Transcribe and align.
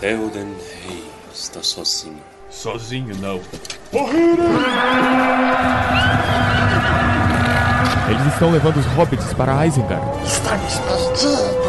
Theoden 0.00 0.54
Rei 0.86 1.04
está 1.30 1.62
sozinho. 1.62 2.22
Sozinho 2.48 3.14
não. 3.16 3.38
Eles 8.08 8.32
estão 8.32 8.50
levando 8.50 8.78
os 8.78 8.86
hobbits 8.86 9.34
para 9.34 9.66
Isengard. 9.66 10.02
Estamos 10.24 10.78
perdidos. 10.78 11.60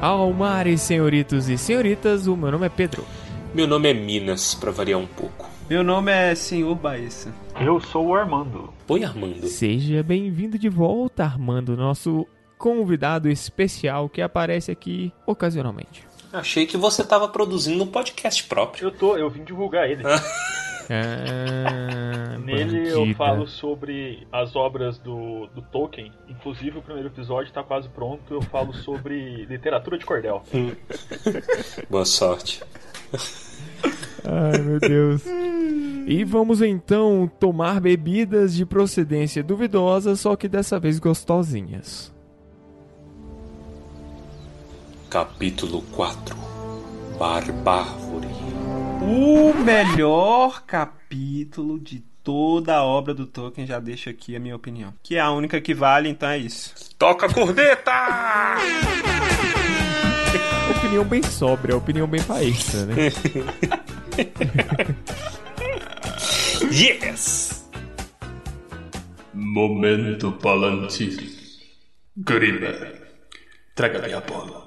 Almares, 0.00 0.82
senhoritos 0.82 1.48
e 1.48 1.58
senhoritas, 1.58 2.28
o 2.28 2.36
meu 2.36 2.52
nome 2.52 2.66
é 2.66 2.68
Pedro. 2.68 3.04
Meu 3.52 3.66
nome 3.66 3.90
é 3.90 3.94
Minas, 3.94 4.54
pra 4.54 4.70
variar 4.70 5.00
um 5.00 5.06
pouco. 5.06 5.45
Meu 5.68 5.82
nome 5.82 6.12
é 6.12 6.34
Senhor 6.34 6.74
Baessa. 6.76 7.34
Eu 7.60 7.80
sou 7.80 8.06
o 8.06 8.14
Armando. 8.14 8.72
Oi, 8.88 9.02
Armando. 9.02 9.46
Seja 9.48 10.02
bem-vindo 10.02 10.56
de 10.58 10.68
volta, 10.68 11.24
Armando, 11.24 11.76
nosso 11.76 12.24
convidado 12.56 13.28
especial 13.28 14.08
que 14.08 14.22
aparece 14.22 14.70
aqui 14.70 15.12
ocasionalmente. 15.26 16.04
Achei 16.32 16.66
que 16.66 16.76
você 16.76 17.02
tava 17.04 17.28
produzindo 17.28 17.82
um 17.82 17.86
podcast 17.86 18.44
próprio. 18.44 18.86
Eu 18.88 18.90
tô, 18.92 19.16
eu 19.16 19.28
vim 19.28 19.42
divulgar 19.42 19.90
ele. 19.90 20.02
Ah, 20.88 22.38
Nele 22.38 22.88
eu 22.88 23.00
bandida. 23.00 23.18
falo 23.18 23.48
sobre 23.48 24.24
as 24.30 24.54
obras 24.54 24.98
do, 24.98 25.48
do 25.48 25.62
Tolkien. 25.62 26.12
Inclusive 26.28 26.78
o 26.78 26.82
primeiro 26.82 27.08
episódio 27.08 27.52
tá 27.52 27.64
quase 27.64 27.88
pronto. 27.88 28.32
Eu 28.32 28.42
falo 28.42 28.72
sobre 28.72 29.44
literatura 29.46 29.98
de 29.98 30.06
cordel. 30.06 30.44
Boa 31.90 32.04
sorte. 32.04 32.62
Ai, 34.26 34.58
meu 34.62 34.80
Deus. 34.80 35.22
E 36.08 36.22
vamos 36.22 36.62
então 36.62 37.28
tomar 37.40 37.80
bebidas 37.80 38.54
de 38.54 38.64
procedência 38.64 39.42
duvidosa, 39.42 40.14
só 40.14 40.36
que 40.36 40.46
dessa 40.46 40.78
vez 40.78 41.00
gostosinhas. 41.00 42.14
Capítulo 45.10 45.82
4 45.90 46.36
Barbárvore. 47.18 48.28
O 49.02 49.52
melhor 49.64 50.62
capítulo 50.64 51.80
de 51.80 52.04
toda 52.22 52.76
a 52.76 52.84
obra 52.84 53.12
do 53.14 53.26
Tolkien, 53.26 53.66
já 53.66 53.80
deixo 53.80 54.08
aqui 54.08 54.36
a 54.36 54.40
minha 54.40 54.54
opinião. 54.54 54.94
Que 55.02 55.16
é 55.16 55.20
a 55.20 55.30
única 55.30 55.60
que 55.60 55.74
vale, 55.74 56.08
então 56.08 56.28
é 56.28 56.38
isso. 56.38 56.72
Toca 56.96 57.26
a 57.26 57.32
corneta! 57.32 57.90
Opinião 60.78 61.04
bem 61.04 61.22
sóbria, 61.22 61.76
opinião 61.76 62.06
bem 62.06 62.22
paísta, 62.22 62.86
né? 62.86 62.94
Yes! 66.70 67.68
Momento 69.34 70.32
Palantir. 70.32 71.30
Grima, 72.16 72.72
traga-me 73.74 74.14
a 74.14 74.20
bola. 74.20 74.66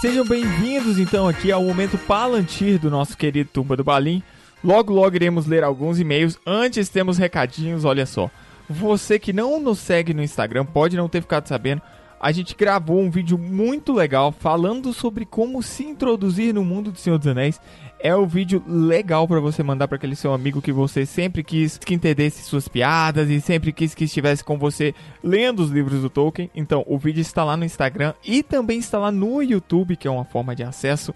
Sejam 0.00 0.24
bem-vindos 0.24 0.98
então 0.98 1.26
aqui 1.26 1.50
ao 1.50 1.64
momento 1.64 1.98
Palantir 1.98 2.78
do 2.78 2.90
nosso 2.90 3.16
querido 3.16 3.50
Turma 3.52 3.76
do 3.76 3.82
Balim. 3.82 4.22
Logo, 4.62 4.92
logo 4.92 5.16
iremos 5.16 5.46
ler 5.46 5.64
alguns 5.64 5.98
e-mails. 5.98 6.38
Antes 6.46 6.88
temos 6.88 7.18
recadinhos, 7.18 7.84
olha 7.84 8.06
só. 8.06 8.30
Você 8.70 9.18
que 9.18 9.32
não 9.32 9.60
nos 9.60 9.80
segue 9.80 10.14
no 10.14 10.22
Instagram 10.22 10.64
pode 10.64 10.96
não 10.96 11.08
ter 11.08 11.22
ficado 11.22 11.48
sabendo. 11.48 11.82
A 12.18 12.32
gente 12.32 12.54
gravou 12.56 13.00
um 13.00 13.10
vídeo 13.10 13.36
muito 13.36 13.92
legal 13.92 14.32
falando 14.32 14.92
sobre 14.92 15.26
como 15.26 15.62
se 15.62 15.84
introduzir 15.84 16.54
no 16.54 16.64
mundo 16.64 16.90
do 16.90 16.98
Senhor 16.98 17.18
dos 17.18 17.26
Anéis. 17.26 17.60
É 17.98 18.14
o 18.14 18.26
vídeo 18.26 18.62
legal 18.66 19.28
pra 19.28 19.40
você 19.40 19.62
mandar 19.62 19.86
pra 19.86 19.96
aquele 19.96 20.16
seu 20.16 20.32
amigo 20.32 20.62
que 20.62 20.72
você 20.72 21.04
sempre 21.04 21.42
quis 21.42 21.78
que 21.78 21.94
entendesse 21.94 22.42
suas 22.42 22.68
piadas 22.68 23.28
e 23.28 23.40
sempre 23.40 23.72
quis 23.72 23.94
que 23.94 24.04
estivesse 24.04 24.42
com 24.42 24.58
você 24.58 24.94
lendo 25.22 25.60
os 25.60 25.70
livros 25.70 26.00
do 26.00 26.10
Tolkien. 26.10 26.50
Então, 26.54 26.84
o 26.86 26.98
vídeo 26.98 27.20
está 27.20 27.44
lá 27.44 27.56
no 27.56 27.64
Instagram 27.64 28.14
e 28.24 28.42
também 28.42 28.78
está 28.78 28.98
lá 28.98 29.10
no 29.10 29.42
YouTube, 29.42 29.96
que 29.96 30.08
é 30.08 30.10
uma 30.10 30.24
forma 30.24 30.54
de 30.54 30.62
acesso 30.62 31.14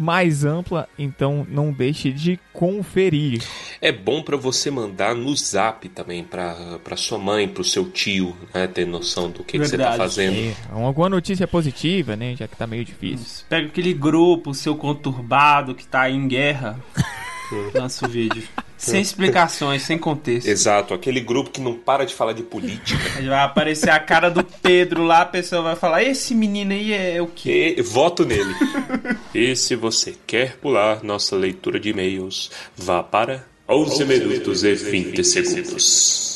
mais 0.00 0.44
ampla, 0.44 0.88
então 0.98 1.46
não 1.48 1.70
deixe 1.70 2.10
de 2.10 2.40
conferir. 2.52 3.42
É 3.80 3.92
bom 3.92 4.22
pra 4.22 4.36
você 4.36 4.70
mandar 4.70 5.14
no 5.14 5.34
zap 5.36 5.88
também, 5.90 6.24
pra, 6.24 6.78
pra 6.82 6.96
sua 6.96 7.18
mãe, 7.18 7.46
pro 7.46 7.62
seu 7.62 7.90
tio, 7.90 8.36
né? 8.54 8.66
Ter 8.66 8.86
noção 8.86 9.30
do 9.30 9.44
que, 9.44 9.58
que 9.58 9.64
você 9.64 9.76
tá 9.76 9.90
Verdade. 9.90 9.98
fazendo. 9.98 10.36
É, 10.36 10.54
alguma 10.70 11.08
notícia 11.08 11.46
positiva, 11.46 12.16
né? 12.16 12.34
Já 12.36 12.48
que 12.48 12.56
tá 12.56 12.66
meio 12.66 12.84
difícil. 12.84 13.44
Pega 13.48 13.66
aquele 13.66 13.92
grupo, 13.92 14.54
seu 14.54 14.74
conturbado 14.74 15.74
que 15.74 15.86
tá 15.86 16.02
aí 16.02 16.14
em 16.14 16.26
guerra. 16.26 16.78
Lança 17.74 18.06
o 18.06 18.08
vídeo. 18.08 18.42
Sem 18.76 19.02
explicações, 19.02 19.82
sem 19.82 19.98
contexto. 19.98 20.48
Exato, 20.48 20.94
aquele 20.94 21.20
grupo 21.20 21.50
que 21.50 21.60
não 21.60 21.74
para 21.74 22.06
de 22.06 22.14
falar 22.14 22.32
de 22.32 22.42
política. 22.42 22.98
Vai 23.20 23.44
aparecer 23.44 23.90
a 23.90 24.00
cara 24.00 24.30
do 24.30 24.42
Pedro 24.42 25.04
lá, 25.04 25.20
a 25.20 25.26
pessoa 25.26 25.60
vai 25.60 25.76
falar: 25.76 26.02
Esse 26.02 26.34
menino 26.34 26.72
aí 26.72 26.90
é 26.94 27.20
o 27.20 27.26
quê? 27.26 27.74
E 27.76 27.82
voto 27.82 28.24
nele. 28.24 28.54
e 29.34 29.54
se 29.54 29.76
você 29.76 30.14
quer 30.26 30.56
pular 30.56 31.04
nossa 31.04 31.36
leitura 31.36 31.78
de 31.78 31.90
e-mails, 31.90 32.50
vá 32.74 33.02
para 33.02 33.44
11 33.68 34.04
minutos 34.06 34.64
e 34.64 34.74
20 34.74 35.22
segundos. 35.24 36.29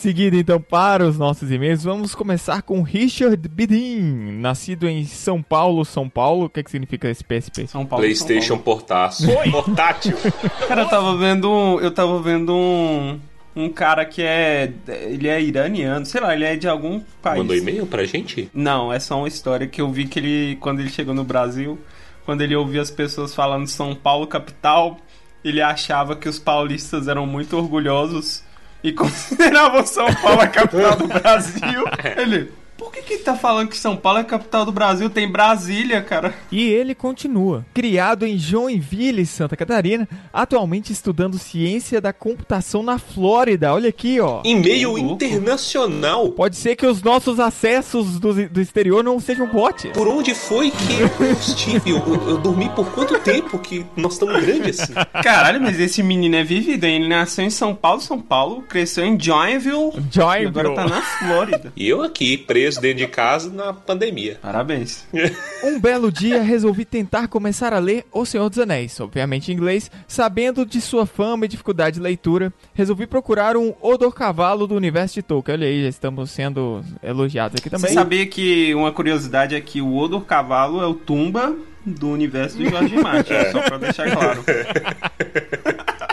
Seguindo 0.00 0.34
então 0.34 0.58
para 0.58 1.06
os 1.06 1.18
nossos 1.18 1.50
e-mails, 1.52 1.84
vamos 1.84 2.14
começar 2.14 2.62
com 2.62 2.80
Richard 2.80 3.36
Bidin, 3.46 4.32
nascido 4.40 4.88
em 4.88 5.04
São 5.04 5.42
Paulo, 5.42 5.84
São 5.84 6.08
Paulo. 6.08 6.46
O 6.46 6.48
que, 6.48 6.62
que 6.62 6.70
significa 6.70 7.06
esse 7.10 7.22
PSP? 7.22 7.66
São 7.66 7.84
Paulo. 7.84 8.02
PlayStation 8.02 8.54
São. 8.54 8.58
Portátil. 8.58 9.28
Paulo. 9.52 9.74
Cara, 10.66 10.82
eu 10.84 10.88
tava 10.88 11.18
vendo 11.18 11.50
um. 11.52 11.80
Eu 11.80 11.90
tava 11.90 12.18
vendo 12.22 12.54
um. 12.54 13.20
Um 13.54 13.68
cara 13.68 14.06
que 14.06 14.22
é. 14.22 14.72
Ele 14.88 15.28
é 15.28 15.42
iraniano, 15.42 16.06
sei 16.06 16.22
lá, 16.22 16.34
ele 16.34 16.44
é 16.44 16.56
de 16.56 16.66
algum 16.66 17.02
país. 17.20 17.36
Mandou 17.36 17.54
e-mail 17.54 17.84
pra 17.84 18.02
gente? 18.06 18.48
Não, 18.54 18.90
é 18.90 18.98
só 18.98 19.18
uma 19.18 19.28
história 19.28 19.66
que 19.66 19.82
eu 19.82 19.90
vi 19.90 20.06
que 20.06 20.18
ele, 20.18 20.56
quando 20.60 20.80
ele 20.80 20.88
chegou 20.88 21.12
no 21.12 21.24
Brasil, 21.24 21.78
quando 22.24 22.40
ele 22.40 22.56
ouvia 22.56 22.80
as 22.80 22.90
pessoas 22.90 23.34
falando 23.34 23.66
São 23.66 23.94
Paulo 23.94 24.26
capital, 24.26 24.96
ele 25.44 25.60
achava 25.60 26.16
que 26.16 26.26
os 26.26 26.38
paulistas 26.38 27.06
eram 27.06 27.26
muito 27.26 27.54
orgulhosos 27.54 28.48
e 28.82 28.92
consideravam 28.92 29.84
São 29.86 30.12
Paulo 30.14 30.40
a 30.40 30.46
capital 30.46 30.96
do 30.96 31.06
Brasil. 31.06 31.84
Ele, 32.16 32.52
por 32.80 32.90
que 32.90 33.02
que 33.02 33.18
tá 33.18 33.36
falando 33.36 33.68
que 33.68 33.76
São 33.76 33.94
Paulo 33.94 34.20
é 34.20 34.22
a 34.22 34.24
capital 34.24 34.64
do 34.64 34.72
Brasil? 34.72 35.10
Tem 35.10 35.30
Brasília, 35.30 36.00
cara. 36.00 36.32
E 36.50 36.62
ele 36.62 36.94
continua. 36.94 37.62
Criado 37.74 38.24
em 38.24 38.38
Joinville, 38.38 39.26
Santa 39.26 39.54
Catarina, 39.54 40.08
atualmente 40.32 40.90
estudando 40.90 41.38
ciência 41.38 42.00
da 42.00 42.10
computação 42.10 42.82
na 42.82 42.98
Flórida. 42.98 43.74
Olha 43.74 43.90
aqui, 43.90 44.18
ó. 44.18 44.40
E-mail 44.46 44.92
louco. 44.92 45.12
internacional. 45.12 46.30
Pode 46.32 46.56
ser 46.56 46.74
que 46.74 46.86
os 46.86 47.02
nossos 47.02 47.38
acessos 47.38 48.18
do, 48.18 48.48
do 48.48 48.60
exterior 48.62 49.04
não 49.04 49.20
sejam 49.20 49.46
bots. 49.46 49.90
Por 49.92 50.08
onde 50.08 50.34
foi 50.34 50.70
que 50.70 51.22
eu 51.22 51.32
estive? 51.32 51.90
Eu, 51.90 51.98
eu 52.28 52.38
dormi 52.38 52.70
por 52.70 52.90
quanto 52.92 53.18
tempo 53.20 53.58
que 53.58 53.84
nós 53.94 54.14
estamos 54.14 54.42
grandes 54.42 54.80
assim? 54.80 54.94
Caralho, 55.22 55.60
mas 55.60 55.78
esse 55.78 56.02
menino 56.02 56.34
é 56.34 56.42
vivido, 56.42 56.84
hein? 56.84 56.96
Ele 56.96 57.08
nasceu 57.08 57.44
em 57.44 57.50
São 57.50 57.74
Paulo, 57.74 58.00
São 58.00 58.18
Paulo, 58.18 58.62
cresceu 58.62 59.04
em 59.04 59.20
Joinville, 59.20 59.90
e 59.98 60.14
Joinville. 60.14 60.46
agora 60.46 60.74
tá 60.74 60.88
na 60.88 61.02
Flórida. 61.02 61.72
E 61.76 61.86
eu 61.86 62.02
aqui, 62.02 62.38
preso 62.38 62.69
dentro 62.76 62.98
de 62.98 63.06
casa 63.06 63.50
na 63.50 63.72
pandemia. 63.72 64.38
Parabéns. 64.40 65.06
Um 65.62 65.78
belo 65.78 66.10
dia 66.10 66.42
resolvi 66.42 66.86
tentar 66.86 67.28
começar 67.28 67.74
a 67.74 67.78
ler 67.78 68.06
O 68.10 68.24
Senhor 68.24 68.48
dos 68.48 68.58
Anéis, 68.58 68.98
obviamente 68.98 69.52
em 69.52 69.54
inglês, 69.54 69.90
sabendo 70.08 70.64
de 70.64 70.80
sua 70.80 71.04
fama 71.04 71.44
e 71.44 71.48
dificuldade 71.48 71.96
de 71.96 72.00
leitura, 72.00 72.50
resolvi 72.72 73.06
procurar 73.06 73.58
um 73.58 73.74
Odor 73.82 74.10
Cavalo 74.12 74.66
do 74.66 74.74
universo 74.74 75.16
de 75.16 75.22
Tolkien. 75.22 75.58
Olha 75.58 75.66
aí, 75.68 75.82
já 75.82 75.88
estamos 75.90 76.30
sendo 76.30 76.82
elogiados 77.02 77.60
aqui 77.60 77.68
também. 77.68 77.88
Você 77.88 77.94
sabia 77.94 78.26
que 78.26 78.74
uma 78.74 78.90
curiosidade 78.90 79.54
é 79.54 79.60
que 79.60 79.82
o 79.82 79.96
Odor 79.98 80.22
Cavalo 80.22 80.82
é 80.82 80.86
o 80.86 80.94
Tumba 80.94 81.54
do 81.84 82.08
universo 82.08 82.56
do 82.56 82.68
Jorge 82.68 82.96
Martin, 83.00 83.34
só 83.52 83.60
pra 83.62 83.76
deixar 83.76 84.10
claro. 84.10 84.42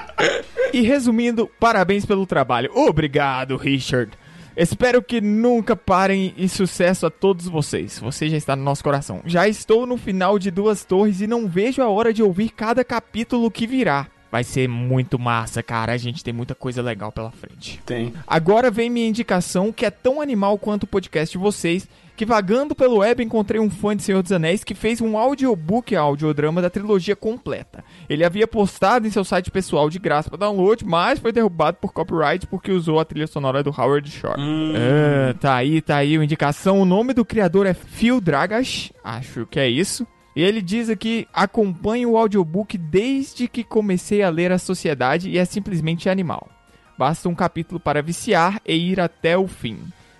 E 0.73 0.81
resumindo, 0.81 1.49
parabéns 1.59 2.05
pelo 2.05 2.25
trabalho. 2.25 2.69
Obrigado, 2.73 3.55
Richard. 3.55 4.11
Espero 4.57 5.03
que 5.03 5.21
nunca 5.21 5.75
parem 5.75 6.33
e 6.35 6.49
sucesso 6.49 7.05
a 7.05 7.11
todos 7.11 7.47
vocês. 7.47 7.99
Você 7.99 8.27
já 8.27 8.37
está 8.37 8.55
no 8.55 8.63
nosso 8.63 8.83
coração. 8.83 9.21
Já 9.23 9.47
estou 9.47 9.85
no 9.85 9.97
final 9.97 10.39
de 10.39 10.49
Duas 10.49 10.83
Torres 10.83 11.21
e 11.21 11.27
não 11.27 11.47
vejo 11.47 11.79
a 11.79 11.87
hora 11.87 12.11
de 12.11 12.23
ouvir 12.23 12.49
cada 12.49 12.83
capítulo 12.83 13.51
que 13.51 13.67
virá. 13.67 14.07
Vai 14.31 14.43
ser 14.43 14.67
muito 14.67 15.19
massa, 15.19 15.61
cara. 15.61 15.93
A 15.93 15.97
gente 15.97 16.23
tem 16.23 16.33
muita 16.33 16.55
coisa 16.55 16.81
legal 16.81 17.11
pela 17.11 17.29
frente. 17.29 17.79
Tem. 17.85 18.11
Agora 18.25 18.71
vem 18.71 18.89
minha 18.89 19.07
indicação, 19.07 19.71
que 19.71 19.85
é 19.85 19.91
tão 19.91 20.19
animal 20.19 20.57
quanto 20.57 20.83
o 20.83 20.87
podcast 20.87 21.31
de 21.31 21.37
vocês, 21.37 21.87
que 22.17 22.25
vagando 22.25 22.73
pelo 22.73 22.97
web 22.97 23.23
encontrei 23.23 23.61
um 23.61 23.69
fã 23.69 23.95
de 23.95 24.01
Senhor 24.01 24.23
dos 24.23 24.31
Anéis 24.31 24.63
que 24.63 24.73
fez 24.73 24.99
um 24.99 25.15
audiobook 25.15 25.95
audiodrama 25.95 26.63
da 26.63 26.69
trilogia 26.69 27.15
completa. 27.15 27.85
Ele 28.09 28.25
havia 28.25 28.47
postado 28.47 29.05
em 29.05 29.11
seu 29.11 29.23
site 29.23 29.51
pessoal 29.51 29.87
de 29.87 29.99
graça 29.99 30.27
para 30.27 30.39
download, 30.39 30.83
mas 30.83 31.19
foi 31.19 31.31
derrubado 31.31 31.77
por 31.79 31.93
copyright 31.93 32.47
porque 32.47 32.71
usou 32.71 32.99
a 32.99 33.05
trilha 33.05 33.27
sonora 33.27 33.61
do 33.61 33.69
Howard 33.69 34.09
Shore. 34.09 34.41
Ah, 34.41 35.35
tá 35.39 35.55
aí, 35.55 35.79
tá 35.79 35.97
aí 35.97 36.17
a 36.17 36.23
indicação. 36.23 36.81
O 36.81 36.85
nome 36.85 37.13
do 37.13 37.23
criador 37.23 37.67
é 37.67 37.75
Phil 37.75 38.19
Dragash, 38.19 38.91
acho 39.03 39.45
que 39.45 39.59
é 39.59 39.69
isso. 39.69 40.05
E 40.35 40.41
ele 40.41 40.61
diz 40.61 40.89
aqui: 40.89 41.27
acompanho 41.31 42.11
o 42.11 42.17
audiobook 42.17 42.77
desde 42.79 43.47
que 43.47 43.63
comecei 43.63 44.23
a 44.23 44.29
ler 44.29 44.51
a 44.51 44.57
Sociedade 44.57 45.29
e 45.29 45.37
é 45.37 45.45
simplesmente 45.45 46.09
animal. 46.09 46.49
Basta 46.97 47.29
um 47.29 47.35
capítulo 47.35 47.79
para 47.79 48.01
viciar 48.01 48.59
e 48.65 48.73
ir 48.73 48.99
até 48.99 49.37
o 49.37 49.47
fim. 49.47 49.79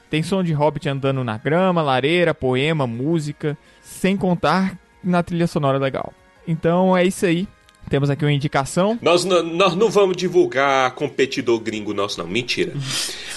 Tem 0.10 0.24
som 0.24 0.44
de 0.44 0.54
hobbit 0.54 0.88
andando 0.88 1.24
na 1.24 1.38
grama, 1.38 1.82
lareira, 1.82 2.34
poema, 2.34 2.88
música, 2.88 3.58
sem 3.82 4.16
contar 4.16 4.78
na 5.04 5.22
trilha 5.22 5.48
sonora 5.48 5.78
legal. 5.78 6.14
Então 6.48 6.96
é 6.96 7.06
isso 7.06 7.26
aí. 7.26 7.48
Temos 7.90 8.10
aqui 8.10 8.26
uma 8.26 8.34
indicação. 8.34 9.00
Nós, 9.02 9.24
nós 9.24 9.76
não 9.76 9.90
vamos 9.90 10.18
divulgar 10.18 10.92
competidor 10.92 11.60
gringo 11.60 11.94
nosso, 11.94 12.20
não. 12.20 12.28
Mentira. 12.28 12.74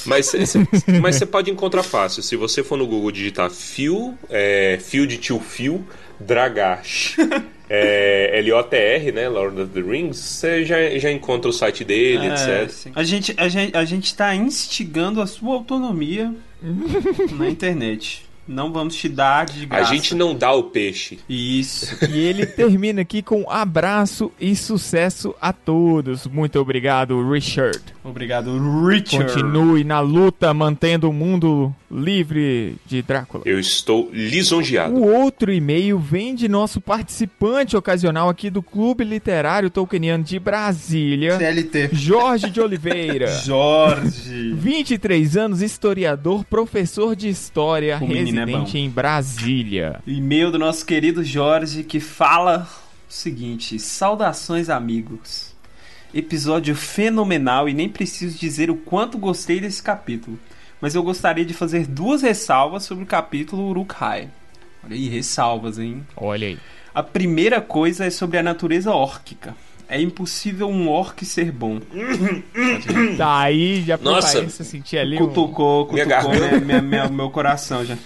Mas 0.05 0.33
mas 1.01 1.17
você 1.17 1.27
pode 1.27 1.51
encontrar 1.51 1.83
fácil. 1.83 2.23
Se 2.23 2.35
você 2.35 2.65
for 2.65 2.77
no 2.77 2.87
Google 2.87 3.13
digitar 3.13 3.51
fio, 3.51 4.19
é, 4.29 4.79
fio 4.81 5.07
de 5.07 5.19
tio 5.19 5.39
fio, 5.39 5.87
Dragash, 6.19 7.17
é, 7.71 8.39
L-O-T-R, 8.41 9.13
né? 9.13 9.29
Lord 9.29 9.61
of 9.61 9.71
the 9.73 9.81
Rings, 9.81 10.19
você 10.19 10.65
já, 10.65 10.77
já 10.99 11.11
encontra 11.11 11.49
o 11.49 11.53
site 11.53 11.85
dele, 11.85 12.27
É, 12.27 12.33
etc. 12.33 12.71
sim. 12.71 12.93
a, 12.95 13.05
gente, 13.05 13.33
a, 13.37 13.49
gente, 13.49 13.77
a 13.77 13.85
gente 13.85 14.15
tá 14.15 14.35
instigando 14.35 15.23
a 15.23 15.27
sua 15.27 15.55
autonomia 15.55 16.35
na 17.39 17.49
internet. 17.49 18.29
Não 18.51 18.73
vamos 18.73 18.97
te 18.97 19.09
dar 19.09 19.47
de 19.47 19.63
A 19.65 19.67
graça. 19.67 19.95
gente 19.95 20.15
não 20.15 20.35
dá 20.35 20.51
o 20.53 20.65
peixe. 20.65 21.19
Isso. 21.29 21.97
E 22.11 22.19
ele 22.19 22.45
termina 22.47 23.01
aqui 23.03 23.23
com 23.23 23.49
abraço 23.49 24.33
e 24.41 24.57
sucesso 24.57 25.35
a 25.41 25.53
todos. 25.53 26.27
Muito 26.27 26.59
obrigado, 26.59 27.31
Richard. 27.31 27.81
Obrigado, 28.03 28.51
Richard. 28.89 29.33
Continue 29.33 29.85
na 29.85 30.01
luta, 30.01 30.53
mantendo 30.53 31.09
o 31.09 31.13
mundo 31.13 31.73
livre 31.91 32.77
de 32.87 33.03
Drácula. 33.03 33.43
Eu 33.47 33.59
estou 33.61 34.09
lisonjeado. 34.13 34.95
O 34.95 35.07
outro 35.23 35.53
e-mail 35.53 35.99
vem 35.99 36.35
de 36.35 36.49
nosso 36.49 36.81
participante 36.81 37.77
ocasional 37.77 38.29
aqui 38.29 38.49
do 38.51 38.63
Clube 38.63 39.05
Literário 39.05 39.71
Tolkieniano 39.71 40.25
de 40.25 40.39
Brasília, 40.39 41.37
CLT. 41.39 41.91
Jorge 41.93 42.51
de 42.51 42.59
Oliveira. 42.63 43.29
Jorge. 43.29 44.53
23 44.55 45.37
anos, 45.37 45.63
historiador, 45.63 46.45
professor 46.45 47.15
de 47.15 47.29
história, 47.29 47.99
O 48.01 48.07
é 48.43 48.45
residente 48.45 48.73
bom. 48.73 48.79
em 48.79 48.91
Brasília. 48.91 50.01
E-mail 50.07 50.51
do 50.51 50.59
nosso 50.59 50.85
querido 50.87 51.23
Jorge 51.25 51.83
que 51.85 52.01
fala 52.01 52.69
o 53.09 53.13
seguinte: 53.13 53.79
Saudações, 53.79 54.69
amigos. 54.69 55.51
Episódio 56.13 56.75
fenomenal 56.75 57.69
e 57.69 57.75
nem 57.75 57.89
preciso 57.89 58.37
dizer 58.39 58.69
o 58.71 58.75
quanto 58.75 59.17
gostei 59.17 59.61
desse 59.61 59.83
capítulo. 59.83 60.39
Mas 60.81 60.95
eu 60.95 61.03
gostaria 61.03 61.45
de 61.45 61.55
fazer 61.55 61.87
duas 61.87 62.23
ressalvas 62.23 62.83
sobre 62.85 63.05
o 63.05 63.07
capítulo 63.07 63.69
Uruk-hai. 63.69 64.29
Olha 64.83 64.95
aí, 64.97 65.09
ressalvas, 65.09 65.79
hein? 65.79 66.05
Olha 66.17 66.49
aí. 66.49 66.59
A 66.93 67.03
primeira 67.03 67.61
coisa 67.61 68.07
é 68.07 68.11
sobre 68.11 68.39
a 68.39 68.43
natureza 68.43 68.91
órquica. 68.91 69.55
É 69.89 70.01
impossível 70.01 70.69
um 70.69 70.89
orc 70.89 71.25
ser 71.25 71.53
bom. 71.53 71.81
Daí 73.17 73.83
já 73.83 73.97
Nossa. 73.99 74.39
começa 74.39 74.63
a 74.63 74.67
sentir 74.67 74.99
ali. 74.99 75.17
Cutucou, 75.19 75.87
cutucou 75.87 76.31
minha- 76.31 76.61
minha- 76.61 76.83
minha- 76.83 77.09
meu 77.09 77.31
coração 77.31 77.85
já. 77.85 77.97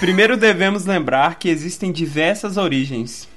Primeiro 0.00 0.36
devemos 0.36 0.84
lembrar 0.84 1.38
que 1.38 1.48
existem 1.48 1.90
diversas 1.90 2.56
origens, 2.56 3.28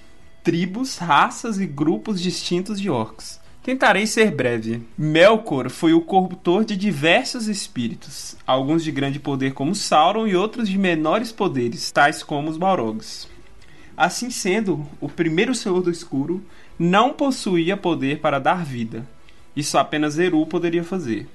tribos, 0.44 0.98
raças 0.98 1.60
e 1.60 1.66
grupos 1.66 2.22
distintos 2.22 2.80
de 2.80 2.90
orcs. 2.90 3.40
Tentarei 3.64 4.08
ser 4.08 4.32
breve. 4.32 4.82
Melkor 4.98 5.70
foi 5.70 5.94
o 5.94 6.02
corruptor 6.02 6.66
de 6.66 6.76
diversos 6.76 7.48
espíritos, 7.48 8.36
alguns 8.46 8.84
de 8.84 8.92
grande 8.92 9.20
poder 9.20 9.54
como 9.54 9.76
Sauron 9.76 10.28
e 10.28 10.36
outros 10.36 10.68
de 10.68 10.80
menores 10.80 11.32
poderes, 11.32 11.92
tais 11.92 12.24
como 12.24 12.50
os 12.50 12.58
Balrogs. 12.58 13.28
Assim 13.96 14.32
sendo, 14.32 14.88
o 15.00 15.08
primeiro 15.08 15.54
Senhor 15.54 15.82
do 15.82 15.92
Escuro 15.92 16.44
não 16.80 17.14
possuía 17.14 17.78
poder 17.78 18.20
para 18.20 18.40
dar 18.40 18.66
vida. 18.66 19.08
Isso 19.56 19.78
apenas 19.78 20.18
Eru 20.18 20.44
poderia 20.48 20.84
fazer. 20.84 21.28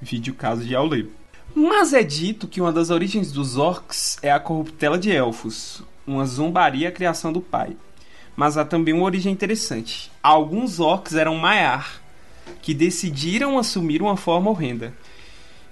Vide 0.00 0.30
o 0.30 0.34
caso 0.34 0.64
de 0.64 0.74
Aule. 0.74 1.10
Mas 1.54 1.92
é 1.92 2.02
dito 2.02 2.48
que 2.48 2.60
uma 2.60 2.72
das 2.72 2.88
origens 2.88 3.30
dos 3.30 3.58
orcs 3.58 4.18
é 4.22 4.32
a 4.32 4.40
corruptela 4.40 4.98
de 4.98 5.10
elfos, 5.10 5.82
uma 6.06 6.24
zombaria 6.24 6.88
à 6.88 6.92
criação 6.92 7.30
do 7.30 7.42
pai. 7.42 7.76
Mas 8.34 8.56
há 8.56 8.64
também 8.64 8.94
uma 8.94 9.04
origem 9.04 9.30
interessante. 9.30 10.10
Alguns 10.22 10.80
orcs 10.80 11.14
eram 11.14 11.36
Maiar, 11.36 12.00
que 12.62 12.72
decidiram 12.72 13.58
assumir 13.58 14.00
uma 14.00 14.16
forma 14.16 14.48
horrenda. 14.48 14.94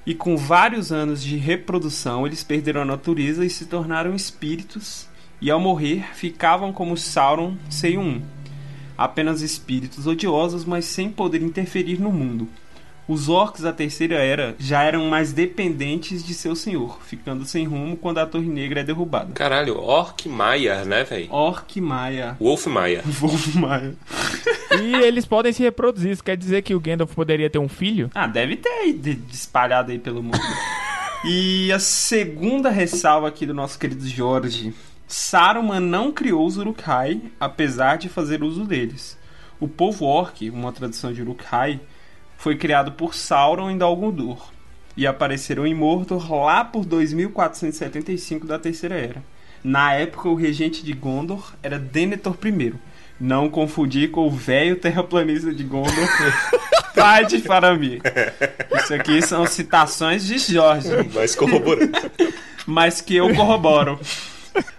E 0.04 0.14
com 0.14 0.36
vários 0.36 0.92
anos 0.92 1.22
de 1.22 1.36
reprodução, 1.36 2.26
eles 2.26 2.44
perderam 2.44 2.82
a 2.82 2.84
natureza 2.84 3.44
e 3.44 3.48
se 3.48 3.64
tornaram 3.64 4.14
espíritos, 4.14 5.08
e 5.40 5.50
ao 5.50 5.58
morrer 5.58 6.14
ficavam 6.14 6.74
como 6.74 6.96
Sauron 6.96 7.56
Seiun, 7.70 8.20
apenas 8.98 9.40
espíritos 9.40 10.06
odiosos, 10.06 10.66
mas 10.66 10.84
sem 10.84 11.10
poder 11.10 11.40
interferir 11.40 11.98
no 11.98 12.12
mundo. 12.12 12.46
Os 13.12 13.28
orcs 13.28 13.62
da 13.62 13.72
Terceira 13.72 14.14
Era 14.14 14.54
já 14.58 14.84
eram 14.84 15.06
mais 15.06 15.32
dependentes 15.32 16.22
de 16.24 16.32
seu 16.32 16.54
senhor, 16.54 16.98
ficando 17.04 17.44
sem 17.44 17.64
rumo 17.66 17.96
quando 17.96 18.18
a 18.18 18.26
Torre 18.26 18.46
Negra 18.46 18.80
é 18.80 18.84
derrubada. 18.84 19.32
Caralho, 19.32 19.76
Orc 19.80 20.28
Maia, 20.28 20.84
né, 20.84 21.02
velho? 21.02 21.26
Orc 21.32 21.80
Maia. 21.80 22.36
Wolf 22.38 22.66
Maia. 22.66 23.02
Wolf 23.18 23.54
Maia. 23.56 23.94
E 24.80 24.94
eles 24.94 25.26
podem 25.26 25.52
se 25.52 25.60
reproduzir. 25.62 26.12
Isso 26.12 26.22
quer 26.22 26.36
dizer 26.36 26.62
que 26.62 26.72
o 26.74 26.78
Gandalf 26.78 27.12
poderia 27.12 27.50
ter 27.50 27.58
um 27.58 27.68
filho? 27.68 28.10
Ah, 28.14 28.28
deve 28.28 28.56
ter 28.56 28.68
aí 28.68 28.92
de- 28.92 29.14
de- 29.16 29.34
espalhado 29.34 29.90
aí 29.90 29.98
pelo 29.98 30.22
mundo. 30.22 30.38
e 31.24 31.72
a 31.72 31.78
segunda 31.80 32.70
ressalva 32.70 33.26
aqui 33.28 33.44
do 33.44 33.52
nosso 33.54 33.76
querido 33.78 34.06
Jorge. 34.06 34.72
Saruman 35.08 35.80
não 35.80 36.12
criou 36.12 36.46
os 36.46 36.56
Uruk-hai, 36.56 37.20
apesar 37.40 37.98
de 37.98 38.08
fazer 38.08 38.44
uso 38.44 38.64
deles. 38.64 39.18
O 39.58 39.66
povo 39.66 40.04
orc, 40.06 40.48
uma 40.48 40.70
tradição 40.72 41.12
de 41.12 41.20
Uruk-hai, 41.20 41.80
foi 42.40 42.56
criado 42.56 42.92
por 42.92 43.14
Sauron 43.14 43.70
em 43.70 43.76
Dol 43.76 43.94
Guldur 43.94 44.38
e 44.96 45.06
apareceram 45.06 45.66
em 45.66 45.74
Mordor 45.74 46.32
lá 46.32 46.64
por 46.64 46.86
2475 46.86 48.46
da 48.46 48.58
Terceira 48.58 48.94
Era. 48.94 49.22
Na 49.62 49.92
época, 49.92 50.26
o 50.26 50.34
regente 50.34 50.82
de 50.82 50.94
Gondor 50.94 51.52
era 51.62 51.78
Denethor 51.78 52.34
I. 52.42 52.72
Não 53.20 53.50
confundir 53.50 54.10
com 54.10 54.26
o 54.26 54.30
velho 54.30 54.76
terraplanista 54.76 55.52
de 55.52 55.62
Gondor, 55.62 55.92
pai 56.96 57.26
de 57.26 57.40
Faramir. 57.40 58.00
Isso 58.74 58.94
aqui 58.94 59.20
são 59.20 59.44
citações 59.44 60.24
de 60.24 60.38
Jorge, 60.38 60.88
Mas 61.14 61.34
corroborando. 61.34 61.92
mas 62.66 63.02
que 63.02 63.16
eu 63.16 63.34
corroboro. 63.34 64.00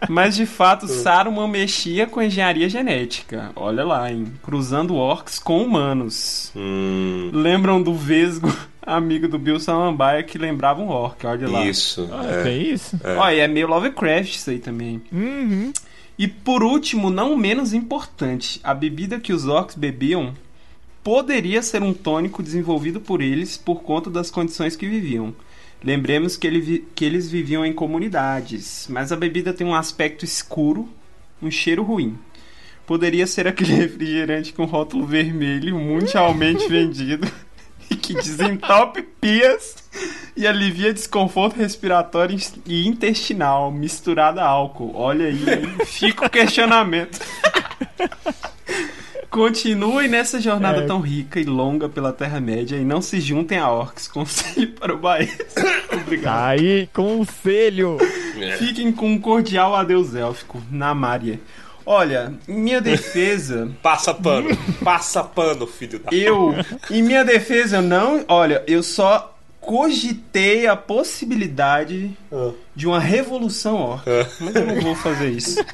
Mas 0.10 0.36
de 0.36 0.46
fato, 0.46 0.88
Saruman 0.90 1.48
mexia 1.48 2.08
com 2.08 2.22
engenharia 2.22 2.70
genética. 2.70 3.52
Olha 3.56 3.84
lá, 3.84 4.12
hein? 4.12 4.28
Cruzando 4.44 4.96
orcs 4.96 5.40
com 5.40 5.64
humanos. 5.64 6.52
hum, 6.56 7.30
Lembram 7.34 7.82
do 7.82 7.94
Vesgo, 7.94 8.52
amigo 8.82 9.28
do 9.28 9.38
Bill 9.40 9.60
Samambaia, 9.60 10.24
que 10.24 10.38
lembrava 10.38 10.82
um 10.82 10.90
orc. 10.90 11.26
Olha 11.26 11.50
lá. 11.50 11.66
isso. 11.66 12.10
Ah, 12.12 12.26
é. 12.26 12.44
tem 12.44 12.62
isso? 12.72 13.00
Olha, 13.18 13.42
é 13.42 13.48
meio 13.48 13.68
Lovecraft 13.68 14.36
isso 14.36 14.50
aí 14.50 14.60
também. 14.60 15.02
Uhum. 15.12 15.72
E 16.18 16.28
por 16.28 16.64
último, 16.64 17.10
não 17.10 17.36
menos 17.36 17.74
importante, 17.74 18.60
a 18.64 18.74
bebida 18.74 19.20
que 19.20 19.34
os 19.34 19.48
orcs 19.48 19.76
bebiam 19.76 20.34
poderia 21.04 21.62
ser 21.64 21.82
um 21.82 21.94
tônico 21.94 22.44
desenvolvido 22.44 23.00
por 23.02 23.22
eles 23.22 23.58
por 23.58 23.82
conta 23.82 24.10
das 24.10 24.30
condições 24.30 24.76
que 24.76 24.88
viviam. 24.88 25.34
Lembremos 25.84 26.38
que, 26.38 26.46
ele 26.46 26.88
que 26.94 27.04
eles 27.04 27.30
viviam 27.30 27.66
em 27.66 27.74
comunidades, 27.74 28.88
mas 28.90 29.12
a 29.12 29.16
bebida 29.16 29.52
tem 29.52 29.66
um 29.66 29.74
aspecto 29.74 30.24
escuro, 30.24 30.88
um 31.42 31.50
cheiro 31.50 31.82
ruim. 31.82 32.18
Poderia 32.86 33.26
ser 33.26 33.48
aquele 33.48 33.74
refrigerante 33.76 34.54
com 34.54 34.66
rótulo 34.66 35.06
vermelho 35.06 35.80
mundialmente 35.80 36.68
vendido 36.70 37.28
e 37.90 37.96
que 37.96 38.14
desentope 38.14 39.02
pias 39.02 39.76
e 40.38 40.46
alivia 40.46 40.94
desconforto 40.94 41.58
respiratório 41.58 42.38
e 42.66 42.88
intestinal 42.88 43.72
misturado 43.72 44.40
a 44.40 44.46
álcool. 44.46 44.94
Olha 44.96 45.26
aí, 45.26 45.44
fica 45.86 46.28
o 46.28 46.30
questionamento. 46.30 47.20
Continuem 49.32 50.10
nessa 50.10 50.42
jornada 50.42 50.82
É. 50.82 50.86
tão 50.86 51.00
rica 51.00 51.40
e 51.40 51.46
longa 51.46 51.88
pela 51.88 52.12
Terra-média 52.12 52.76
e 52.76 52.84
não 52.84 53.02
se 53.02 53.20
juntem 53.22 53.58
a 53.58 53.70
orcs. 53.72 54.08
Conselho 54.08 54.74
para 54.78 54.94
o 54.94 54.98
Bahia. 54.98 55.30
Obrigado. 55.94 56.34
Tá 56.36 56.46
aí, 56.48 56.88
conselho. 56.94 57.98
Fiquem 58.60 58.92
com 58.92 59.08
um 59.10 59.20
cordial 59.20 59.74
adeus 59.74 60.14
élfico, 60.14 60.62
na 60.70 60.94
Mária. 60.94 61.40
Olha, 61.86 62.34
em 62.48 62.60
minha 62.60 62.82
defesa, 62.82 63.72
Passa 63.82 64.14
pano. 64.14 64.50
Passa 64.84 65.24
pano, 65.24 65.66
filho 65.66 65.98
da. 66.00 66.14
eu. 66.14 66.54
Em 66.92 67.02
minha 67.02 67.24
defesa, 67.24 67.78
eu 67.78 67.82
não. 67.82 68.24
Olha, 68.28 68.62
eu 68.68 68.84
só 68.84 69.31
cogitei 69.62 70.66
a 70.68 70.76
possibilidade 70.76 72.12
de 72.76 72.88
uma 72.88 73.00
revolução 73.00 73.76
orca. 73.78 74.28
Mas 74.40 74.56
eu 74.56 74.66
não 74.66 74.82
vou 74.82 74.96
fazer 74.96 75.30
isso. 75.30 75.56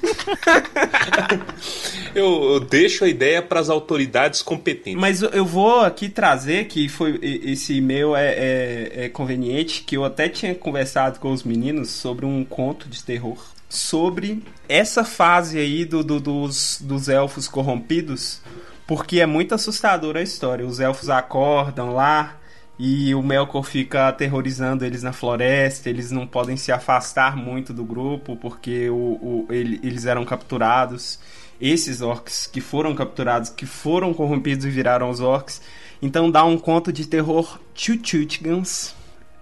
Eu, 2.15 2.53
eu 2.53 2.59
deixo 2.59 3.03
a 3.05 3.07
ideia 3.07 3.41
para 3.41 3.59
as 3.59 3.69
autoridades 3.69 4.41
competentes. 4.41 4.99
Mas 4.99 5.21
eu- 5.21 5.45
vou 5.45 5.81
aqui 5.81 6.09
trazer 6.09 6.65
que 6.65 6.89
foi 6.89 7.19
esse 7.21 7.75
e-mail 7.75 8.15
é, 8.15 8.33
é- 8.33 8.91
é 9.05 9.09
conveniente, 9.09 9.83
que 9.83 9.95
eu 9.95 10.03
até 10.03 10.27
tinha 10.27 10.55
conversado 10.55 11.19
com 11.19 11.31
os 11.31 11.43
meninos 11.43 11.91
sobre 11.91 12.25
um 12.25 12.43
conto 12.43 12.89
de 12.89 13.03
terror 13.03 13.37
sobre 13.69 14.41
essa 14.69 15.03
fase 15.03 15.59
aí 15.59 15.85
do, 15.85 16.03
do- 16.03 16.19
dos, 16.19 16.79
dos 16.81 17.07
elfos 17.09 17.47
corrompidos, 17.47 18.41
porque 18.87 19.19
é 19.19 19.25
muito 19.25 19.53
assustadora 19.53 20.19
a 20.19 20.23
história. 20.23 20.65
Os 20.65 20.79
elfos 20.79 21.09
acordam 21.09 21.93
lá 21.93 22.37
e 22.79 23.13
o 23.15 23.23
Melkor 23.23 23.63
fica 23.63 24.07
aterrorizando 24.07 24.85
eles 24.85 25.01
na 25.03 25.11
floresta, 25.11 25.89
eles 25.89 26.11
não 26.11 26.27
podem 26.27 26.55
se 26.57 26.71
afastar 26.71 27.35
muito 27.35 27.73
do 27.73 27.83
grupo 27.83 28.35
porque 28.35 28.89
o, 28.89 28.95
o- 28.95 29.47
ele- 29.49 29.79
eles 29.83 30.05
eram 30.05 30.23
capturados. 30.25 31.19
Esses 31.59 32.01
orcs 32.01 32.45
que 32.45 32.61
foram 32.61 32.93
capturados, 32.93 33.49
que 33.49 33.65
foram 33.65 34.13
corrompidos 34.13 34.63
e 34.65 34.69
viraram 34.69 35.09
os 35.09 35.19
orcs. 35.19 35.59
Então 35.99 36.29
dá 36.29 36.43
um 36.45 36.55
conto 36.55 36.93
de 36.93 37.07
terror 37.07 37.59
chuchutigans. 37.73 38.95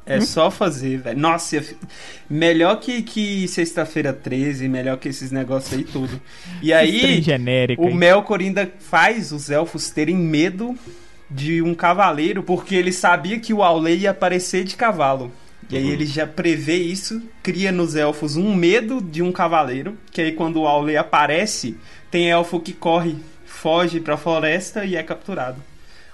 É 0.07 0.21
só 0.21 0.51
fazer, 0.51 0.99
velho. 0.99 1.19
Nossa, 1.19 1.61
melhor 2.29 2.79
que, 2.79 3.01
que 3.01 3.47
Sexta-feira 3.47 4.13
13, 4.13 4.69
melhor 4.69 4.97
que 4.97 5.09
esses 5.09 5.31
negócios 5.31 5.73
aí 5.73 5.83
tudo. 5.83 6.21
E 6.61 6.71
aí, 6.71 7.21
genérico, 7.23 7.81
o? 7.83 7.93
Melkor 7.93 8.39
ainda 8.39 8.71
faz 8.79 9.31
os 9.31 9.49
elfos 9.49 9.89
terem 9.89 10.15
medo 10.15 10.77
de 11.29 11.62
um 11.62 11.74
cavaleiro, 11.74 12.44
porque 12.44 12.75
ele 12.75 12.91
sabia 12.91 13.39
que 13.39 13.53
o 13.53 13.63
Aulei 13.63 13.98
ia 14.00 14.12
aparecer 14.12 14.63
de 14.63 14.75
cavalo. 14.75 15.32
E 15.70 15.75
aí 15.75 15.89
ele 15.89 16.05
já 16.05 16.27
prevê 16.27 16.75
isso, 16.77 17.22
cria 17.41 17.72
nos 17.72 17.96
elfos 17.96 18.36
um 18.36 18.53
medo 18.53 19.01
de 19.01 19.24
um 19.24 19.32
cavaleiro, 19.32 19.98
que 20.12 20.22
aí 20.22 20.32
quando 20.32 20.62
o 20.62 20.67
Aulei 20.67 20.96
aparece, 20.96 21.75
tem 22.12 22.29
elfo 22.29 22.60
que 22.60 22.72
corre, 22.72 23.15
foge 23.46 24.00
pra 24.00 24.15
floresta 24.15 24.86
e 24.86 24.96
é 24.96 25.01
capturado. 25.01 25.58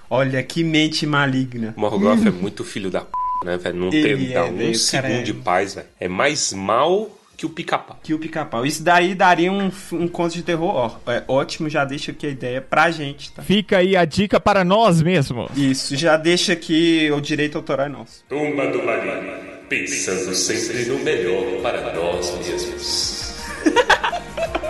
Olha 0.08 0.42
que 0.42 0.64
mente 0.64 1.06
maligna. 1.06 1.74
Morgoth 1.76 2.26
é 2.26 2.30
muito 2.30 2.64
filho 2.64 2.90
da 2.90 3.02
p, 3.02 3.08
né, 3.44 3.58
velho? 3.58 3.76
Não 3.76 3.92
Ele 3.92 4.26
tem 4.26 4.34
é, 4.34 4.42
um 4.42 4.56
velho, 4.56 4.70
o 4.70 4.74
segundo 4.74 5.02
cara 5.02 5.14
é- 5.14 5.22
de 5.22 5.34
paz, 5.34 5.74
velho. 5.74 5.86
É 6.00 6.08
mais 6.08 6.52
mal 6.54 7.10
que 7.36 7.46
o 7.46 7.50
pica-pau. 7.50 7.98
Que 8.02 8.14
o 8.14 8.18
pica-pau. 8.18 8.64
Isso 8.64 8.82
daí 8.82 9.14
daria 9.14 9.50
um, 9.50 9.70
um 9.92 10.08
conto 10.08 10.34
de 10.34 10.42
terror 10.42 11.00
ó, 11.06 11.10
é 11.10 11.24
ótimo, 11.26 11.68
já 11.68 11.84
deixa 11.84 12.12
aqui 12.12 12.26
a 12.26 12.30
ideia 12.30 12.60
pra 12.60 12.90
gente, 12.90 13.32
tá? 13.32 13.42
Fica 13.42 13.78
aí 13.78 13.96
a 13.96 14.04
dica 14.04 14.38
para 14.38 14.64
nós 14.64 15.02
mesmos. 15.02 15.50
Isso, 15.56 15.96
já 15.96 16.16
deixa 16.16 16.52
aqui 16.52 17.10
o 17.10 17.20
direito 17.20 17.56
autoral 17.58 17.86
é 17.86 17.88
nosso. 17.88 18.24
Tumba 18.28 18.66
do 18.68 18.84
Balim, 18.84 19.26
pensando 19.68 20.34
sempre 20.34 20.84
no 20.86 20.98
melhor 21.00 21.62
para 21.62 21.92
nós 21.92 22.38
mesmos. 22.38 23.22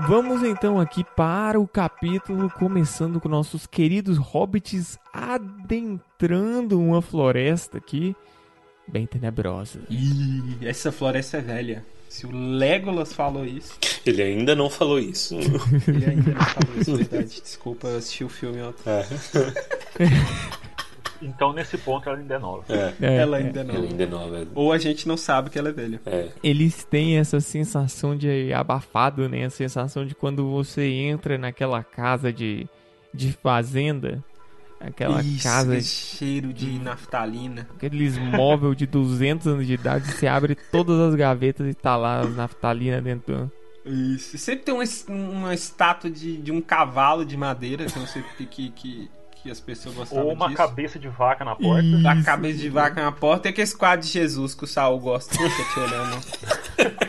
Vamos 0.00 0.42
então 0.42 0.80
aqui 0.80 1.04
para 1.16 1.60
o 1.60 1.68
capítulo, 1.68 2.50
começando 2.50 3.20
com 3.20 3.28
nossos 3.28 3.66
queridos 3.66 4.16
hobbits 4.18 4.98
adentrando 5.12 6.80
uma 6.80 7.00
floresta 7.02 7.78
aqui, 7.78 8.16
bem 8.88 9.06
tenebrosa. 9.06 9.80
Ih, 9.90 10.58
essa 10.62 10.90
floresta 10.90 11.36
é 11.38 11.40
velha. 11.40 11.84
Se 12.08 12.26
o 12.26 12.30
Legolas 12.30 13.12
falou 13.14 13.44
isso, 13.46 13.74
Ele 14.04 14.22
ainda 14.22 14.54
não 14.54 14.68
falou 14.68 14.98
isso. 14.98 15.34
ele 15.88 16.04
ainda 16.04 16.32
não 16.32 16.40
falou 16.42 16.78
isso, 16.78 16.96
verdade. 16.96 17.40
Desculpa, 17.40 17.88
eu 17.88 17.96
assisti 17.98 18.24
o 18.24 18.28
filme 18.28 18.60
ontem. 18.60 18.82
Então, 21.22 21.52
nesse 21.52 21.78
ponto, 21.78 22.08
ela 22.08 22.18
ainda 22.18 22.34
é 22.34 22.38
nova. 22.38 22.64
É, 22.68 22.92
É, 23.00 23.16
Ela 23.18 23.38
é. 23.38 23.44
ainda 23.44 23.60
ele 23.60 23.72
não. 23.72 23.82
ainda 23.82 24.06
não, 24.06 24.30
velho. 24.30 24.48
Ou 24.54 24.72
a 24.72 24.78
gente 24.78 25.06
não 25.06 25.16
sabe 25.16 25.48
que 25.50 25.58
ela 25.58 25.68
é 25.68 25.72
velha. 25.72 26.00
É. 26.04 26.28
Eles 26.42 26.84
têm 26.84 27.16
essa 27.18 27.40
sensação 27.40 28.16
de 28.16 28.52
abafado, 28.52 29.28
né? 29.28 29.44
A 29.44 29.50
sensação 29.50 30.04
de 30.04 30.14
quando 30.14 30.50
você 30.50 30.84
entra 30.88 31.38
naquela 31.38 31.82
casa 31.82 32.32
de, 32.32 32.66
de 33.14 33.32
fazenda, 33.32 34.22
aquela 34.80 35.22
Isso, 35.22 35.42
casa, 35.44 35.76
esse 35.76 36.16
cheiro 36.16 36.52
de 36.52 36.78
naftalina. 36.78 37.68
aqueles 37.76 38.18
móvel 38.18 38.74
de 38.74 38.84
200 38.86 39.46
anos 39.46 39.66
de 39.66 39.74
idade, 39.74 40.10
você 40.10 40.26
abre 40.26 40.56
todas 40.56 40.98
as 40.98 41.14
gavetas 41.14 41.68
e 41.68 41.74
tá 41.74 41.96
lá 41.96 42.20
as 42.20 42.34
naftalina 42.34 43.00
dentro. 43.00 43.50
Isso. 43.84 44.36
Sempre 44.38 44.64
tem 44.64 44.74
uma, 44.74 44.84
uma 45.08 45.54
estátua 45.54 46.08
de, 46.10 46.36
de 46.36 46.52
um 46.52 46.60
cavalo 46.60 47.24
de 47.24 47.36
madeira, 47.36 47.86
que 47.86 47.96
eu 47.96 48.00
não 48.00 48.06
sei 48.08 48.22
que, 48.36 48.46
que, 48.70 49.10
que 49.42 49.50
as 49.50 49.60
pessoas 49.60 49.94
gostavam 49.94 50.26
Ou 50.26 50.32
uma 50.34 50.46
disso. 50.46 50.56
cabeça 50.56 50.98
de 50.98 51.08
vaca 51.08 51.44
na 51.44 51.56
porta. 51.56 51.82
Ih. 51.82 52.06
A 52.06 52.14
Isso. 52.14 52.24
cabeça 52.24 52.58
de 52.58 52.68
vaca 52.68 53.02
na 53.02 53.10
porta 53.12 53.48
e 53.48 53.50
aquele 53.50 53.70
quadro 53.72 54.06
de 54.06 54.12
Jesus 54.12 54.54
que 54.54 54.64
o 54.64 54.66
Saul 54.66 55.00
gosta 55.00 55.36
de 55.36 55.50
ficar 55.50 55.72
te 55.74 55.80
olhando. 55.80 56.20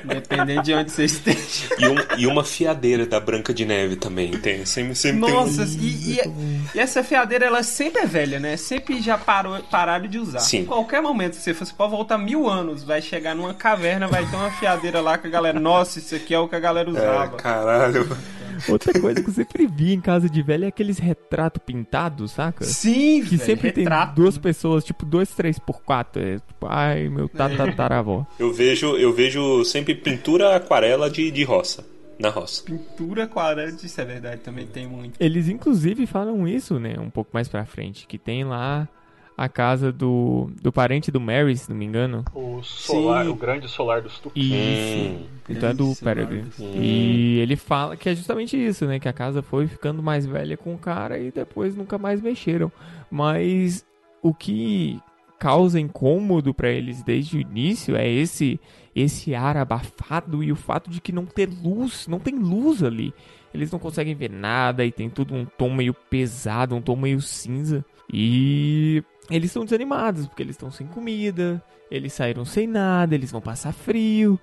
Dependendo 0.03 0.63
de 0.63 0.73
onde 0.73 0.91
você 0.91 1.05
esteja. 1.05 1.39
E, 1.79 1.87
um- 1.87 2.19
e 2.19 2.27
uma 2.27 2.43
fiadeira 2.43 3.05
da 3.05 3.19
Branca 3.19 3.53
de 3.53 3.65
Neve 3.65 3.95
também. 3.95 4.31
Tem, 4.31 4.65
sempre, 4.65 4.95
sempre 4.95 5.19
Nossa, 5.31 5.65
tem 5.65 5.75
um... 5.75 5.81
e, 5.81 6.19
e- 6.19 6.61
e 6.75 6.79
essa 6.79 7.03
fiadeira, 7.03 7.45
ela 7.45 7.63
sempre 7.63 8.01
é 8.01 8.05
velha, 8.05 8.39
né? 8.39 8.57
Sempre 8.57 9.01
já 9.01 9.17
parou, 9.17 9.59
pararam 9.63 10.07
de 10.07 10.17
usar. 10.19 10.39
Sim. 10.39 10.59
Em 10.59 10.65
qualquer 10.65 11.01
momento, 11.01 11.35
se 11.35 11.53
você 11.53 11.73
pode 11.73 11.91
voltar 11.91 12.17
mil 12.17 12.49
anos, 12.49 12.83
vai 12.83 13.01
chegar 13.01 13.35
numa 13.35 13.53
caverna, 13.53 14.07
vai 14.07 14.25
ter 14.25 14.35
uma 14.35 14.51
fiadeira 14.51 14.99
lá 15.01 15.17
que 15.17 15.27
a 15.27 15.29
galera. 15.29 15.59
Nossa, 15.59 15.99
isso 15.99 16.15
aqui 16.15 16.33
é 16.33 16.39
o 16.39 16.47
que 16.47 16.55
a 16.55 16.59
galera 16.59 16.89
É, 16.89 16.91
usava. 16.91 17.37
caralho. 17.37 18.17
Outra 18.69 18.99
coisa 18.99 19.21
que 19.21 19.29
eu 19.29 19.33
sempre 19.33 19.67
vi 19.67 19.93
em 19.93 20.01
casa 20.01 20.29
de 20.29 20.41
velho 20.41 20.65
é 20.65 20.67
aqueles 20.67 20.97
retratos 20.97 21.61
pintados, 21.65 22.31
saca? 22.31 22.63
Sim, 22.65 23.21
Que 23.23 23.35
velho, 23.37 23.45
sempre 23.45 23.67
retrato. 23.69 24.15
tem 24.15 24.23
duas 24.23 24.37
pessoas, 24.37 24.83
tipo, 24.83 25.05
dois, 25.05 25.29
três 25.29 25.57
por 25.59 25.81
quatro. 25.81 26.21
É, 26.21 26.35
tipo, 26.39 26.65
ai, 26.67 27.09
meu 27.09 27.27
tataravó. 27.29 28.25
Eu 28.39 28.53
vejo, 28.53 28.95
eu 28.97 29.13
vejo 29.13 29.63
sempre 29.65 29.95
pintura 29.95 30.55
aquarela 30.55 31.09
de, 31.09 31.29
de 31.31 31.43
roça. 31.43 31.85
Na 32.19 32.29
roça. 32.29 32.63
Pintura 32.63 33.23
aquarela, 33.23 33.69
isso 33.71 33.99
é 33.99 34.05
verdade, 34.05 34.41
também 34.41 34.67
tem 34.67 34.87
muito. 34.87 35.15
Eles, 35.19 35.49
inclusive, 35.49 36.05
falam 36.05 36.47
isso, 36.47 36.79
né? 36.79 36.95
Um 36.99 37.09
pouco 37.09 37.31
mais 37.33 37.47
pra 37.47 37.65
frente. 37.65 38.05
Que 38.07 38.17
tem 38.17 38.43
lá 38.43 38.87
a 39.37 39.49
casa 39.49 39.91
do, 39.91 40.49
do 40.61 40.71
parente 40.71 41.11
do 41.11 41.19
Mary, 41.19 41.57
se 41.57 41.69
não 41.69 41.77
me 41.77 41.85
engano. 41.85 42.23
O 42.33 42.61
solar, 42.63 43.25
Sim. 43.25 43.31
o 43.31 43.35
grande 43.35 43.67
solar 43.67 44.01
dos 44.01 44.19
Tupi. 44.19 44.39
Isso. 44.39 45.09
Hum. 45.09 45.25
Então 45.49 45.69
é 45.69 45.73
do 45.73 45.93
Peregrine. 45.95 46.49
E 46.59 47.39
ele 47.39 47.55
fala 47.55 47.97
que 47.97 48.09
é 48.09 48.15
justamente 48.15 48.55
isso, 48.55 48.85
né? 48.85 48.99
Que 48.99 49.09
a 49.09 49.13
casa 49.13 49.41
foi 49.41 49.67
ficando 49.67 50.01
mais 50.01 50.25
velha 50.25 50.55
com 50.55 50.73
o 50.73 50.77
cara 50.77 51.17
e 51.17 51.31
depois 51.31 51.75
nunca 51.75 51.97
mais 51.97 52.21
mexeram. 52.21 52.71
Mas 53.09 53.85
o 54.21 54.33
que 54.33 54.99
causa 55.39 55.79
incômodo 55.79 56.53
pra 56.53 56.69
eles 56.69 57.03
desde 57.03 57.37
o 57.37 57.41
início 57.41 57.95
é 57.95 58.07
esse 58.07 58.59
esse 58.95 59.33
ar 59.33 59.57
abafado 59.57 60.43
e 60.43 60.51
o 60.51 60.55
fato 60.55 60.89
de 60.89 61.01
que 61.01 61.11
não 61.11 61.25
ter 61.25 61.49
luz, 61.49 62.07
não 62.07 62.19
tem 62.19 62.37
luz 62.37 62.83
ali. 62.83 63.11
Eles 63.53 63.71
não 63.71 63.79
conseguem 63.79 64.15
ver 64.15 64.29
nada 64.29 64.85
e 64.85 64.91
tem 64.91 65.09
tudo 65.09 65.33
um 65.33 65.45
tom 65.45 65.73
meio 65.73 65.93
pesado, 65.93 66.75
um 66.75 66.81
tom 66.81 66.95
meio 66.95 67.19
cinza. 67.21 67.83
E 68.11 69.03
eles 69.35 69.49
estão 69.49 69.63
desanimados 69.63 70.27
porque 70.27 70.43
eles 70.43 70.55
estão 70.55 70.69
sem 70.71 70.85
comida, 70.87 71.63
eles 71.89 72.13
saíram 72.13 72.45
sem 72.45 72.67
nada, 72.67 73.15
eles 73.15 73.31
vão 73.31 73.41
passar 73.41 73.73
frio. 73.73 74.39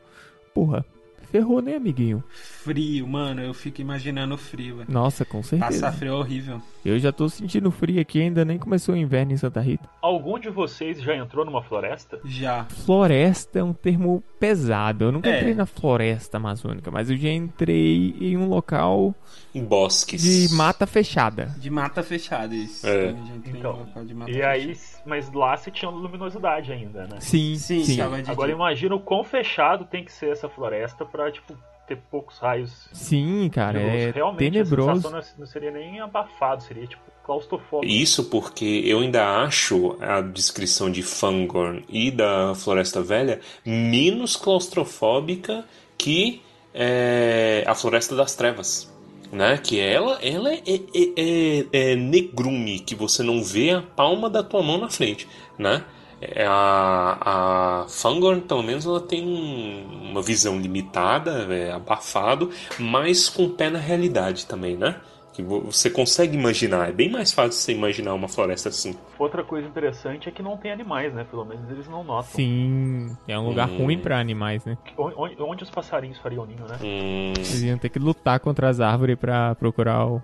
Porra, 0.52 0.84
ferrou, 1.30 1.60
né, 1.62 1.76
amiguinho? 1.76 2.22
Frio, 2.30 3.06
mano, 3.06 3.40
eu 3.40 3.54
fico 3.54 3.80
imaginando 3.80 4.36
frio, 4.36 4.76
velho. 4.78 4.88
Nossa, 4.90 5.24
com 5.24 5.42
certeza. 5.42 5.70
Passar 5.82 5.92
frio 5.96 6.12
é 6.12 6.16
horrível. 6.16 6.60
Eu 6.84 6.98
já 6.98 7.12
tô 7.12 7.28
sentindo 7.28 7.70
frio 7.70 8.00
aqui, 8.00 8.20
ainda 8.22 8.44
nem 8.44 8.58
começou 8.58 8.94
o 8.94 8.98
inverno 8.98 9.32
em 9.32 9.36
Santa 9.36 9.60
Rita. 9.60 9.88
Algum 10.00 10.38
de 10.38 10.48
vocês 10.50 11.00
já 11.02 11.14
entrou 11.14 11.44
numa 11.44 11.62
floresta? 11.62 12.18
Já. 12.24 12.64
Floresta 12.84 13.58
é 13.58 13.62
um 13.64 13.72
termo 13.72 14.22
pesado. 14.38 15.04
Eu 15.04 15.12
nunca 15.12 15.28
É. 15.28 15.38
entrei 15.38 15.54
na 15.54 15.66
floresta 15.66 16.38
amazônica, 16.38 16.90
mas 16.90 17.10
eu 17.10 17.16
já 17.16 17.28
entrei 17.30 18.14
em 18.20 18.36
um 18.36 18.48
local 18.48 19.14
Em 19.54 19.62
bosques. 19.62 20.22
de 20.22 20.54
mata 20.54 20.86
fechada. 20.86 21.54
De 21.58 21.68
mata 21.70 22.02
fechada, 22.02 22.54
isso. 22.54 22.86
É. 22.86 23.14
Então, 23.46 23.86
mata 24.14 24.30
E 24.30 24.42
aí, 24.42 24.74
fechada. 24.74 25.02
mas 25.06 25.30
lá 25.32 25.56
você 25.56 25.70
tinha 25.70 25.90
luminosidade 25.90 26.72
ainda, 26.72 27.06
né? 27.06 27.18
Sim, 27.20 27.56
Sim, 27.56 27.84
sim. 27.84 27.94
de 28.22 28.30
Agora 28.30 28.50
imagina 28.50 28.94
o 28.94 29.00
quão 29.00 29.22
fechado 29.22 29.84
tem 29.84 30.02
que 30.04 30.12
ser 30.12 30.30
essa 30.30 30.48
floresta 30.48 31.04
pra, 31.04 31.19
tipo, 31.28 31.54
ter 31.88 31.96
poucos 32.08 32.38
raios. 32.38 32.88
Sim, 32.92 33.50
cara, 33.52 33.80
é 33.80 34.12
Realmente 34.12 34.46
a 34.48 34.50
tenebroso. 34.52 34.88
sensação 34.94 35.10
não 35.10 35.18
é- 35.18 35.24
não 35.40 35.46
seria 35.46 35.70
nem 35.72 35.98
abafado, 36.00 36.62
seria 36.62 36.86
tipo 36.86 37.02
claustrofóbico. 37.26 37.92
Isso 37.92 38.24
porque 38.30 38.82
eu 38.86 39.00
ainda 39.00 39.42
acho 39.42 39.96
a 40.00 40.20
descrição 40.20 40.88
de 40.90 41.02
Fangorn 41.02 41.84
e 41.88 42.10
da 42.10 42.54
Floresta 42.54 43.02
Velha 43.02 43.40
menos 43.66 44.36
claustrofóbica 44.36 45.64
que 45.98 46.40
é, 46.72 47.64
a 47.66 47.74
Floresta 47.74 48.14
das 48.14 48.34
Trevas. 48.36 48.88
Né? 49.32 49.58
Que 49.58 49.78
ela, 49.80 50.18
ela 50.22 50.52
é, 50.52 50.60
é, 50.66 50.80
é- 51.16 51.66
é 51.92 51.96
negrume, 51.96 52.80
que 52.80 52.94
você 52.96 53.22
não 53.22 53.42
vê 53.44 53.70
a 53.70 53.80
palma 53.82 54.28
da 54.30 54.42
tua 54.42 54.62
mão 54.62 54.78
na 54.78 54.88
frente. 54.90 55.28
Né? 55.58 55.84
É, 56.20 56.44
A, 56.46 57.82
a 57.84 57.88
Fangorn, 57.88 58.42
pelo 58.42 58.62
menos, 58.62 58.84
ela 58.84 59.00
tem 59.00 59.26
um- 59.26 60.10
uma 60.10 60.20
visão 60.22 60.58
limitada, 60.58 61.46
é, 61.54 61.72
abafado, 61.72 62.50
mas 62.78 63.28
com 63.28 63.44
o 63.44 63.50
pé 63.50 63.70
na 63.70 63.78
realidade 63.78 64.46
também, 64.46 64.76
né? 64.76 64.96
Que 65.32 65.42
vo- 65.42 65.60
você 65.62 65.88
consegue 65.88 66.36
imaginar, 66.36 66.88
é 66.88 66.92
bem 66.92 67.08
mais 67.08 67.32
fácil 67.32 67.52
você 67.52 67.72
imaginar 67.72 68.12
uma 68.14 68.28
floresta 68.28 68.68
assim. 68.68 68.94
Outra 69.18 69.42
coisa 69.44 69.66
interessante 69.66 70.28
é 70.28 70.32
que 70.32 70.42
não 70.42 70.56
tem 70.56 70.72
animais, 70.72 71.14
né? 71.14 71.24
Pelo 71.24 71.44
menos 71.44 71.70
eles 71.70 71.88
não 71.88 72.02
notam. 72.04 72.30
Sim, 72.32 73.16
é 73.26 73.38
um 73.38 73.48
lugar 73.48 73.68
Hum. 73.70 73.78
ruim 73.78 73.98
pra 73.98 74.18
animais, 74.18 74.64
né? 74.64 74.76
Onde, 74.98 75.40
onde 75.40 75.62
os 75.64 75.70
passarinhos 75.70 76.18
fariam 76.18 76.44
ninho, 76.44 76.66
né? 76.66 76.76
Hum, 76.82 77.32
Eles 77.36 77.62
iam 77.62 77.78
ter 77.78 77.88
que 77.88 77.98
lutar 77.98 78.40
contra 78.40 78.68
as 78.68 78.80
árvores 78.80 79.16
pra 79.16 79.54
procurar 79.54 80.04
o, 80.06 80.20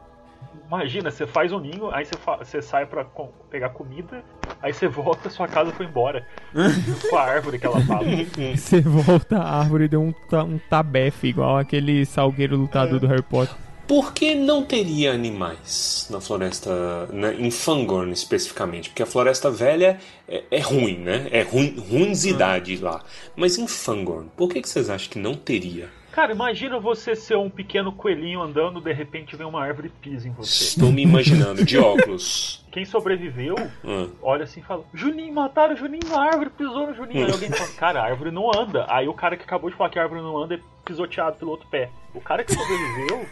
Imagina, 0.67 1.11
você 1.11 1.27
faz 1.27 1.53
um 1.53 1.61
ninho, 1.61 1.91
aí 1.95 2.05
você, 2.05 2.15
você 2.39 2.61
sai 2.63 2.87
pra 2.87 3.05
com- 3.05 3.31
pegar 3.51 3.69
comida, 3.71 4.25
aí 4.61 4.73
você 4.73 4.89
volta, 4.89 5.31
sua 5.31 5.47
casa 5.47 5.71
foi 5.73 5.87
embora. 5.87 6.27
com 7.09 7.17
a 7.17 7.23
árvore 7.23 7.59
que 7.59 7.67
ela 7.67 7.81
fala. 7.83 8.05
Você 8.57 8.81
volta 8.81 9.39
à 9.39 9.61
árvore 9.61 9.85
e 9.85 9.89
deu 9.89 10.03
um, 10.03 10.13
ta- 10.29 10.43
um 10.45 10.59
tabefe, 10.59 11.29
igual 11.29 11.57
aquele 11.59 12.05
salgueiro 12.05 12.57
lutador 12.57 12.99
do 12.99 13.07
Harry 13.07 13.23
Potter. 13.23 13.55
Por 13.87 14.13
que 14.13 14.35
não 14.35 14.65
teria 14.65 15.13
animais 15.13 16.09
na 16.11 16.21
floresta, 16.21 17.07
na- 17.13 17.33
em 17.33 17.53
Fangorn 17.53 18.13
especificamente? 18.13 18.89
Porque 18.91 19.05
a 19.05 19.07
floresta 19.07 19.49
velha 19.49 20.01
é, 20.27 20.43
é 20.51 20.59
ruim, 20.61 20.97
né? 20.99 21.29
É 21.31 21.43
ruim, 21.43 21.77
ruinsidade 21.79 22.77
lá. 22.79 23.01
Mas 23.37 23.57
em 23.59 23.69
Fangorn, 23.69 24.29
por 24.37 24.49
que, 24.49 24.61
que 24.61 24.69
vocês 24.69 24.91
acham 24.91 25.09
que 25.11 25.19
não 25.21 25.35
teria? 25.35 25.89
Cara, 26.17 26.33
imagina 26.33 26.79
você 26.81 27.15
ser 27.15 27.37
um 27.37 27.51
pequeno 27.51 27.93
coelhinho 27.93 28.41
andando, 28.41 28.81
de 28.81 28.91
repente 28.91 29.37
vem 29.37 29.47
uma 29.47 29.63
árvore 29.63 29.89
e 29.89 29.91
pisa 29.91 30.27
em 30.27 30.33
você. 30.33 30.65
Estou 30.65 30.91
me 30.91 31.03
imaginando, 31.03 31.63
de 31.63 31.77
óculos. 31.77 32.65
Quem 32.73 32.87
sobreviveu, 32.87 33.55
Ah. 33.85 34.09
olha 34.23 34.45
assim 34.45 34.61
e 34.61 34.63
fala: 34.63 34.83
Juninho, 34.95 35.35
mataram 35.35 35.75
o 35.75 35.77
Juninho, 35.77 36.17
a 36.17 36.23
árvore 36.25 36.49
pisou 36.49 36.87
no 36.87 36.95
Juninho. 36.95 37.27
Aí 37.27 37.31
alguém 37.33 37.51
fala: 37.51 37.71
Cara, 37.77 38.01
a 38.01 38.05
árvore 38.07 38.31
não 38.31 38.51
anda. 38.51 38.87
Aí 38.89 39.07
o 39.07 39.13
cara 39.13 39.37
que 39.37 39.45
acabou 39.45 39.69
de 39.69 39.77
falar 39.77 39.91
que 39.91 39.99
a 39.99 40.03
árvore 40.05 40.23
não 40.23 40.43
anda 40.43 40.55
é 40.55 40.61
pisoteado 40.87 41.37
pelo 41.37 41.51
outro 41.51 41.69
pé. 41.69 41.91
O 42.15 42.21
cara 42.23 42.43
que 42.45 42.55
sobreviveu, 42.55 43.27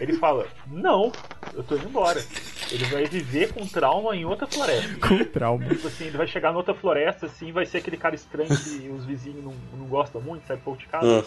ele 0.00 0.14
fala: 0.14 0.46
Não, 0.66 1.12
eu 1.54 1.62
tô 1.62 1.76
indo 1.76 1.88
embora. 1.88 2.22
Ele 2.70 2.84
vai 2.84 3.06
viver 3.06 3.52
com 3.52 3.66
trauma 3.66 4.14
em 4.14 4.24
outra 4.24 4.46
floresta. 4.46 4.94
Com 5.06 5.24
trauma. 5.24 5.66
Tipo 5.66 5.88
assim, 5.88 6.04
ele 6.06 6.18
vai 6.18 6.26
chegar 6.26 6.52
em 6.52 6.56
outra 6.56 6.74
floresta, 6.74 7.26
assim, 7.26 7.50
vai 7.50 7.64
ser 7.64 7.78
aquele 7.78 7.96
cara 7.96 8.14
estranho 8.14 8.48
que 8.48 8.90
os 8.90 9.06
vizinhos 9.06 9.42
não, 9.42 9.54
não 9.78 9.86
gostam 9.86 10.20
muito, 10.20 10.46
sai 10.46 10.56
pouco 10.58 10.78
de 10.78 10.86
casa. 10.86 11.24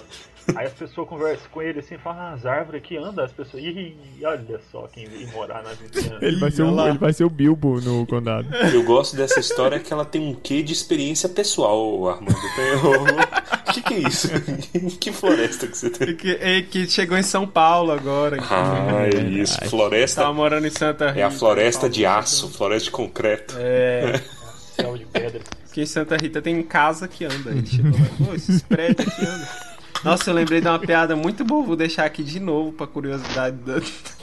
Aí 0.56 0.68
as 0.68 0.74
pessoas 0.74 1.08
conversam 1.08 1.48
com 1.52 1.62
ele 1.62 1.80
assim, 1.80 1.98
falam, 1.98 2.22
ah, 2.22 2.34
as 2.34 2.46
árvores 2.46 2.82
aqui 2.82 2.98
andam, 2.98 3.24
as 3.24 3.32
pessoas. 3.32 3.64
Ih, 3.64 3.96
olha 4.24 4.60
só 4.72 4.88
quem 4.88 5.08
veio 5.08 5.28
morar 5.32 5.64
na 5.64 5.72
vizinhança. 5.74 6.24
Ele 6.24 6.40
vai, 6.40 6.52
ser 6.52 6.64
o, 6.64 6.88
ele 6.88 6.98
vai 6.98 7.14
ser 7.14 7.24
o 7.24 7.30
Bilbo 7.30 7.80
no 7.82 8.06
condado. 8.06 8.48
Eu 8.74 8.84
gosto 8.84 9.16
dessa 9.16 9.40
história 9.40 9.80
que 9.80 9.92
ela 9.92 10.06
tem 10.06 10.22
um 10.22 10.36
quê 10.36 10.62
de 10.62 10.74
experiência 10.74 11.30
pessoal, 11.30 12.10
Armando. 12.10 12.36
O 13.72 13.74
que, 13.74 13.82
que 13.82 13.94
é 13.94 14.00
isso? 14.00 14.28
Que 15.00 15.12
floresta 15.12 15.66
que 15.68 15.78
você 15.78 15.90
tem? 15.90 16.16
Que, 16.16 16.32
é, 16.42 16.62
que 16.62 16.88
chegou 16.90 17.18
em 17.18 17.24
São 17.24 17.48
Paulo 17.48 17.92
agora. 17.92 18.38
Ah, 18.42 19.06
é 19.14 19.20
isso. 19.30 19.58
Floresta 19.70 20.22
Tava 20.22 20.34
morando 20.34 20.68
em 20.68 20.72
Santa 20.72 21.08
Rita. 21.08 21.20
é 21.20 21.24
a 21.24 21.32
floresta 21.32 21.90
de 21.90 22.06
aço, 22.06 22.50
floresta 22.50 22.86
de 22.86 22.92
concreto. 22.92 23.56
É, 23.58 24.22
Céu 24.76 24.98
de 24.98 25.06
pedra. 25.06 25.42
que 25.74 25.82
em 25.82 25.86
Santa 25.86 26.18
Rita 26.18 26.42
tem 26.42 26.62
casa 26.64 27.08
que 27.08 27.24
anda. 27.26 27.50
Ele 27.52 27.66
chegou 27.66 27.92
lá, 27.92 28.26
pô, 28.26 28.34
esses 28.34 28.62
prédios 28.62 29.08
aqui 29.08 29.26
andam. 29.26 29.48
Nossa, 30.04 30.30
eu 30.32 30.34
lembrei 30.34 30.60
de 30.62 30.68
uma 30.68 30.80
piada 30.80 31.16
muito 31.16 31.46
boa, 31.46 31.64
vou 31.64 31.76
deixar 31.76 32.06
aqui 32.06 32.24
de 32.24 32.40
novo 32.40 32.72
pra 32.72 32.88
curiosidade 32.88 33.58
da, 33.58 33.80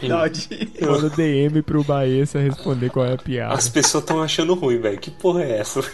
da 0.08 0.22
audiência. 0.22 0.68
Manda 0.80 1.10
DM 1.10 1.62
pro 1.62 1.84
Baessa 1.84 2.40
responder 2.40 2.90
qual 2.90 3.06
é 3.06 3.14
a 3.14 3.18
piada. 3.18 3.54
As 3.54 3.68
pessoas 3.68 4.02
estão 4.02 4.20
achando 4.22 4.54
ruim, 4.54 4.78
velho. 4.78 4.98
Que 4.98 5.10
porra 5.10 5.44
é 5.44 5.58
essa? 5.58 5.80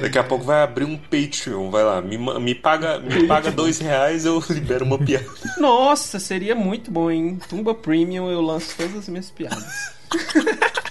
Daqui 0.00 0.18
a 0.18 0.24
pouco 0.24 0.44
vai 0.44 0.62
abrir 0.62 0.84
um 0.84 0.96
Patreon, 0.96 1.70
vai 1.70 1.84
lá, 1.84 2.02
me, 2.02 2.18
me 2.18 2.54
paga, 2.54 2.98
me 2.98 3.26
paga 3.26 3.50
dois 3.50 3.78
reais, 3.78 4.26
eu 4.26 4.42
libero 4.50 4.84
uma 4.84 4.98
piada. 4.98 5.26
Nossa, 5.58 6.18
seria 6.18 6.54
muito 6.54 6.90
bom, 6.90 7.10
hein? 7.10 7.38
Tumba 7.48 7.74
Premium 7.74 8.30
eu 8.30 8.40
lanço 8.40 8.74
todas 8.76 8.96
as 8.96 9.08
minhas 9.08 9.30
piadas. 9.30 9.94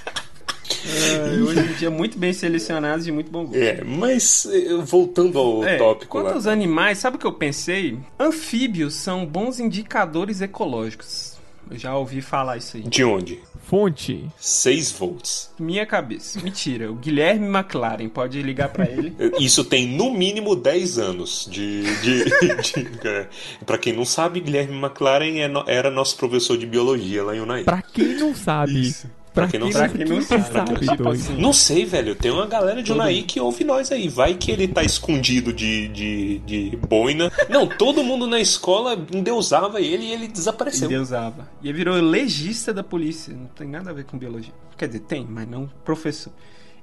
É, 0.88 1.42
hoje 1.42 1.60
em 1.60 1.74
dia, 1.74 1.90
muito 1.90 2.18
bem 2.18 2.32
selecionados 2.34 3.04
e 3.06 3.06
de 3.06 3.12
muito 3.12 3.32
bom 3.32 3.46
gosto. 3.46 3.58
É, 3.58 3.84
mas 3.84 4.46
eh, 4.46 4.76
voltando 4.84 5.38
ao 5.40 5.64
É, 5.66 5.78
tópico 5.78 6.12
quanto 6.12 6.28
lá. 6.28 6.34
aos 6.34 6.48
animais, 6.48 6.98
sabe 7.00 7.18
o 7.18 7.20
que 7.20 7.26
eu 7.26 7.34
pensei? 7.34 7.98
Anfíbios 8.20 8.94
são 8.94 9.26
bons 9.26 9.60
indicadores 9.60 10.42
ecológicos. 10.42 11.34
Eu 11.70 11.78
já 11.80 11.96
ouvi 11.98 12.22
falar 12.22 12.58
isso 12.58 12.78
aí. 12.78 12.84
De 12.84 13.04
onde? 13.04 13.40
Fonte. 13.64 14.24
6 14.40 14.92
volts. 14.92 15.52
Minha 15.60 15.84
cabeça. 15.88 16.40
Mentira. 16.40 16.92
O 16.92 16.96
Guilherme 16.96 17.48
McLaren. 17.48 18.08
Pode 18.08 18.40
ligar 18.44 18.70
pra 18.70 18.86
ele. 18.88 19.16
Isso 19.40 19.64
tem 19.66 19.88
no 19.88 20.14
mínimo 20.14 20.56
10 20.56 21.00
anos 21.00 21.48
de. 21.50 21.82
de, 22.02 22.26
de 22.26 23.08
é. 23.08 23.28
Pra 23.66 23.80
quem 23.80 23.92
não 23.94 24.06
sabe, 24.06 24.40
Guilherme 24.40 24.76
McLaren 24.78 25.40
é 25.40 25.52
era 25.66 25.90
nosso 25.90 26.16
professor 26.18 26.56
de 26.56 26.68
biologia 26.68 27.24
lá 27.24 27.36
em 27.36 27.40
Unai. 27.40 27.64
Pra 27.64 27.82
quem 27.82 28.14
não 28.20 28.36
sabe. 28.36 28.94
Pra 29.36 29.48
quem 29.50 29.60
não 29.60 29.72
sabe. 29.72 29.98
quem 29.98 30.06
não 30.08 30.22
sabe, 30.22 30.80
Tipo 30.80 31.04
doido. 31.04 31.10
assim, 31.12 31.38
Não 31.38 31.52
sei, 31.54 31.86
velho. 31.86 32.16
Tem 32.16 32.32
uma 32.32 32.48
galera 32.48 32.82
de 32.82 32.92
Unai 32.92 33.22
que 33.24 33.40
ouve 33.40 33.64
nós 33.66 33.92
aí. 33.92 34.08
Vai 34.08 34.34
que 34.36 34.50
ele 34.50 34.68
tá 34.68 34.82
escondido 34.82 35.52
de, 35.52 35.90
de, 35.90 36.40
de 36.40 36.78
boina. 36.78 37.32
Não, 37.50 37.68
todo 37.68 38.02
mundo 38.04 38.26
na 38.26 38.40
escola 38.40 38.98
endeusava 39.14 39.82
ele 39.82 40.06
e 40.06 40.14
ele 40.14 40.28
desapareceu. 40.30 40.90
Ele 40.90 40.98
usava. 41.00 41.48
E 41.62 41.68
ele 41.68 41.78
virou 41.78 41.96
legista 41.96 42.74
da 42.74 42.82
polícia. 42.84 43.34
Não 43.36 43.48
tem 43.48 43.68
nada 43.68 43.90
a 43.92 43.94
ver 43.94 44.06
com 44.06 44.18
biologia. 44.18 44.54
Quer 44.78 44.88
dizer, 44.88 45.02
tem, 45.02 45.28
mas 45.30 45.48
não 45.48 45.70
professor. 45.84 46.32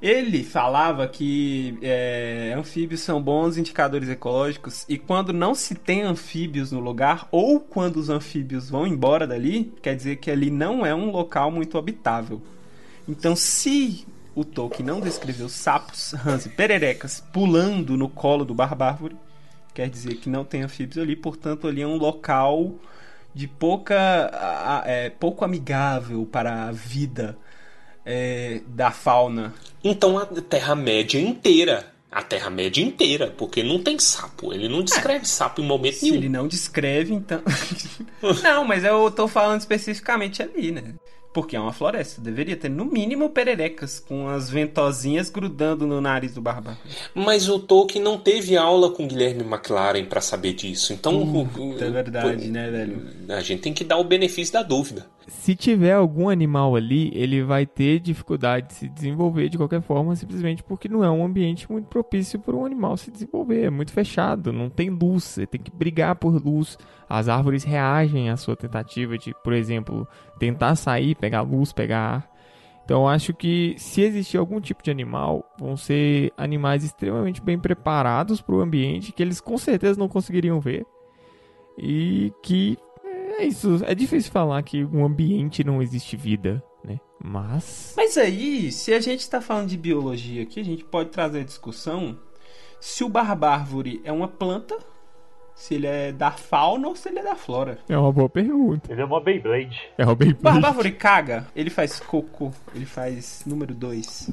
Ele 0.03 0.43
falava 0.43 1.07
que 1.07 1.79
é, 1.81 2.53
anfíbios 2.59 3.03
são 3.03 3.23
bons 3.23 3.57
indicadores 3.57 4.09
ecológicos 4.09 4.85
e 4.89 4.99
quando 4.99 5.33
não 5.33 5.55
se 5.55 5.77
tem 5.77 6.03
anfíbios 6.03 6.73
no 6.73 6.81
lugar 6.81 7.29
ou 7.31 7.61
quando 7.61 7.99
os 7.99 8.11
anfíbios 8.11 8.69
vão 8.69 8.85
embora 8.85 9.29
dali, 9.29 9.73
quer 9.81 9.95
dizer 9.95 10.17
que 10.17 10.29
ali 10.29 10.51
não 10.51 10.85
é 10.85 10.93
um 10.93 11.13
local 11.13 11.53
muito 11.53 11.79
habitável. 11.79 12.43
Então, 13.09 13.37
se 13.37 14.05
o 14.35 14.45
Tolkien 14.45 14.85
não 14.85 15.01
descreveu 15.01 15.49
sapos, 15.49 16.15
rãs 16.15 16.47
e 16.47 16.49
pererecas 16.49 17.23
pulando 17.33 17.97
no 17.97 18.09
colo 18.09 18.45
do 18.45 18.53
barbárvore, 18.53 19.15
quer 19.73 19.89
dizer 19.89 20.17
que 20.17 20.29
não 20.29 20.45
tem 20.45 20.63
anfíbios 20.63 20.99
ali, 20.99 21.15
portanto, 21.15 21.69
ali 21.69 21.81
é 21.81 21.87
um 21.87 21.97
local 21.97 22.73
de 23.33 23.47
pouca 23.47 24.83
é, 24.85 25.11
pouco 25.11 25.45
amigável 25.45 26.27
para 26.27 26.65
a 26.65 26.73
vida 26.73 27.39
é, 28.05 28.61
da 28.67 28.91
fauna. 28.91 29.53
Então 29.83 30.19
a 30.19 30.27
Terra-média 30.27 31.21
inteira. 31.21 31.87
A 32.11 32.23
Terra-média 32.23 32.85
inteira, 32.85 33.33
porque 33.39 33.63
não 33.63 33.83
tem 33.83 33.99
sapo. 33.99 34.53
Ele 34.53 34.69
não 34.69 34.83
descreve 34.83 35.27
sapo 35.27 35.63
em 35.63 35.65
momento 35.65 35.95
Se 35.97 36.05
nenhum. 36.05 36.17
ele 36.17 36.29
não 36.29 36.47
descreve, 36.47 37.15
então. 37.15 37.41
não, 38.43 38.65
mas 38.65 38.85
eu 38.85 39.11
tô 39.11 39.27
falando 39.27 39.61
especificamente 39.61 40.43
ali, 40.43 40.71
né? 40.71 40.95
Porque 41.33 41.57
é 41.57 41.61
uma 41.61 41.73
floresta. 41.73 42.21
Deveria 42.21 42.55
ter, 42.55 42.69
no 42.69 42.85
mínimo, 42.85 43.31
pererecas 43.31 43.99
com 43.99 44.29
as 44.29 44.51
ventosinhas 44.51 45.31
grudando 45.31 45.87
no 45.87 45.99
nariz 45.99 46.35
do 46.35 46.43
barbaro. 46.43 46.77
Mas 47.15 47.49
o 47.49 47.59
Tolkien 47.59 48.05
não 48.05 48.19
teve 48.19 48.55
aula 48.59 48.91
com 48.91 49.09
Guilherme 49.09 49.43
McLaren 49.43 50.05
pra 50.05 50.21
saber 50.21 50.53
disso. 50.53 50.93
Então, 50.93 51.15
o- 51.17 51.43
o- 51.45 51.83
É 51.83 51.89
verdade, 51.91 52.49
né, 52.51 52.71
velho? 52.71 53.09
a 53.31 53.41
gente 53.41 53.63
tem 53.63 53.73
que 53.73 53.83
dar 53.85 53.97
o 53.97 54.05
benefício 54.05 54.53
da 54.53 54.63
dúvida. 54.63 55.07
Se 55.27 55.55
tiver 55.55 55.93
algum 55.93 56.29
animal 56.29 56.75
ali, 56.75 57.11
ele 57.15 57.43
vai 57.43 57.65
ter 57.65 58.01
dificuldade 58.01 58.69
de 58.69 58.75
se 58.75 58.89
desenvolver 58.89 59.49
de 59.49 59.57
qualquer 59.57 59.81
forma, 59.81 60.17
simplesmente 60.17 60.63
porque 60.63 60.89
não 60.89 61.05
é 61.05 61.11
um 61.11 61.25
ambiente 61.25 61.71
muito 61.71 61.87
propício 61.87 62.39
para 62.39 62.57
um 62.57 62.65
animal 62.65 62.97
se 62.97 63.11
desenvolver. 63.11 63.65
É 63.65 63.71
muito 63.71 63.93
fechado, 63.93 64.53
não 64.53 64.69
tem 64.69 64.91
luz, 64.91 65.25
você 65.25 65.47
tem 65.47 65.61
que 65.61 65.71
brigar 65.71 66.17
por 66.17 66.35
luz. 66.43 66.77
As 67.09 67.29
árvores 67.29 67.63
reagem 67.65 68.31
à 68.31 68.37
sua 68.37 68.57
tentativa 68.57 69.17
de, 69.17 69.35
por 69.45 69.53
exemplo, 69.53 70.07
tentar 70.39 70.75
sair, 70.75 71.15
pegar 71.15 71.43
luz, 71.43 71.73
pegar 71.73 71.99
ar. 71.99 72.33
Então 72.85 73.09
acho 73.09 73.33
que 73.33 73.75
se 73.79 74.03
existir 74.03 74.39
algum 74.39 74.61
tipo 74.61 74.83
de 74.83 74.91
animal, 74.91 75.45
vão 75.59 75.77
ser 75.77 76.33
animais 76.37 76.83
extremamente 76.83 77.41
bem 77.41 77.59
preparados 77.59 78.41
para 78.41 78.57
o 78.57 78.61
ambiente, 78.61 79.13
que 79.13 79.23
eles 79.23 79.41
com 79.41 79.57
certeza 79.57 79.99
não 79.99 80.09
conseguiriam 80.09 80.61
ver. 80.61 80.85
E 81.79 82.33
que 82.43 82.77
é 83.35 83.45
isso. 83.45 83.81
É 83.85 83.95
difícil 83.95 84.33
falar 84.33 84.63
que 84.63 84.85
um 84.85 85.05
ambiente 85.05 85.65
não 85.65 85.83
existe 85.83 86.17
vida, 86.17 86.63
né? 86.85 86.99
Mas. 87.23 87.95
Mas 87.97 88.17
aí, 88.17 88.71
se 88.73 88.93
a 88.93 89.01
gente 89.01 89.29
tá 89.29 89.41
falando 89.41 89.69
de 89.69 89.77
biologia 89.77 90.43
aqui, 90.43 90.61
a 90.61 90.65
gente 90.65 90.85
pode 90.85 91.11
trazer 91.11 91.41
a 91.41 91.45
discussão 91.45 92.19
se 92.81 93.05
o 93.05 93.09
barbárvore 93.09 94.01
é 94.05 94.11
uma 94.11 94.27
planta, 94.27 94.77
se 95.55 95.75
ele 95.75 95.87
é 95.87 96.11
da 96.13 96.31
fauna 96.31 96.89
ou 96.89 96.97
se 96.97 97.09
ele 97.09 97.19
é 97.21 97.23
da 97.23 97.35
flora. 97.37 97.79
É 97.89 97.97
uma 97.97 98.11
boa 98.13 98.29
pergunta. 98.29 98.91
Ele 98.93 99.01
é 99.01 99.05
uma 99.05 99.21
Beyblade. 99.21 99.81
É 99.97 100.07
o 100.07 100.15
bem 100.17 100.31
O 100.31 100.35
barbárvore 100.35 100.93
caga, 100.93 101.47
ele 101.55 101.71
faz 101.71 102.01
cocô, 102.01 102.51
ele 102.75 102.85
faz 102.87 103.43
número 103.47 103.75
2, 103.75 104.31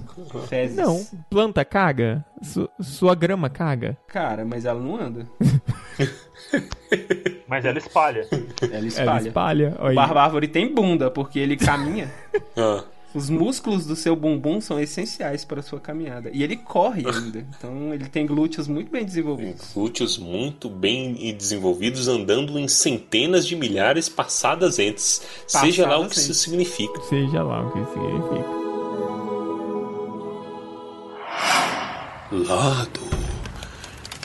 fezes. 0.47 0.77
Não, 0.77 1.05
planta 1.29 1.63
caga. 1.63 2.25
Su- 2.41 2.69
sua 2.79 3.13
grama 3.15 3.49
caga. 3.49 3.97
Cara, 4.07 4.43
mas 4.45 4.65
ela 4.65 4.79
não 4.79 4.95
anda. 4.95 5.27
Mas 7.47 7.65
ela 7.65 7.77
espalha. 7.77 8.27
Ela 8.61 8.75
Ela 8.75 8.87
espalha. 8.87 9.27
espalha. 9.27 9.75
Olha 9.79 9.91
O 9.91 9.95
barbárvore 9.95 10.47
tem 10.47 10.73
bunda, 10.73 11.09
porque 11.11 11.39
ele 11.39 11.55
caminha. 11.57 12.09
Ah, 12.57 12.83
Os 13.13 13.27
músculos 13.27 13.85
do 13.85 13.95
seu 13.95 14.15
bumbum 14.15 14.61
são 14.61 14.79
essenciais 14.79 15.43
para 15.43 15.61
a 15.61 15.63
sua 15.63 15.79
caminhada. 15.79 16.29
E 16.31 16.43
ele 16.43 16.55
corre 16.55 17.03
ainda. 17.07 17.39
Então 17.59 17.93
ele 17.93 18.07
tem 18.07 18.25
glúteos 18.25 18.67
muito 18.67 18.91
bem 18.91 19.03
desenvolvidos. 19.03 19.73
glúteos 19.73 20.17
muito 20.17 20.69
bem 20.69 21.13
desenvolvidos, 21.35 22.07
andando 22.07 22.57
em 22.57 22.67
centenas 22.67 23.45
de 23.45 23.55
milhares 23.55 24.07
passadas 24.07 24.77
entes. 24.79 25.21
Seja 25.47 25.87
lá 25.87 25.97
o 25.97 26.03
que 26.03 26.09
Passadas 26.09 26.29
isso 26.29 26.33
significa. 26.35 27.01
Seja 27.01 27.43
lá 27.43 27.65
o 27.65 27.71
que 27.71 27.79
isso 27.79 27.93
significa. 27.93 28.59
Lado? 32.31 32.99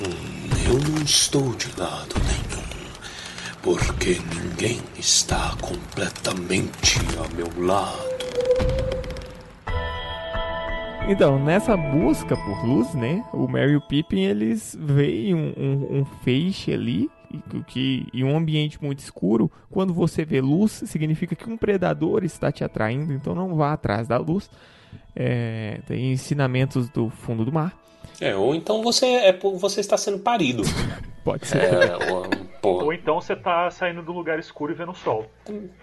Hum, 0.02 0.50
eu 0.68 0.78
não 0.90 1.02
estou 1.02 1.54
de 1.54 1.68
lado 1.80 2.14
nenhum. 2.26 2.64
Porque 3.62 4.18
ninguém 4.34 4.78
está 4.98 5.56
completamente 5.60 7.00
ao 7.18 7.28
meu 7.34 7.66
lado. 7.66 8.13
Então, 11.06 11.38
nessa 11.38 11.76
busca 11.76 12.34
por 12.34 12.64
luz, 12.64 12.94
né? 12.94 13.22
O 13.32 13.46
Merry 13.46 13.72
e 13.72 13.76
o 13.76 13.80
Pippin, 13.80 14.22
eles 14.22 14.76
veem 14.80 15.34
um, 15.34 15.52
um, 15.56 15.98
um 15.98 16.04
feixe 16.24 16.72
ali 16.72 17.10
e 17.30 17.62
que 17.64 18.06
e 18.12 18.24
um 18.24 18.36
ambiente 18.36 18.82
muito 18.82 19.00
escuro. 19.00 19.50
Quando 19.70 19.92
você 19.92 20.24
vê 20.24 20.40
luz, 20.40 20.82
significa 20.86 21.36
que 21.36 21.48
um 21.48 21.58
predador 21.58 22.24
está 22.24 22.50
te 22.50 22.64
atraindo, 22.64 23.12
então 23.12 23.34
não 23.34 23.54
vá 23.54 23.74
atrás 23.74 24.08
da 24.08 24.16
luz. 24.16 24.48
É, 25.14 25.80
tem 25.86 26.12
ensinamentos 26.12 26.88
do 26.88 27.10
fundo 27.10 27.44
do 27.44 27.52
mar. 27.52 27.76
É, 28.20 28.34
ou 28.34 28.54
então 28.54 28.82
você, 28.82 29.06
é, 29.06 29.32
você 29.32 29.80
está 29.80 29.98
sendo 29.98 30.18
parido. 30.18 30.62
Pode 31.22 31.46
ser. 31.46 31.58
É, 31.58 32.12
ou, 32.12 32.26
porra. 32.64 32.84
Ou 32.84 32.92
então 32.92 33.20
você 33.20 33.36
tá 33.36 33.70
saindo 33.70 34.02
do 34.02 34.12
lugar 34.12 34.38
escuro 34.38 34.72
e 34.72 34.74
vendo 34.74 34.92
o 34.92 34.94
sol. 34.94 35.30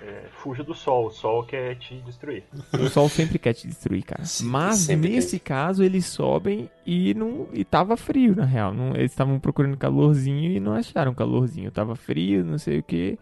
É, 0.02 0.24
fuja 0.42 0.64
do 0.64 0.74
sol, 0.74 1.08
o 1.08 1.12
sol 1.12 1.44
quer 1.44 1.76
te 1.76 1.96
destruir. 2.02 2.44
O 2.74 2.90
sol 2.90 3.08
sempre 3.08 3.38
quer 3.38 3.54
te 3.54 3.68
destruir, 3.68 4.04
cara. 4.04 4.26
Sim, 4.26 4.46
Mas 4.46 4.88
nesse 4.88 5.40
caso 5.40 5.84
eles 5.84 6.06
sobem 6.06 6.70
e 6.86 7.14
não 7.14 7.48
e 7.54 7.64
tava 7.64 7.96
frio, 7.96 8.36
na 8.36 8.46
real. 8.46 8.74
Não, 8.74 8.96
eles 8.96 9.12
estavam 9.12 9.40
procurando 9.40 9.78
calorzinho 9.78 10.52
e 10.52 10.60
não 10.60 10.74
acharam 10.74 11.14
calorzinho. 11.14 11.72
Tava 11.72 11.96
frio, 11.96 12.44
não 12.44 12.58
sei 12.58 12.80
o 12.80 12.84
que. 12.84 13.18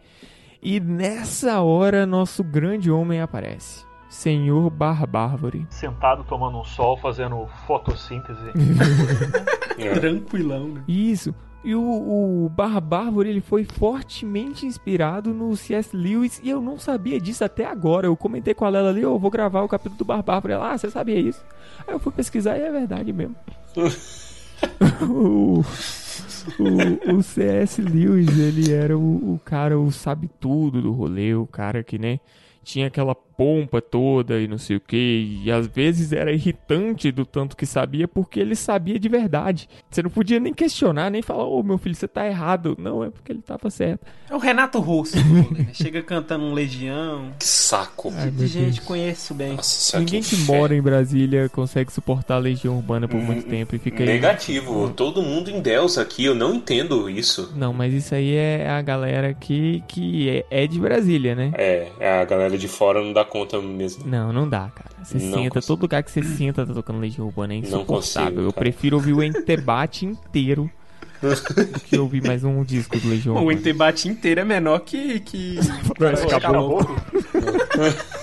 E 0.62 0.80
nessa 0.80 1.62
hora 1.62 2.06
nosso 2.06 2.44
grande 2.44 2.92
homem 2.92 3.22
aparece. 3.22 3.88
Senhor 4.10 4.70
Barbárvore. 4.72 5.68
Sentado 5.70 6.24
tomando 6.24 6.60
um 6.60 6.64
sol, 6.64 6.98
fazendo 6.98 7.48
fotossíntese. 7.68 8.42
É. 9.78 9.94
Tranquilão, 9.94 10.68
né? 10.70 10.84
Isso. 10.88 11.34
E 11.64 11.76
o, 11.76 11.82
o 11.82 12.50
Barbárvore 12.50 13.30
ele 13.30 13.42
foi 13.42 13.66
fortemente 13.66 14.66
inspirado 14.66 15.34
no 15.34 15.56
C.S. 15.56 15.96
Lewis 15.96 16.40
e 16.44 16.50
eu 16.50 16.62
não 16.62 16.80
sabia 16.80 17.20
disso 17.20 17.44
até 17.44 17.66
agora. 17.66 18.08
Eu 18.08 18.16
comentei 18.16 18.54
com 18.54 18.66
a 18.66 18.70
Lela 18.70 18.90
ali, 18.90 19.02
eu 19.02 19.20
vou 19.20 19.30
gravar 19.30 19.62
o 19.62 19.68
capítulo 19.68 19.98
do 19.98 20.06
Barbárvore. 20.06 20.54
Ela, 20.54 20.72
ah, 20.72 20.78
você 20.78 20.90
sabia 20.90 21.20
isso? 21.20 21.44
Aí 21.86 21.94
eu 21.94 22.00
fui 22.00 22.12
pesquisar 22.12 22.58
e 22.58 22.62
é 22.62 22.72
verdade 22.72 23.12
mesmo. 23.12 23.36
o, 25.10 25.64
o, 26.60 27.18
o 27.18 27.24
C.S. 27.24 27.82
Lewis, 27.82 28.38
ele 28.38 28.72
era 28.72 28.98
o, 28.98 29.34
o 29.34 29.42
cara, 29.44 29.80
o 29.80 29.92
sabe 29.92 30.30
tudo 30.40 30.82
do 30.82 30.92
rolê, 30.92 31.34
o 31.34 31.48
cara 31.48 31.84
que, 31.84 31.98
né, 31.98 32.20
tinha 32.64 32.88
aquela 32.88 33.16
pompa 33.40 33.82
toda 33.82 34.38
e 34.42 34.50
não 34.50 34.58
sei 34.58 34.76
o 34.76 34.82
que, 34.82 35.40
e 35.46 35.50
às 35.50 35.66
vezes 35.66 36.12
era 36.12 36.30
irritante 36.34 37.10
do 37.10 37.26
tanto 37.26 37.56
que 37.56 37.66
sabia, 37.66 38.06
porque 38.06 38.38
ele 38.38 38.54
sabia 38.54 39.00
de 39.00 39.08
verdade. 39.08 39.70
Você 39.90 40.04
não 40.04 40.10
podia 40.10 40.42
nem 40.42 40.54
questionar, 40.54 41.10
nem 41.10 41.22
falar, 41.22 41.46
ô 41.46 41.64
meu 41.64 41.78
filho, 41.78 41.96
você 41.96 42.06
tá 42.06 42.28
errado. 42.28 42.76
Não, 42.78 43.02
é 43.02 43.10
porque 43.10 43.32
ele 43.32 43.42
tava 43.42 43.70
certo. 43.70 44.06
É 44.30 44.36
o 44.36 44.40
Renato 44.40 44.78
Russo. 44.82 45.16
né? 45.18 45.68
Chega 45.72 46.02
cantando 46.04 46.44
um 46.44 46.54
Legião. 46.54 47.32
Que 47.40 47.46
saco. 47.48 48.12
Ai, 48.14 48.30
De 48.30 48.40
meu 48.40 48.48
gente 48.48 48.76
Deus. 48.76 48.80
conheço 48.80 49.34
bem. 49.34 49.54
Nossa 49.56 49.98
Ninguém 50.00 50.22
que 50.22 50.36
inferno. 50.36 50.60
mora 50.62 50.76
em 50.76 50.82
Brasília 50.82 51.48
consegue 51.48 51.94
suportar 51.94 52.36
a 52.36 52.40
legião 52.40 52.76
urbana 52.76 53.08
por 53.08 53.22
muito 53.22 53.48
tempo 53.48 53.74
e 53.74 53.80
fica 53.80 54.04
aí. 54.04 54.10
Negativo. 54.10 54.90
Todo 54.90 55.22
mundo 55.22 55.50
em 55.50 55.62
Deus 55.62 55.98
aqui. 55.98 56.26
Eu 56.26 56.36
não 56.36 56.54
entendo 56.54 57.10
isso. 57.10 57.54
Não, 57.56 57.72
mas 57.72 57.94
isso 57.94 58.14
aí 58.14 58.36
é 58.36 58.68
a 58.70 58.82
galera 58.82 59.34
que, 59.34 59.82
que 59.88 60.28
é, 60.30 60.46
é 60.64 60.68
de 60.68 60.78
Brasília, 60.78 61.34
né? 61.36 61.52
É, 61.56 61.88
a 62.22 62.26
galera 62.26 62.58
de 62.58 62.68
fora 62.68 63.02
não 63.02 63.14
dá 63.14 63.24
conta 63.30 63.62
mesmo. 63.62 64.06
Não, 64.08 64.34
não 64.34 64.50
dá, 64.50 64.70
cara. 64.76 64.90
Você 65.04 65.14
Não 65.18 65.22
senta, 65.38 65.50
consigo. 65.56 65.68
todo 65.68 65.82
lugar 65.84 66.04
que 66.04 66.12
você 66.12 66.24
senta 66.24 66.66
tá 66.66 66.74
tocando 66.74 67.00
Legião 67.00 67.26
Urbana 67.28 67.54
é 67.54 67.58
Não 67.58 67.64
insuportável. 67.64 67.96
consigo, 68.32 68.42
Eu 68.42 68.52
prefiro 68.54 68.98
ouvir 68.98 69.14
o 69.14 69.24
Entebate 69.24 70.06
inteiro 70.06 70.70
do 71.22 71.80
que 71.82 71.98
ouvir 71.98 72.26
mais 72.26 72.44
um 72.44 72.64
disco 72.64 72.98
do 73.00 73.08
Legião 73.10 73.36
O 73.38 73.40
Urbana. 73.40 73.60
Entebate 73.60 74.08
inteiro 74.10 74.42
é 74.42 74.44
menor 74.46 74.80
que. 74.80 75.20
que... 75.22 75.60
Parece 75.98 76.28
Caboclo. 76.28 76.86
caboclo. 76.86 76.96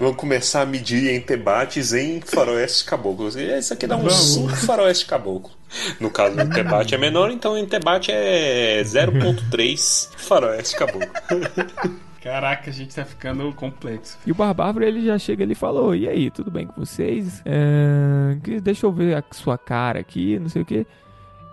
Vamos 0.00 0.16
começar 0.16 0.62
a 0.62 0.66
medir 0.66 1.08
em 1.08 1.20
debates 1.20 1.92
em 1.92 2.20
faroeste 2.20 2.84
caboclo. 2.84 3.28
Isso 3.28 3.72
aqui 3.72 3.86
dá 3.86 3.96
uns 3.96 4.12
5 4.12 4.48
faroeste 4.56 5.06
caboclo. 5.06 5.52
No 6.00 6.10
caso 6.10 6.36
do 6.36 6.44
debate 6.46 6.94
é 6.94 6.98
menor, 6.98 7.30
então 7.30 7.56
em 7.56 7.64
debate 7.64 8.10
é 8.10 8.82
0.3 8.84 10.08
faroeste 10.16 10.76
caboclo. 10.76 11.08
Caraca, 12.24 12.70
a 12.70 12.72
gente 12.72 12.96
tá 12.96 13.04
ficando 13.04 13.52
complexo. 13.52 14.18
E 14.26 14.32
o 14.32 14.34
Barbárvore, 14.34 14.86
ele 14.86 15.04
já 15.04 15.18
chega 15.18 15.44
ali 15.44 15.52
e 15.52 15.54
falou, 15.54 15.94
e 15.94 16.08
aí, 16.08 16.30
tudo 16.30 16.50
bem 16.50 16.66
com 16.66 16.82
vocês? 16.82 17.42
É, 17.44 18.34
Deixa 18.62 18.86
eu 18.86 18.92
ver 18.92 19.14
a 19.14 19.22
sua 19.30 19.58
cara 19.58 20.00
aqui, 20.00 20.38
não 20.38 20.48
sei 20.48 20.62
o 20.62 20.64
que. 20.64 20.86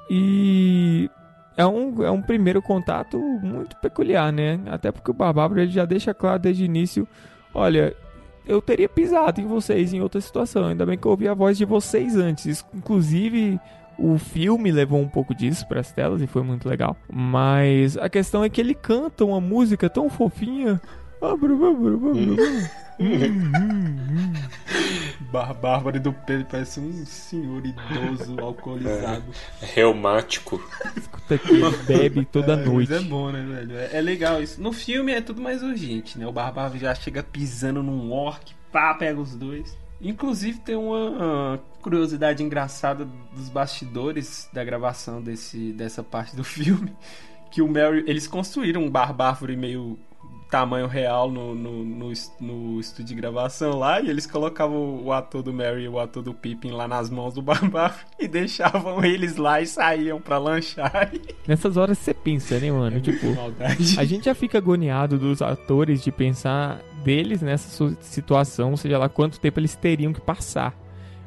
E 0.10 1.10
é 1.58 1.66
um, 1.66 2.02
é 2.02 2.10
um 2.10 2.22
primeiro 2.22 2.62
contato 2.62 3.20
muito 3.20 3.76
peculiar, 3.82 4.32
né? 4.32 4.62
Até 4.68 4.94
porque 4.94 5.12
o 5.12 5.14
Barbárvore, 5.14 5.64
ele 5.64 5.72
já 5.72 5.84
deixa 5.84 6.14
claro 6.14 6.40
desde 6.40 6.64
o 6.64 6.66
início, 6.66 7.06
olha... 7.54 7.94
Eu 8.44 8.60
teria 8.60 8.90
pisado 8.90 9.40
em 9.40 9.46
vocês 9.46 9.94
em 9.94 10.02
outra 10.02 10.20
situação. 10.20 10.66
Ainda 10.66 10.84
bem 10.84 10.98
que 10.98 11.06
eu 11.06 11.12
ouvi 11.12 11.28
a 11.28 11.34
voz 11.34 11.60
de 11.60 11.64
vocês 11.64 12.18
antes. 12.18 12.66
Inclusive, 12.74 13.60
o 13.98 14.18
filme 14.18 14.72
levou 14.72 15.00
um 15.00 15.08
pouco 15.08 15.34
disso 15.36 15.68
para 15.68 15.80
as 15.80 15.92
telas 15.92 16.22
e 16.22 16.28
foi 16.28 16.44
muito 16.44 16.68
legal. 16.68 16.98
Mas 17.12 17.98
a 17.98 18.10
questão 18.10 18.44
é 18.44 18.50
que 18.50 18.60
ele 18.62 18.74
canta 18.74 19.24
uma 19.26 19.40
música 19.42 19.90
tão 19.90 20.10
fofinha. 20.10 20.82
Bar 25.32 25.54
Bárbara 25.54 26.00
do 26.00 26.12
Pedro 26.12 26.46
parece 26.50 26.80
um 26.80 27.06
senhor 27.06 27.64
idoso 27.66 28.40
alcoolizado. 28.40 29.24
Reumático. 29.62 30.62
Escuta 30.96 31.38
que 31.38 31.52
ele 31.52 31.78
bebe 31.88 32.26
toda 32.26 32.54
É, 32.54 32.56
noite. 32.56 32.92
Mas 32.92 33.04
é 33.04 33.08
bom, 33.08 33.32
né, 33.32 33.44
velho? 33.44 33.78
É, 33.78 33.98
é 33.98 34.02
legal 34.02 34.42
isso. 34.42 34.62
No 34.62 34.74
filme 34.74 35.12
é 35.12 35.22
tudo 35.22 35.42
mais 35.42 35.64
urgente, 35.64 36.18
né? 36.18 36.28
O 36.28 36.32
Barbaro 36.32 36.78
já 36.78 36.94
chega 36.94 37.24
pisando 37.24 37.82
num 37.82 38.12
orc, 38.12 38.54
pá, 38.72 38.94
pega 38.94 39.20
os 39.20 39.36
dois. 39.36 39.78
Inclusive 40.02 40.60
tem 40.60 40.76
uma 40.76 41.60
curiosidade 41.82 42.44
engraçada 42.44 43.08
dos 43.36 43.50
bastidores 43.50 44.50
da 44.52 44.64
gravação 44.64 45.22
desse, 45.22 45.72
dessa 45.74 46.04
parte 46.04 46.36
do 46.36 46.44
filme. 46.46 46.94
Que 47.52 47.62
o 47.62 47.68
Mary. 47.68 48.04
Eles 48.08 48.28
construíram 48.28 48.84
um 48.84 48.90
barbárvore 48.90 49.58
meio 49.58 50.00
tamanho 50.52 50.86
real 50.86 51.32
no, 51.32 51.56
no, 51.56 51.86
no, 51.86 52.12
no 52.42 52.80
estúdio 52.80 53.06
de 53.06 53.16
gravação 53.16 53.80
lá 53.80 54.02
e 54.02 54.10
eles 54.10 54.28
colocavam 54.28 55.02
o 55.02 55.14
ator 55.14 55.42
do 55.42 55.54
Mary 55.54 55.84
e 55.84 55.88
o 55.88 55.98
ator 55.98 56.22
do 56.22 56.34
Pippin 56.34 56.72
lá 56.72 56.90
nas 56.90 57.10
mãos 57.10 57.34
do 57.34 57.42
barbaro 57.42 57.94
e 58.20 58.28
deixavam 58.28 59.04
eles 59.04 59.38
lá 59.38 59.62
e 59.62 59.66
saíam 59.66 60.20
pra 60.20 60.38
lanchar. 60.38 61.12
Nessas 61.48 61.78
horas 61.78 61.98
você 61.98 62.14
pensa, 62.14 62.60
né, 62.60 62.70
mano? 62.70 63.00
Tipo, 63.00 63.34
Maldade. 63.34 63.98
a 63.98 64.04
gente 64.04 64.26
já 64.26 64.36
fica 64.36 64.58
agoniado 64.58 65.18
dos 65.18 65.42
atores 65.42 66.04
de 66.04 66.12
pensar 66.12 66.82
deles 67.04 67.42
nessa 67.42 67.96
situação, 68.02 68.78
seja 68.78 68.98
lá 68.98 69.10
quanto 69.10 69.40
tempo 69.40 69.60
eles 69.60 69.76
teriam 69.76 70.14
que 70.14 70.22
passar. 70.22 70.76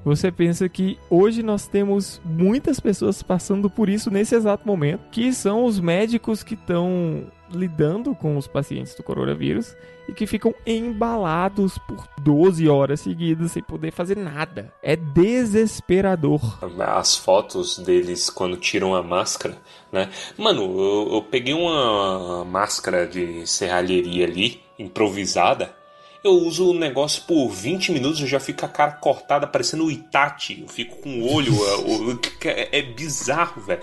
Você 0.04 0.30
pensa 0.30 0.68
que 0.68 0.98
hoje 1.08 1.42
nós 1.42 1.66
temos 1.66 2.20
muitas 2.22 2.78
pessoas 2.78 3.22
passando 3.22 3.70
por 3.70 3.88
isso 3.88 4.10
nesse 4.10 4.34
exato 4.34 4.66
momento, 4.66 5.08
que 5.10 5.32
são 5.32 5.64
os 5.64 5.80
médicos 5.80 6.42
que 6.42 6.54
estão 6.54 7.26
lidando 7.50 8.14
com 8.14 8.36
os 8.36 8.46
pacientes 8.46 8.94
do 8.94 9.02
coronavírus 9.02 9.74
e 10.06 10.12
que 10.12 10.26
ficam 10.26 10.54
embalados 10.66 11.78
por 11.78 12.06
12 12.20 12.68
horas 12.68 13.00
seguidas 13.00 13.52
sem 13.52 13.62
poder 13.62 13.92
fazer 13.92 14.16
nada. 14.16 14.72
É 14.82 14.94
desesperador. 14.94 16.58
As 16.80 17.16
fotos 17.16 17.78
deles 17.78 18.28
quando 18.28 18.58
tiram 18.58 18.94
a 18.94 19.02
máscara, 19.02 19.56
né? 19.90 20.10
Mano, 20.36 20.62
eu, 20.62 21.14
eu 21.14 21.22
peguei 21.22 21.54
uma 21.54 22.44
máscara 22.44 23.06
de 23.06 23.46
serralheria 23.46 24.26
ali, 24.26 24.63
improvisada. 24.78 25.74
Eu 26.22 26.32
uso 26.32 26.70
o 26.70 26.74
negócio 26.74 27.22
por 27.24 27.50
20 27.50 27.92
minutos 27.92 28.20
e 28.20 28.26
já 28.26 28.40
fica 28.40 28.64
a 28.64 28.68
cara 28.68 28.92
cortada, 28.92 29.46
parecendo 29.46 29.84
o 29.84 29.90
Itachi. 29.90 30.62
Eu 30.62 30.68
fico 30.68 30.96
com 31.02 31.20
o 31.20 31.30
olho. 31.32 31.52
é, 32.44 32.62
é, 32.62 32.78
é 32.78 32.82
bizarro, 32.82 33.60
velho. 33.60 33.82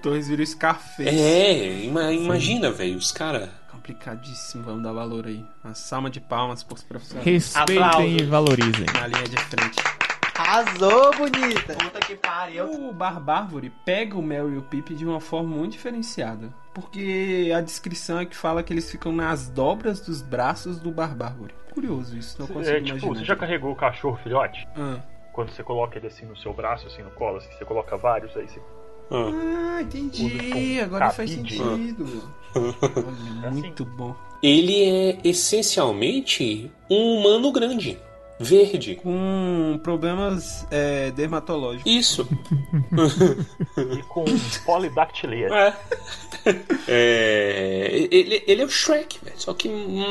Torres 0.00 0.28
virou 0.28 0.44
Scarface. 0.46 1.08
É, 1.08 1.84
ima- 1.84 2.12
imagina, 2.12 2.70
velho, 2.70 2.96
os 2.96 3.10
caras. 3.10 3.48
Complicadíssimo, 3.70 4.62
vamos 4.62 4.82
dar 4.84 4.92
valor 4.92 5.26
aí. 5.26 5.44
Uma 5.64 5.74
salva 5.74 6.08
de 6.08 6.20
palmas 6.20 6.62
pros 6.62 6.82
profissionais. 6.84 7.26
Respeitem 7.26 7.76
e 7.76 7.82
Aplausos 7.82 8.28
valorizem. 8.28 8.86
Na 8.94 9.06
linha 9.08 9.24
de 9.28 9.36
frente. 9.36 9.76
Arrasou, 10.36 11.10
bonita. 11.16 11.74
Puta 11.74 12.00
que 12.00 12.14
pariu. 12.16 12.88
O 12.88 12.92
Barbárvore 12.92 13.72
pega 13.84 14.16
o 14.16 14.22
Mel 14.22 14.52
e 14.52 14.56
o 14.56 14.62
Pip 14.62 14.94
de 14.94 15.04
uma 15.04 15.20
forma 15.20 15.56
muito 15.56 15.72
diferenciada. 15.72 16.52
Porque 16.74 17.52
a 17.54 17.60
descrição 17.60 18.18
é 18.20 18.24
que 18.26 18.36
fala 18.36 18.62
que 18.62 18.72
eles 18.72 18.90
ficam 18.90 19.12
nas 19.12 19.48
dobras 19.48 20.00
dos 20.00 20.22
braços 20.22 20.78
do 20.80 20.90
Barbárvore. 20.90 21.54
Curioso 21.74 22.16
isso, 22.16 22.36
não 22.40 22.46
consigo 22.46 22.76
É, 22.76 22.80
tipo, 22.80 22.88
imaginar. 22.90 23.14
você 23.14 23.24
já 23.24 23.36
carregou 23.36 23.72
o 23.72 23.76
cachorro 23.76 24.18
filhote? 24.22 24.66
Ah. 24.76 25.00
Quando 25.32 25.50
você 25.50 25.62
coloca 25.62 25.98
ele 25.98 26.06
assim 26.06 26.26
no 26.26 26.36
seu 26.36 26.52
braço, 26.52 26.86
assim 26.86 27.02
no 27.02 27.10
colo, 27.10 27.38
assim, 27.38 27.48
você 27.56 27.64
coloca 27.64 27.96
vários, 27.96 28.36
aí 28.36 28.46
você. 28.48 28.60
Ah, 29.10 29.76
Ah, 29.78 29.82
entendi. 29.82 30.78
Com 30.78 30.84
Agora 30.84 31.10
faz 31.10 31.30
sentido. 31.30 32.22
Olha, 32.54 33.48
assim. 33.48 33.60
muito 33.60 33.84
bom. 33.84 34.14
Ele 34.42 34.84
é 34.84 35.18
essencialmente 35.24 36.70
um 36.90 37.18
humano 37.18 37.50
grande. 37.52 37.98
Verde. 38.42 38.96
Com 38.96 39.80
problemas 39.82 40.66
é, 40.70 41.10
dermatológicos. 41.10 41.90
Isso. 41.90 42.28
E 43.76 44.02
com 44.04 44.24
polidactilia. 44.64 45.48
É. 45.48 45.74
É, 46.88 48.08
ele, 48.10 48.42
ele 48.46 48.62
é 48.62 48.64
o 48.64 48.68
Shrek, 48.68 49.18
velho, 49.24 49.36
só 49.38 49.54
que 49.54 49.68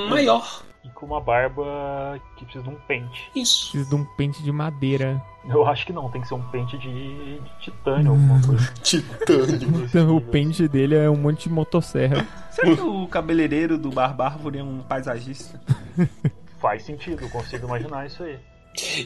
maior. 0.10 0.64
E 0.84 0.90
com 0.90 1.06
uma 1.06 1.22
barba 1.22 2.20
que 2.38 2.46
precisa 2.46 2.64
de 2.64 2.70
um 2.70 2.80
pente. 2.88 3.30
Isso. 3.36 3.72
Preciso 3.72 3.90
de 3.90 3.96
um 3.96 4.06
pente 4.16 4.42
de 4.42 4.52
madeira. 4.52 5.22
Eu 5.48 5.66
acho 5.66 5.86
que 5.86 5.94
não, 5.94 6.10
tem 6.10 6.22
que 6.22 6.28
ser 6.28 6.36
um 6.36 6.42
pente 6.50 6.78
de, 6.78 7.40
de 7.40 7.52
titânio, 7.60 8.12
alguma 8.12 8.42
coisa. 8.42 8.74
Titânio. 8.82 9.86
Então, 9.86 10.16
o 10.16 10.22
pente 10.22 10.68
dele 10.68 10.96
é 10.96 11.10
um 11.10 11.18
monte 11.18 11.50
de 11.50 11.54
motosserra. 11.54 12.26
Será 12.52 12.76
que 12.76 12.82
o 12.82 13.08
cabeleireiro 13.08 13.78
do 13.78 13.90
Barbárvore 13.90 14.60
é 14.60 14.64
um 14.64 14.80
paisagista? 14.80 15.60
Faz 16.62 16.84
sentido, 16.84 17.24
eu 17.24 17.30
consigo 17.30 17.66
imaginar 17.66 18.06
isso 18.06 18.24
aí. 18.24 18.38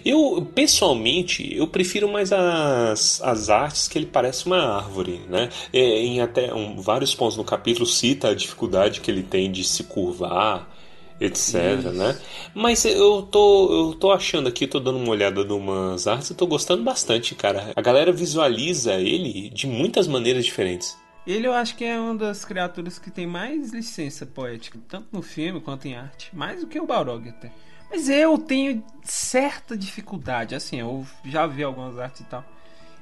Eu, 0.03 0.47
pessoalmente, 0.53 1.55
eu 1.55 1.67
prefiro 1.67 2.07
mais 2.07 2.31
as, 2.31 3.19
as 3.21 3.49
artes 3.49 3.87
que 3.87 3.97
ele 3.97 4.05
parece 4.05 4.45
uma 4.45 4.77
árvore, 4.77 5.21
né? 5.27 5.49
É, 5.73 5.79
em 5.79 6.21
até 6.21 6.53
um, 6.53 6.79
vários 6.79 7.15
pontos 7.15 7.35
no 7.35 7.43
capítulo 7.43 7.85
cita 7.85 8.29
a 8.29 8.35
dificuldade 8.35 9.01
que 9.01 9.09
ele 9.09 9.23
tem 9.23 9.51
de 9.51 9.63
se 9.63 9.83
curvar, 9.85 10.69
etc, 11.19 11.91
né? 11.93 12.19
Mas 12.53 12.85
eu 12.85 13.23
tô, 13.23 13.87
eu 13.89 13.93
tô 13.95 14.11
achando 14.11 14.47
aqui, 14.47 14.67
tô 14.67 14.79
dando 14.79 14.99
uma 14.99 15.09
olhada 15.09 15.41
em 15.41 15.51
umas 15.51 16.05
artes 16.05 16.29
e 16.29 16.35
tô 16.35 16.45
gostando 16.45 16.83
bastante, 16.83 17.33
cara. 17.33 17.71
A 17.75 17.81
galera 17.81 18.11
visualiza 18.11 18.93
ele 18.95 19.49
de 19.49 19.65
muitas 19.65 20.07
maneiras 20.07 20.45
diferentes. 20.45 20.95
Ele 21.25 21.47
eu 21.47 21.53
acho 21.53 21.75
que 21.75 21.83
é 21.83 21.99
uma 21.99 22.15
das 22.15 22.45
criaturas 22.45 22.99
que 22.99 23.09
tem 23.09 23.25
mais 23.25 23.71
licença 23.71 24.25
poética, 24.25 24.77
tanto 24.87 25.07
no 25.11 25.23
filme 25.23 25.59
quanto 25.59 25.87
em 25.87 25.95
arte. 25.95 26.35
Mais 26.35 26.61
do 26.61 26.67
que 26.67 26.79
o 26.79 26.85
Balrog 26.85 27.27
até. 27.27 27.51
Mas 27.89 28.09
eu 28.09 28.37
tenho 28.37 28.83
certa 29.03 29.77
dificuldade, 29.77 30.53
assim, 30.53 30.79
eu 30.79 31.05
já 31.23 31.47
vi 31.47 31.63
algumas 31.63 31.97
artes 31.97 32.21
e 32.21 32.25
tal. 32.25 32.43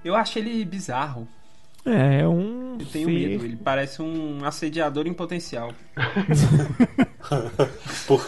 Eu 0.03 0.15
acho 0.15 0.39
ele 0.39 0.63
bizarro. 0.63 1.27
É, 1.85 2.21
é 2.21 2.27
um. 2.27 2.77
Eu 2.79 2.85
tenho 2.85 3.07
ser- 3.07 3.13
medo, 3.29 3.45
ele 3.45 3.55
parece 3.57 4.01
um 4.01 4.43
assediador 4.45 5.05
em 5.07 5.13
potencial. 5.13 5.71
Por, 8.05 8.19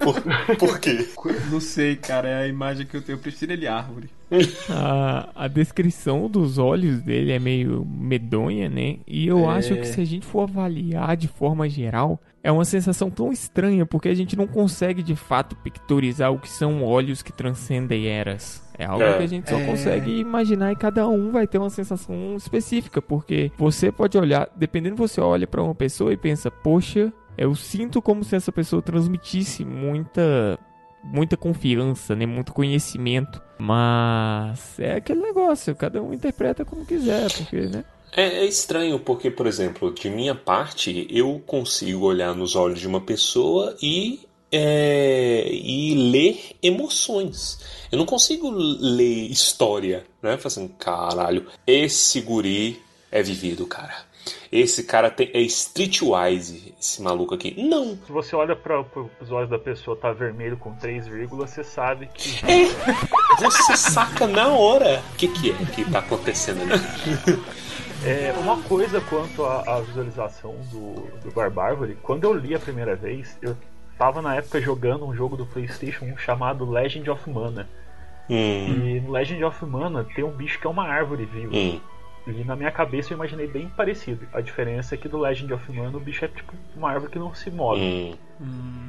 por, 0.00 0.56
por 0.58 0.80
quê? 0.80 1.08
Não 1.50 1.60
sei, 1.60 1.94
cara, 1.96 2.28
é 2.28 2.42
a 2.42 2.48
imagem 2.48 2.84
que 2.86 2.96
eu 2.96 3.00
tenho. 3.02 3.16
Eu 3.16 3.20
prefiro 3.20 3.52
ele 3.52 3.66
árvore. 3.68 4.10
A, 4.68 5.28
a 5.44 5.48
descrição 5.48 6.28
dos 6.28 6.58
olhos 6.58 7.00
dele 7.02 7.30
é 7.32 7.38
meio 7.38 7.84
medonha, 7.86 8.68
né? 8.68 8.96
E 9.06 9.26
eu 9.28 9.48
É. 9.50 9.56
acho 9.58 9.76
que 9.76 9.84
se 9.86 10.00
a 10.00 10.04
gente 10.04 10.26
for 10.26 10.42
avaliar 10.42 11.16
de 11.16 11.28
forma 11.28 11.68
geral, 11.68 12.20
é 12.42 12.50
uma 12.50 12.64
sensação 12.64 13.10
tão 13.10 13.30
estranha, 13.30 13.86
porque 13.86 14.08
a 14.08 14.14
gente 14.14 14.34
não 14.36 14.46
consegue 14.46 15.02
de 15.02 15.14
fato 15.14 15.54
pictorizar 15.56 16.32
o 16.32 16.38
que 16.38 16.48
são 16.48 16.82
olhos 16.82 17.22
que 17.22 17.32
transcendem 17.32 18.06
eras. 18.08 18.62
É 18.82 18.86
algo 18.86 19.02
É. 19.02 19.16
que 19.18 19.22
a 19.24 19.26
gente 19.28 19.48
só 19.48 19.58
É. 19.58 19.64
consegue 19.64 20.18
imaginar 20.18 20.72
e 20.72 20.76
cada 20.76 21.06
um 21.08 21.30
vai 21.30 21.46
ter 21.46 21.58
uma 21.58 21.70
sensação 21.70 22.34
específica, 22.36 23.00
porque 23.00 23.50
você 23.56 23.92
pode 23.92 24.18
olhar, 24.18 24.48
dependendo 24.56 24.96
você 24.96 25.20
olha 25.20 25.46
pra 25.46 25.62
uma 25.62 25.74
pessoa 25.74 26.12
e 26.12 26.16
pensa, 26.16 26.50
poxa, 26.50 27.12
eu 27.38 27.54
sinto 27.54 28.02
como 28.02 28.24
se 28.24 28.34
essa 28.36 28.50
pessoa 28.52 28.82
transmitisse 28.82 29.64
muita 29.64 30.58
muita 31.04 31.36
confiança, 31.36 32.14
né, 32.14 32.24
muito 32.26 32.52
conhecimento, 32.52 33.42
mas 33.58 34.78
é 34.78 34.94
aquele 34.96 35.20
negócio, 35.20 35.74
cada 35.74 36.00
um 36.00 36.12
interpreta 36.14 36.64
como 36.64 36.86
quiser, 36.86 37.28
porque, 37.32 37.56
né? 37.62 37.84
É, 38.14 38.22
é 38.22 38.44
estranho 38.44 39.00
porque, 39.00 39.28
por 39.30 39.46
exemplo, 39.48 39.92
de 39.92 40.08
minha 40.10 40.34
parte, 40.34 41.06
eu 41.10 41.42
consigo 41.44 42.06
olhar 42.06 42.34
nos 42.36 42.54
olhos 42.54 42.78
de 42.78 42.86
uma 42.86 43.00
pessoa 43.00 43.74
e, 43.82 44.20
é, 44.52 45.48
e 45.50 45.94
ler 46.10 46.56
emoções. 46.62 47.58
Eu 47.90 47.96
não 47.98 48.04
consigo 48.04 48.50
ler 48.50 49.30
história, 49.30 50.04
né? 50.22 50.36
Falar 50.36 50.46
assim, 50.46 50.68
caralho, 50.68 51.46
esse 51.66 52.20
guri 52.20 52.80
é 53.10 53.22
vivido, 53.22 53.66
cara. 53.66 54.12
Esse 54.52 54.84
cara 54.84 55.10
tem, 55.10 55.30
é 55.32 55.40
streetwise, 55.40 56.74
esse 56.78 57.02
maluco 57.02 57.34
aqui. 57.34 57.54
Não, 57.60 57.98
Se 58.06 58.12
você 58.12 58.36
olha 58.36 58.54
para 58.54 58.84
os 59.20 59.32
olhos 59.32 59.50
da 59.50 59.58
pessoa 59.58 59.96
tá 59.96 60.12
vermelho 60.12 60.56
com 60.56 60.74
3 60.74 61.08
vírgulas, 61.08 61.50
você 61.50 61.64
sabe 61.64 62.08
que 62.14 62.40
você 63.40 63.76
saca 63.76 64.26
na 64.26 64.48
hora 64.48 65.02
o 65.12 65.16
que, 65.16 65.28
que 65.28 65.50
é 65.50 65.54
que 65.74 65.90
tá 65.90 66.00
acontecendo 66.00 66.60
ali. 66.62 66.72
É, 68.04 68.34
uma 68.38 68.60
coisa 68.64 69.00
quanto 69.00 69.44
à, 69.44 69.76
à 69.76 69.80
visualização 69.80 70.56
do, 70.72 70.94
do 71.20 71.30
Barbárvore, 71.32 71.96
quando 72.02 72.24
eu 72.24 72.34
li 72.34 72.52
a 72.52 72.58
primeira 72.58 72.96
vez, 72.96 73.38
eu 73.40 73.56
tava 74.02 74.20
na 74.20 74.34
época 74.34 74.60
jogando 74.60 75.06
um 75.06 75.14
jogo 75.14 75.36
do 75.36 75.46
PlayStation 75.46 76.06
1 76.06 76.16
chamado 76.18 76.68
Legend 76.68 77.08
of 77.08 77.30
Mana. 77.30 77.68
Hum, 78.28 78.34
E 78.36 79.00
no 79.00 79.12
Legend 79.12 79.44
of 79.44 79.64
Mana 79.64 80.04
tem 80.14 80.24
um 80.24 80.30
bicho 80.32 80.58
que 80.60 80.66
é 80.66 80.70
uma 80.70 80.86
árvore 80.88 81.24
viva. 81.24 81.54
hum. 81.54 81.80
E 82.26 82.44
na 82.44 82.54
minha 82.54 82.70
cabeça 82.70 83.12
eu 83.12 83.16
imaginei 83.16 83.46
bem 83.48 83.68
parecido. 83.68 84.26
A 84.32 84.40
diferença 84.40 84.94
é 84.94 84.98
que 84.98 85.08
do 85.08 85.18
Legend 85.18 85.52
of 85.54 85.72
Mana 85.72 85.96
o 85.96 86.00
bicho 86.00 86.24
é 86.24 86.28
tipo 86.28 86.52
uma 86.76 86.90
árvore 86.90 87.10
que 87.12 87.18
não 87.18 87.32
se 87.34 87.50
move. 87.50 87.80
Hum. 87.80 88.16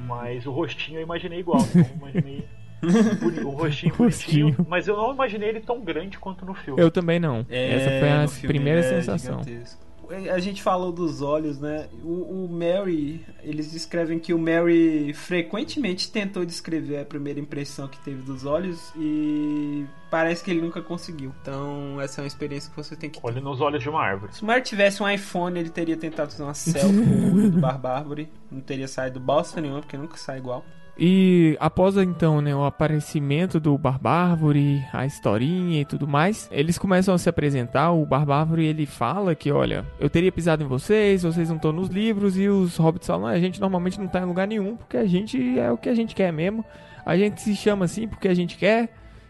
Mas 0.08 0.46
o 0.48 0.52
rostinho 0.52 1.00
eu 1.00 1.04
imaginei 1.04 1.40
igual. 1.40 1.60
Então 1.62 1.82
eu 1.82 1.98
imaginei 2.10 2.46
um 3.46 3.50
rostinho 3.52 3.94
bonitinho. 3.96 4.48
Rostinho. 4.48 4.66
Mas 4.68 4.88
eu 4.88 4.96
não 4.98 5.14
imaginei 5.14 5.50
ele 5.50 5.60
tão 5.62 5.80
grande 5.82 6.18
quanto 6.20 6.44
no 6.46 6.54
filme. 6.56 6.80
Eu 6.82 6.90
também 6.92 7.20
não. 7.20 7.46
Essa 7.50 7.90
foi 8.00 8.08
É, 8.08 8.24
a 8.46 8.48
primeira 8.48 8.80
é 8.80 8.84
sensação. 8.84 9.44
gigantesco. 9.44 9.83
A 10.32 10.40
gente 10.40 10.62
falou 10.62 10.92
dos 10.92 11.22
olhos, 11.22 11.60
né? 11.60 11.88
O, 12.04 12.46
o 12.46 12.50
Mary, 12.50 13.26
eles 13.42 13.72
descrevem 13.72 14.20
que 14.20 14.34
o 14.34 14.40
Mary 14.40 15.14
frequentemente 15.14 16.12
tentou 16.12 16.46
descrever 16.46 17.00
a 17.00 17.06
primeira 17.06 17.40
impressão 17.40 17.88
que 17.88 17.98
teve 18.00 18.22
dos 18.22 18.46
olhos 18.46 18.92
e 18.96 19.86
parece 20.12 20.44
que 20.44 20.52
ele 20.52 20.62
nunca 20.62 20.82
conseguiu. 20.82 21.34
Então, 21.42 22.00
essa 22.02 22.20
é 22.20 22.24
uma 22.24 22.28
experiência 22.28 22.70
que 22.70 22.76
você 22.76 22.96
tem 22.96 23.10
que. 23.10 23.20
Olhe 23.24 23.40
nos 23.40 23.62
olhos 23.62 23.82
de 23.82 23.90
uma 23.90 24.02
árvore. 24.02 24.34
Se 24.34 24.44
o 24.44 24.46
Mary 24.46 24.62
tivesse 24.62 25.02
um 25.02 25.10
iPhone, 25.10 25.60
ele 25.60 25.70
teria 25.70 25.98
tentado 25.98 26.32
fazer 26.32 26.44
uma 26.44 26.54
selfie 26.54 27.04
com 27.04 27.16
o 27.16 27.36
olho 27.36 27.52
do 27.52 27.60
Barbárvore. 27.60 28.30
Não 28.52 28.62
teria 28.62 28.88
saído 28.88 29.20
bosta 29.20 29.62
nenhuma, 29.62 29.82
porque 29.82 29.98
nunca 29.98 30.18
sai 30.18 30.38
igual. 30.38 30.66
E 30.98 31.58
após 31.60 31.98
então, 31.98 32.40
né, 32.40 32.56
o 32.56 32.64
aparecimento 32.64 33.60
do 33.60 33.78
Barbárvore, 33.78 34.84
a 34.94 35.06
historinha 35.06 35.82
e 35.82 35.86
tudo 35.86 36.08
mais, 36.08 36.48
eles 36.52 36.78
começam 36.78 37.16
a 37.16 37.18
se 37.18 37.28
apresentar. 37.28 37.92
O 37.92 38.06
Barbárvore 38.06 38.66
ele 38.66 38.86
fala 38.86 39.34
que, 39.34 39.52
olha, 39.52 39.86
eu 40.00 40.10
teria 40.10 40.32
pisado 40.32 40.64
em 40.64 40.68
vocês, 40.68 41.24
vocês 41.24 41.50
não 41.50 41.56
estão 41.56 41.72
nos 41.72 41.90
livros, 41.90 42.38
e 42.38 42.48
os 42.48 42.78
hobbits 42.78 43.08
falam, 43.08 43.28
"Ah, 43.28 43.32
a 43.32 43.40
gente 43.40 43.60
normalmente 43.60 44.00
não 44.00 44.08
tá 44.08 44.22
em 44.22 44.26
lugar 44.26 44.48
nenhum, 44.48 44.76
porque 44.76 44.98
a 44.98 45.06
gente 45.06 45.58
é 45.58 45.72
o 45.72 45.78
que 45.78 45.90
a 45.90 45.96
gente 45.96 46.14
quer 46.14 46.32
mesmo. 46.32 46.64
A 47.06 47.18
gente 47.18 47.42
se 47.42 47.56
chama 47.56 47.86
assim 47.86 48.08
porque 48.08 48.28
a 48.28 48.34
gente 48.34 48.58
quer. 48.58 48.90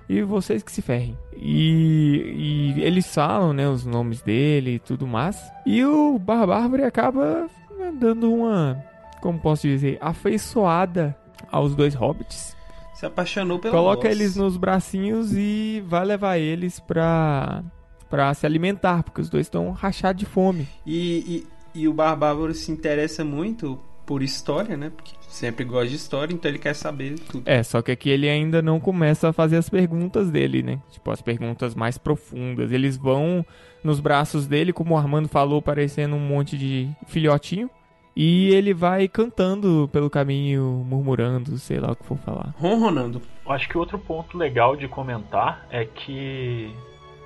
E 0.09 0.21
vocês 0.21 0.61
que 0.61 0.71
se 0.71 0.81
ferrem. 0.81 1.17
E, 1.33 2.75
e 2.75 2.81
eles 2.83 3.11
falam, 3.15 3.53
né, 3.53 3.67
os 3.69 3.85
nomes 3.85 4.21
dele 4.21 4.75
e 4.75 4.79
tudo 4.79 5.07
mais. 5.07 5.41
E 5.65 5.83
o 5.85 6.19
Barbárvore 6.19 6.83
acaba 6.83 7.47
né, 7.79 7.91
dando 7.97 8.31
uma, 8.31 8.83
como 9.21 9.39
posso 9.39 9.65
dizer, 9.65 9.97
afeiçoada 10.01 11.15
aos 11.51 11.75
dois 11.75 11.93
hobbits. 11.93 12.55
Se 12.95 13.05
apaixonou 13.05 13.59
pela 13.59 13.73
Coloca 13.73 14.07
voz. 14.07 14.15
eles 14.15 14.35
nos 14.35 14.55
bracinhos 14.57 15.33
e 15.33 15.83
vai 15.87 16.05
levar 16.05 16.37
eles 16.37 16.79
pra, 16.79 17.63
pra 18.09 18.33
se 18.33 18.45
alimentar, 18.45 19.03
porque 19.03 19.21
os 19.21 19.29
dois 19.29 19.47
estão 19.47 19.71
rachados 19.71 20.19
de 20.19 20.25
fome. 20.25 20.67
E, 20.85 21.45
e, 21.75 21.81
e 21.81 21.87
o 21.87 21.93
Barbárvore 21.93 22.53
se 22.53 22.71
interessa 22.71 23.23
muito 23.25 23.79
por 24.05 24.21
história, 24.21 24.75
né? 24.77 24.91
Porque 24.95 25.13
sempre 25.27 25.65
gosta 25.65 25.87
de 25.87 25.95
história, 25.95 26.33
então 26.33 26.49
ele 26.49 26.59
quer 26.59 26.75
saber 26.75 27.17
tudo. 27.19 27.43
É, 27.45 27.63
só 27.63 27.81
que 27.81 27.91
aqui 27.91 28.09
ele 28.09 28.29
ainda 28.29 28.61
não 28.61 28.79
começa 28.79 29.29
a 29.29 29.33
fazer 29.33 29.57
as 29.57 29.69
perguntas 29.69 30.29
dele, 30.29 30.61
né? 30.61 30.79
Tipo, 30.91 31.09
as 31.11 31.21
perguntas 31.21 31.73
mais 31.73 31.97
profundas. 31.97 32.71
Eles 32.71 32.97
vão 32.97 33.45
nos 33.83 33.99
braços 33.99 34.45
dele, 34.45 34.71
como 34.73 34.93
o 34.93 34.97
Armando 34.97 35.27
falou, 35.27 35.61
parecendo 35.61 36.15
um 36.15 36.19
monte 36.19 36.57
de 36.57 36.89
filhotinho. 37.07 37.69
E 38.15 38.49
ele 38.53 38.73
vai 38.73 39.07
cantando 39.07 39.89
pelo 39.91 40.09
caminho, 40.09 40.83
murmurando, 40.87 41.57
sei 41.57 41.79
lá 41.79 41.91
o 41.91 41.95
que 41.95 42.05
for 42.05 42.17
falar. 42.17 42.53
Ronronando. 42.57 43.21
Eu 43.45 43.51
Acho 43.51 43.67
que 43.67 43.77
outro 43.77 43.97
ponto 43.97 44.37
legal 44.37 44.75
de 44.75 44.87
comentar 44.87 45.65
é 45.71 45.83
que 45.83 46.71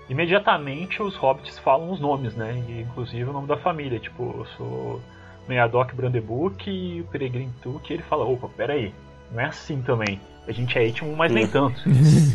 imediatamente 0.09 1.01
os 1.01 1.15
hobbits 1.15 1.59
falam 1.59 1.91
os 1.91 1.99
nomes, 1.99 2.35
né? 2.35 2.63
E, 2.69 2.81
inclusive 2.81 3.29
o 3.29 3.33
nome 3.33 3.47
da 3.47 3.57
família. 3.57 3.99
Tipo, 3.99 4.33
eu 4.37 4.45
sou 4.57 5.01
Meadoc 5.47 5.93
Brandebuck 5.93 6.69
e 6.69 7.01
o 7.01 7.05
Peregrine 7.05 7.51
Took. 7.61 7.89
E 7.89 7.95
ele 7.95 8.03
fala: 8.03 8.25
opa, 8.25 8.47
peraí, 8.47 8.93
não 9.31 9.41
é 9.41 9.45
assim 9.45 9.81
também. 9.81 10.19
A 10.47 10.51
gente 10.53 10.77
é 10.77 10.83
Eitimon, 10.85 11.15
mas 11.15 11.31
nem 11.31 11.45
tanto. 11.45 11.77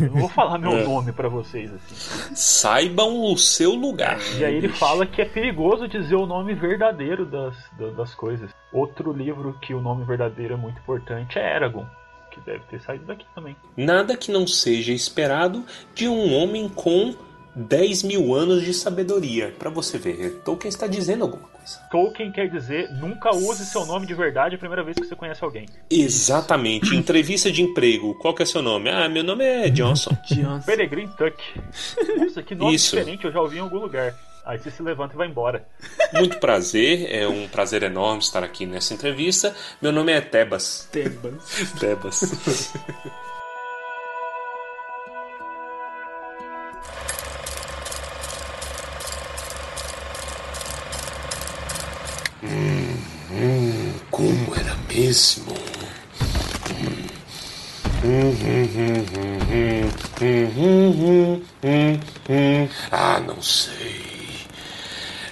Eu 0.01 0.11
não 0.11 0.21
vou 0.21 0.29
falar 0.29 0.59
meu 0.59 0.73
É. 0.77 0.85
nome 0.85 1.13
pra 1.13 1.29
vocês 1.29 1.73
assim. 1.73 2.35
Saibam 2.35 3.25
o 3.33 3.37
seu 3.39 3.73
lugar. 3.75 4.19
E 4.39 4.45
aí 4.45 4.55
ele 4.57 4.69
fala 4.69 5.07
que 5.07 5.23
é 5.23 5.25
perigoso 5.25 5.89
dizer 5.89 6.17
o 6.17 6.27
nome 6.27 6.55
verdadeiro 6.55 7.25
das, 7.25 7.57
da- 7.79 7.91
das 7.91 8.15
coisas. 8.15 8.51
Outro 8.73 9.13
livro 9.13 9.57
que 9.63 9.73
o 9.73 9.81
nome 9.81 10.05
verdadeiro 10.05 10.55
é 10.55 10.57
muito 10.57 10.79
importante 10.79 11.39
é 11.39 11.57
Eragon, 11.57 11.87
que 12.31 12.41
deve 12.41 12.61
ter 12.71 12.81
saído 12.83 13.07
daqui 13.07 13.25
também. 13.35 13.57
Nada 13.77 14.17
que 14.17 14.31
não 14.31 14.47
seja 14.47 14.93
esperado 14.93 15.65
de 15.95 16.07
um 16.09 16.35
homem 16.35 16.69
com 16.69 17.15
10 17.55 18.03
mil 18.05 18.35
anos 18.35 18.63
de 18.65 18.73
sabedoria. 18.73 19.55
Pra 19.59 19.71
você 19.71 19.99
ver, 19.99 20.41
Tolkien 20.45 20.69
está 20.69 20.87
dizendo 20.87 21.25
alguma 21.25 21.49
coisa. 21.49 21.79
Tolkien 21.91 22.33
quer 22.33 22.49
dizer 22.49 22.91
nunca 22.93 23.31
use 23.35 23.65
seu 23.67 23.85
nome 23.87 24.07
de 24.07 24.15
verdade 24.15 24.55
a 24.55 24.59
primeira 24.59 24.83
vez 24.83 24.97
que 24.97 25.07
você 25.07 25.15
conhece 25.15 25.45
alguém. 25.45 25.67
Exatamente. 25.91 26.95
Entrevista 26.97 27.51
de 27.51 27.63
emprego. 27.63 28.15
Qual 28.15 28.35
que 28.35 28.43
é 28.43 28.47
seu 28.47 28.63
nome? 28.63 28.91
Ah, 28.91 29.09
meu 29.09 29.23
nome 29.23 29.45
é 29.45 29.69
Johnson. 29.69 30.17
Johnson. 30.27 30.67
Peregrine 30.67 31.11
Tuck. 31.17 31.37
Nossa, 32.19 32.43
que 32.43 32.55
nome 32.55 32.75
Isso. 32.75 32.97
diferente, 32.97 33.25
eu 33.25 33.33
já 33.33 33.41
ouvi 33.41 33.59
em 33.59 33.61
algum 33.61 33.79
lugar. 33.79 34.15
Aí 34.45 34.59
você 34.59 34.73
se 34.73 34.83
levanta 34.83 35.15
e 35.15 35.17
vai 35.17 35.29
embora. 35.29 35.65
Muito 36.15 36.39
prazer, 36.39 37.07
é 37.09 37.29
um 37.29 37.47
prazer 37.47 37.85
enorme 37.85 38.21
estar 38.21 38.43
aqui 38.43 38.67
nessa 38.67 38.93
entrevista. 38.93 39.55
Meu 39.81 39.93
nome 39.93 40.11
é 40.11 40.21
Tebas. 40.21 40.89
Tebas. 40.91 41.73
Tebas. 41.79 42.73
mesmo? 55.13 55.53
Ah, 62.91 63.21
não 63.21 63.43
sei. 63.43 64.47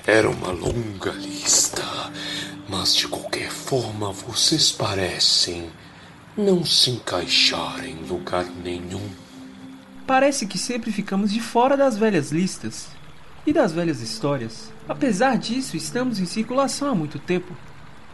Era 0.06 0.28
uma 0.28 0.50
longa 0.50 1.12
lista, 1.12 1.82
mas 2.68 2.94
de 2.94 3.08
qualquer 3.08 3.50
forma 3.50 4.12
vocês 4.12 4.70
parecem 4.70 5.70
não 6.36 6.62
se 6.62 6.90
encaixar 6.90 7.82
em 7.82 7.96
lugar 8.06 8.44
nenhum. 8.62 9.08
Parece 10.06 10.46
que 10.46 10.58
sempre 10.58 10.92
ficamos 10.92 11.32
de 11.32 11.40
fora 11.40 11.74
das 11.74 11.96
velhas 11.96 12.30
listas 12.30 12.88
e 13.46 13.52
das 13.52 13.72
velhas 13.72 14.02
histórias. 14.02 14.70
Apesar 14.86 15.38
disso, 15.38 15.74
estamos 15.74 16.20
em 16.20 16.26
circulação 16.26 16.90
há 16.90 16.94
muito 16.94 17.18
tempo. 17.18 17.56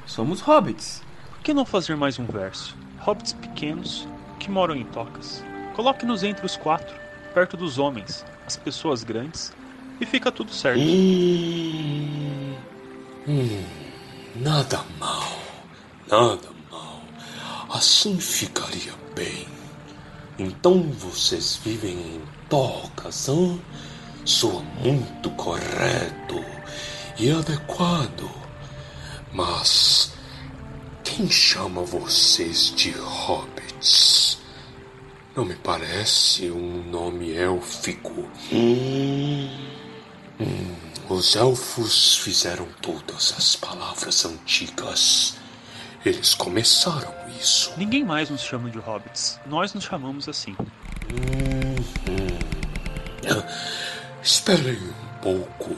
Somos 0.06 0.40
hobbits. 0.40 1.05
Que 1.46 1.54
não 1.54 1.64
fazer 1.64 1.94
mais 1.94 2.18
um 2.18 2.26
verso? 2.26 2.76
Hobbits 2.98 3.32
pequenos 3.34 4.08
que 4.40 4.50
moram 4.50 4.74
em 4.74 4.82
tocas. 4.86 5.44
Coloque-nos 5.76 6.24
entre 6.24 6.44
os 6.44 6.56
quatro, 6.56 6.92
perto 7.32 7.56
dos 7.56 7.78
homens, 7.78 8.26
as 8.44 8.56
pessoas 8.56 9.04
grandes, 9.04 9.54
e 10.00 10.04
fica 10.04 10.32
tudo 10.32 10.52
certo. 10.52 10.80
Hum, 10.80 12.56
hum, 13.28 13.64
nada 14.34 14.84
mal, 14.98 15.38
nada 16.10 16.48
mal. 16.68 17.00
Assim 17.70 18.18
ficaria 18.18 18.94
bem. 19.14 19.46
Então 20.40 20.82
vocês 20.94 21.60
vivem 21.64 21.92
em 21.96 22.22
tocas, 22.50 23.28
hã? 23.28 23.56
Soa 24.24 24.62
muito 24.82 25.30
correto 25.36 26.44
e 27.16 27.30
adequado. 27.30 28.28
Mas 29.32 30.15
quem 31.06 31.30
chama 31.30 31.82
vocês 31.82 32.74
de 32.74 32.90
hobbits? 32.90 34.38
Não 35.36 35.44
me 35.44 35.54
parece 35.54 36.50
um 36.50 36.82
nome 36.82 37.32
élfico. 37.32 38.28
Hum, 38.52 39.48
hum, 40.40 40.74
os 41.08 41.36
elfos 41.36 42.16
fizeram 42.18 42.66
todas 42.82 43.32
as 43.38 43.54
palavras 43.54 44.24
antigas. 44.24 45.36
Eles 46.04 46.34
começaram 46.34 47.14
isso. 47.40 47.72
Ninguém 47.76 48.04
mais 48.04 48.28
nos 48.28 48.42
chama 48.42 48.68
de 48.68 48.78
hobbits. 48.78 49.38
Nós 49.46 49.72
nos 49.72 49.84
chamamos 49.84 50.28
assim. 50.28 50.56
Esperem 54.22 54.76
um 54.76 55.20
pouco, 55.22 55.76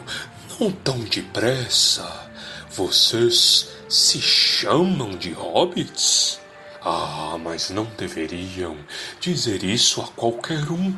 não 0.58 0.72
tão 0.72 0.98
depressa. 1.00 2.30
Vocês 2.70 3.77
se 3.88 4.20
chamam 4.20 5.10
de 5.10 5.32
hobbits? 5.32 6.40
Ah, 6.84 7.36
mas 7.42 7.70
não 7.70 7.86
deveriam 7.96 8.76
dizer 9.18 9.64
isso 9.64 10.00
a 10.00 10.06
qualquer 10.08 10.70
um. 10.70 10.94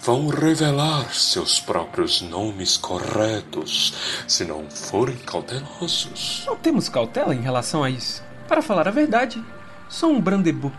Vão 0.00 0.26
revelar 0.26 1.14
seus 1.14 1.60
próprios 1.60 2.20
nomes 2.20 2.76
corretos 2.76 3.94
se 4.26 4.44
não 4.44 4.68
forem 4.68 5.16
cautelosos. 5.18 6.42
Não 6.44 6.56
temos 6.56 6.88
cautela 6.88 7.32
em 7.32 7.40
relação 7.40 7.84
a 7.84 7.90
isso. 7.90 8.22
Para 8.48 8.60
falar 8.60 8.88
a 8.88 8.90
verdade, 8.90 9.42
sou 9.88 10.10
um 10.10 10.20
Brandebuck. 10.20 10.76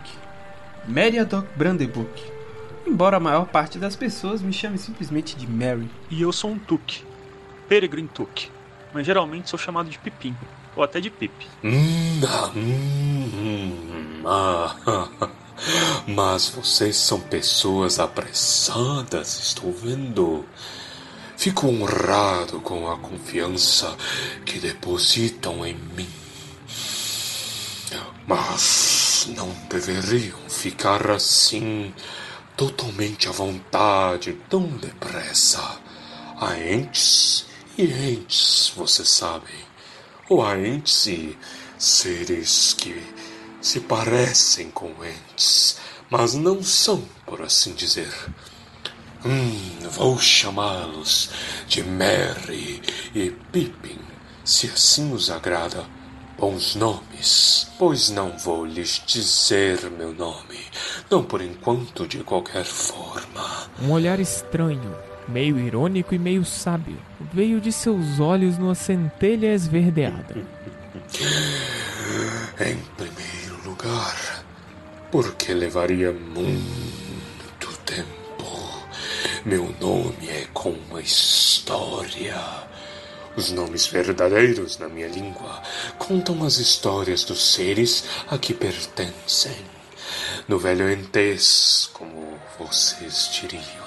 Meriadoc 0.86 1.46
Brandebuck. 1.56 2.22
Embora 2.86 3.16
a 3.16 3.20
maior 3.20 3.46
parte 3.46 3.78
das 3.78 3.96
pessoas 3.96 4.42
me 4.42 4.52
chame 4.52 4.76
simplesmente 4.76 5.34
de 5.34 5.46
Mary. 5.46 5.90
E 6.10 6.20
eu 6.20 6.30
sou 6.30 6.50
um 6.50 6.58
Tuk. 6.58 7.02
Peregrine 7.66 8.08
Tuk. 8.08 8.50
Mas 8.92 9.06
geralmente 9.06 9.48
sou 9.48 9.58
chamado 9.58 9.88
de 9.88 9.98
Pipim. 9.98 10.36
Ou 10.76 10.82
até 10.82 11.00
de 11.00 11.10
Pip. 11.10 11.32
Hum, 11.62 12.20
ah, 12.26 12.50
hum, 12.54 13.30
hum, 13.34 14.22
ah, 14.26 15.08
Mas 16.06 16.48
vocês 16.48 16.96
são 16.96 17.20
pessoas 17.20 17.98
apressadas, 17.98 19.38
estou 19.38 19.72
vendo. 19.72 20.44
Fico 21.36 21.66
honrado 21.68 22.60
com 22.60 22.90
a 22.90 22.98
confiança 22.98 23.96
que 24.44 24.58
depositam 24.58 25.64
em 25.66 25.74
mim. 25.74 26.08
Mas 28.26 29.28
não 29.36 29.50
deveriam 29.68 30.38
ficar 30.48 31.10
assim, 31.10 31.92
totalmente 32.56 33.28
à 33.28 33.32
vontade, 33.32 34.32
tão 34.48 34.66
depressa. 34.66 35.78
Há 36.40 36.58
entes 36.58 37.46
e 37.76 37.84
entes, 37.84 38.72
vocês 38.74 39.10
sabem. 39.10 39.63
Ou 40.28 40.44
há 40.44 40.58
entes 40.58 41.06
e 41.06 41.36
seres 41.78 42.74
que 42.74 43.02
se 43.60 43.80
parecem 43.80 44.70
com 44.70 44.90
entes, 45.04 45.78
mas 46.10 46.34
não 46.34 46.62
são, 46.62 47.02
por 47.26 47.42
assim 47.42 47.72
dizer. 47.74 48.12
Hum, 49.24 49.78
vou 49.90 50.18
chamá-los 50.18 51.30
de 51.66 51.82
Merry 51.82 52.82
e 53.14 53.30
Pippin, 53.52 53.98
se 54.44 54.66
assim 54.66 55.12
os 55.12 55.30
agrada. 55.30 55.84
Bons 56.36 56.74
nomes, 56.74 57.68
pois 57.78 58.10
não 58.10 58.36
vou 58.36 58.66
lhes 58.66 59.00
dizer 59.06 59.88
meu 59.90 60.12
nome, 60.12 60.58
não 61.08 61.22
por 61.22 61.40
enquanto 61.40 62.08
de 62.08 62.24
qualquer 62.24 62.64
forma. 62.64 63.70
Um 63.80 63.92
olhar 63.92 64.18
estranho, 64.18 64.94
meio 65.28 65.58
irônico 65.58 66.14
e 66.14 66.18
meio 66.18 66.44
sábio, 66.44 66.96
veio 67.32 67.60
de 67.60 67.72
seus 67.72 68.20
olhos 68.20 68.58
numa 68.58 68.74
centelha 68.74 69.52
esverdeada. 69.54 70.36
Em 72.60 72.76
primeiro 72.96 73.68
lugar, 73.68 74.44
porque 75.10 75.52
levaria 75.52 76.12
muito 76.12 77.68
tempo. 77.84 78.08
Meu 79.44 79.74
nome 79.80 80.28
é 80.28 80.46
com 80.52 80.70
uma 80.70 81.00
história. 81.00 82.64
Os 83.36 83.50
nomes 83.50 83.86
verdadeiros 83.86 84.78
na 84.78 84.88
minha 84.88 85.08
língua 85.08 85.60
contam 85.98 86.44
as 86.44 86.58
histórias 86.58 87.24
dos 87.24 87.54
seres 87.54 88.04
a 88.30 88.38
que 88.38 88.54
pertencem. 88.54 89.56
No 90.46 90.58
velho 90.58 90.90
entês, 90.90 91.90
como 91.92 92.38
vocês 92.58 93.30
diriam. 93.32 93.83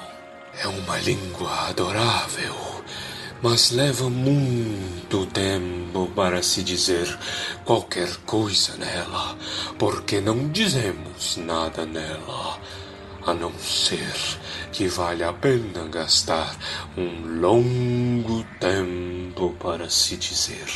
É 0.60 0.68
uma 0.68 0.98
língua 0.98 1.70
adorável, 1.70 2.56
mas 3.44 3.70
leva 3.72 4.10
muito 4.10 5.26
tempo 5.28 6.12
para 6.16 6.42
se 6.42 6.64
dizer 6.64 7.08
qualquer 7.64 8.10
coisa 8.26 8.76
nela, 8.78 9.38
porque 9.78 10.20
não 10.20 10.50
dizemos 10.50 11.38
nada 11.38 11.86
nela, 11.86 12.60
a 13.26 13.34
não 13.36 13.54
ser 13.60 14.16
que 14.72 14.88
vale 14.88 15.24
a 15.24 15.32
pena 15.32 15.88
gastar 15.92 16.56
um 16.98 17.40
longo 17.40 18.44
tempo 18.60 19.56
para 19.60 19.90
se 19.90 20.18
dizer. 20.18 20.68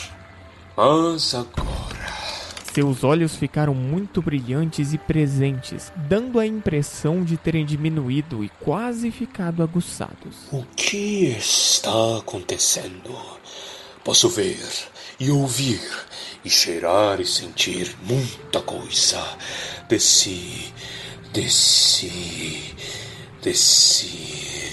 Mas 0.78 1.34
agora. 1.34 1.91
Seus 2.74 3.04
olhos 3.04 3.36
ficaram 3.36 3.76
muito 3.76 4.22
brilhantes 4.22 4.94
e 4.94 4.98
presentes, 4.98 5.92
dando 6.08 6.40
a 6.40 6.48
impressão 6.48 7.22
de 7.22 7.36
terem 7.36 7.66
diminuído 7.66 8.46
e 8.46 8.50
quase 8.50 9.12
ficado 9.12 9.62
aguçados. 9.62 10.48
O 10.52 10.64
que 10.76 11.36
está 11.38 12.18
acontecendo? 12.18 13.14
Posso 14.06 14.30
ver 14.30 14.66
e 15.20 15.30
ouvir 15.30 15.82
e 16.46 16.50
cheirar 16.50 17.20
e 17.20 17.26
sentir 17.26 17.94
muita 18.04 18.62
coisa 18.62 19.22
desse. 19.90 20.74
desse. 21.34 22.74
desse. 23.44 24.71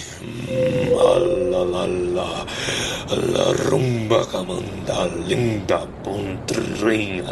La 3.11 3.53
rumba 3.69 4.27
camanda 4.27 5.07
linda 5.27 5.87
pontrinha. 6.03 7.25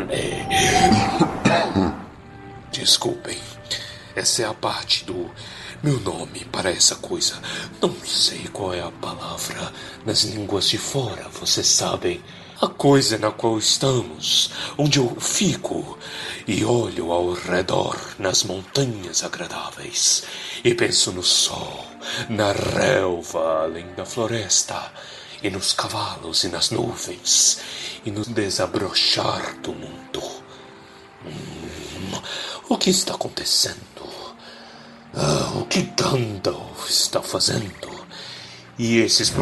Desculpem, 2.73 3.39
Essa 4.15 4.43
é 4.43 4.45
a 4.47 4.55
parte 4.55 5.05
do 5.05 5.31
meu 5.83 6.01
nome 6.01 6.47
para 6.47 6.71
essa 6.71 6.97
coisa. 6.97 7.35
Não 7.83 7.95
sei 8.03 8.49
qual 8.51 8.73
é 8.73 8.81
a 8.81 8.91
palavra 8.91 9.71
nas 10.07 10.23
línguas 10.23 10.69
de 10.69 10.79
fora, 10.79 11.29
vocês 11.29 11.67
sabem. 11.67 12.23
A 12.59 12.67
coisa 12.67 13.19
na 13.19 13.31
qual 13.31 13.59
estamos, 13.59 14.51
onde 14.79 14.99
eu 14.99 15.15
fico 15.21 15.99
e 16.49 16.65
olho 16.65 17.13
ao 17.13 17.35
redor 17.35 17.99
nas 18.19 18.45
montanhas 18.45 19.23
agradáveis 19.23 20.23
e 20.65 20.75
penso 20.75 21.13
no 21.13 21.23
sol, 21.23 21.85
na 22.29 22.53
relva 22.53 23.65
além 23.65 23.87
da 23.95 24.05
floresta 24.05 24.93
e 25.43 25.51
nos 25.51 25.73
cavalos 25.73 26.45
e 26.45 26.49
nas 26.49 26.71
nuvens 26.71 27.59
e 28.05 28.11
no 28.11 28.23
desabrochar 28.23 29.57
do 29.61 29.73
mundo. 29.73 30.23
Hum, 31.25 32.21
o 32.69 32.79
que 32.79 32.91
está 32.91 33.15
acontecendo? 33.15 33.77
Ah, 35.15 35.53
o 35.57 35.65
que 35.67 35.83
Gandalf 35.83 36.91
está 36.91 37.23
fazendo? 37.23 38.05
E 38.79 38.99
esses. 38.99 39.33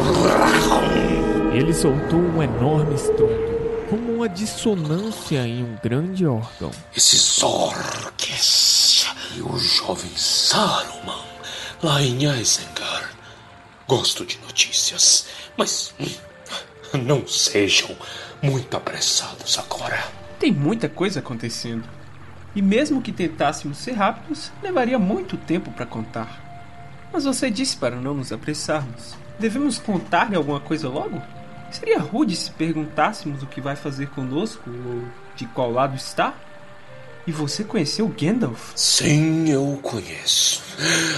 Ele 1.53 1.73
soltou 1.73 2.19
um 2.19 2.41
enorme 2.41 2.95
estrondo, 2.95 3.87
como 3.89 4.13
uma 4.15 4.29
dissonância 4.29 5.45
em 5.45 5.63
um 5.63 5.77
grande 5.83 6.25
órgão. 6.25 6.71
Esses 6.95 7.43
orques 7.43 9.05
e 9.35 9.41
o 9.41 9.57
jovem 9.57 10.11
Saruman 10.15 11.34
em 11.87 12.23
Isengard. 12.41 13.15
Gosto 13.87 14.25
de 14.25 14.39
notícias, 14.39 15.27
mas 15.55 15.93
não 16.93 17.27
sejam 17.27 17.95
muito 18.41 18.75
apressados 18.75 19.59
agora. 19.59 20.03
Tem 20.39 20.51
muita 20.51 20.89
coisa 20.89 21.19
acontecendo. 21.19 21.87
E 22.55 22.61
mesmo 22.61 23.03
que 23.03 23.11
tentássemos 23.11 23.77
ser 23.77 23.91
rápidos, 23.91 24.51
levaria 24.63 24.97
muito 24.97 25.37
tempo 25.37 25.71
para 25.71 25.85
contar. 25.85 26.41
Mas 27.13 27.25
você 27.25 27.51
disse 27.51 27.77
para 27.77 27.95
não 27.95 28.15
nos 28.15 28.31
apressarmos. 28.31 29.15
Devemos 29.37 29.77
contar-lhe 29.77 30.35
alguma 30.35 30.59
coisa 30.59 30.89
logo? 30.89 31.21
Seria 31.69 31.99
rude 31.99 32.35
se 32.35 32.49
perguntássemos 32.51 33.43
o 33.43 33.47
que 33.47 33.61
vai 33.61 33.75
fazer 33.75 34.09
conosco 34.09 34.69
ou 34.69 35.03
de 35.35 35.45
qual 35.45 35.71
lado 35.71 35.95
está? 35.95 36.33
E 37.27 37.31
você 37.31 37.63
conheceu 37.63 38.07
Gandalf? 38.07 38.71
Sim, 38.75 39.49
eu 39.49 39.79
conheço. 39.81 40.61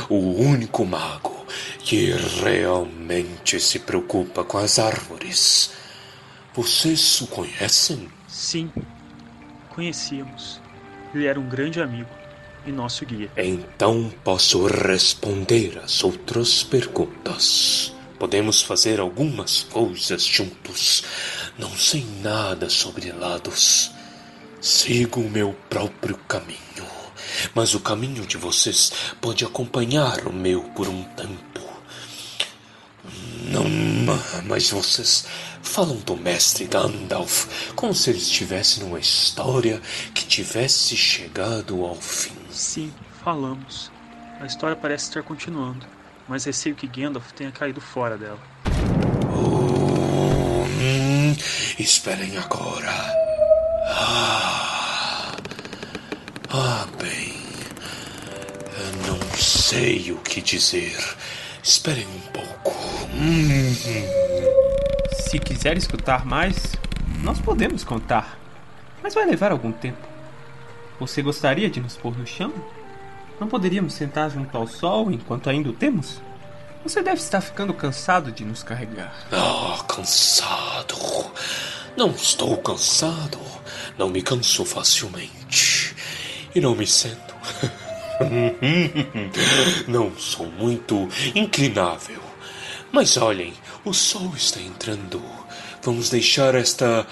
O 0.10 0.42
único 0.42 0.86
mago 0.86 1.46
que 1.80 2.12
realmente 2.42 3.60
se 3.60 3.80
preocupa 3.80 4.44
com 4.44 4.58
as 4.58 4.80
árvores. 4.80 5.72
Vocês 6.54 7.22
o 7.22 7.28
conhecem? 7.28 8.10
Sim, 8.28 8.72
conhecíamos. 9.70 10.62
Ele 11.14 11.26
era 11.26 11.40
um 11.40 11.48
grande 11.48 11.82
amigo 11.82 12.10
e 12.66 12.72
nosso 12.72 13.06
guia. 13.06 13.30
Então 13.38 14.12
posso 14.24 14.66
responder 14.66 15.80
as 15.84 16.04
outras 16.04 16.64
perguntas. 16.64 17.94
Podemos 18.18 18.62
fazer 18.62 19.00
algumas 19.00 19.64
coisas 19.64 20.24
juntos. 20.24 21.04
Não 21.58 21.70
sei 21.72 22.06
nada 22.22 22.70
sobre 22.70 23.12
lados. 23.12 23.92
Sigo 24.62 25.22
o 25.22 25.30
meu 25.30 25.56
próprio 25.70 26.18
caminho. 26.28 26.58
Mas 27.54 27.74
o 27.74 27.80
caminho 27.80 28.26
de 28.26 28.38
vocês 28.38 28.92
pode 29.22 29.46
acompanhar 29.46 30.28
o 30.28 30.34
meu 30.34 30.64
por 30.64 30.88
um 30.88 31.04
tempo. 31.04 31.62
Não, 33.50 33.64
mas 34.46 34.70
vocês 34.70 35.26
falam 35.62 35.98
do 35.98 36.16
mestre 36.18 36.66
Gandalf 36.66 37.72
como 37.76 37.94
se 37.94 38.10
ele 38.10 38.20
estivesse 38.20 38.80
numa 38.82 39.00
história 39.00 39.82
que 40.14 40.26
tivesse 40.26 40.96
chegado 40.98 41.86
ao 41.86 41.96
fim. 41.96 42.36
Sim, 42.50 42.92
falamos. 43.24 43.92
A 44.40 44.46
história 44.46 44.76
parece 44.76 45.06
estar 45.06 45.24
continuando, 45.24 45.86
mas 46.28 46.46
receio 46.46 46.76
que 46.76 46.88
Gandalf 46.88 47.32
tenha 47.32 47.52
caído 47.52 47.82
fora 47.82 48.18
dela. 48.18 48.40
Oh, 49.34 50.66
hum, 50.66 51.36
esperem 51.80 52.38
agora. 52.38 53.27
Ah, 53.90 55.36
ah, 56.50 56.88
bem. 57.02 57.34
Eu 58.78 59.12
não 59.12 59.38
sei 59.38 60.12
o 60.12 60.18
que 60.18 60.42
dizer. 60.42 60.98
Esperem 61.64 62.06
um 62.06 62.20
pouco. 62.32 62.76
Hum. 63.14 63.74
Se 65.14 65.40
quiser 65.40 65.78
escutar 65.78 66.26
mais, 66.26 66.74
nós 67.24 67.40
podemos 67.40 67.84
contar. 67.84 68.38
Mas 69.02 69.14
vai 69.14 69.26
levar 69.26 69.52
algum 69.52 69.72
tempo. 69.72 70.08
Você 71.00 71.22
gostaria 71.22 71.70
de 71.70 71.80
nos 71.80 71.96
pôr 71.96 72.18
no 72.18 72.26
chão? 72.26 72.54
Não 73.40 73.48
poderíamos 73.48 73.94
sentar 73.94 74.32
junto 74.32 74.58
ao 74.58 74.68
sol 74.68 75.12
enquanto 75.12 75.50
ainda 75.50 75.70
o 75.70 75.74
temos? 75.74 76.22
Você 76.84 77.02
deve 77.02 77.22
estar 77.22 77.42
ficando 77.42 77.74
cansado 77.74 78.32
de 78.32 78.44
nos 78.44 78.64
carregar. 78.64 79.14
Ah, 79.32 79.84
cansado. 79.88 80.96
Não 81.96 82.10
estou 82.12 82.58
cansado. 82.58 83.38
Não 83.98 84.10
me 84.10 84.22
canso 84.22 84.64
facilmente. 84.64 85.96
E 86.54 86.62
não 86.62 86.76
me 86.76 86.86
sento. 86.86 87.36
não 89.88 90.16
sou 90.18 90.48
muito 90.48 91.10
inclinável. 91.36 92.22
Mas 92.92 93.18
olhem, 93.18 93.54
o 93.84 93.94
sol 93.94 94.34
está 94.36 94.60
entrando. 94.60 95.22
Vamos 95.82 96.10
deixar 96.10 96.56
esta. 96.56 97.06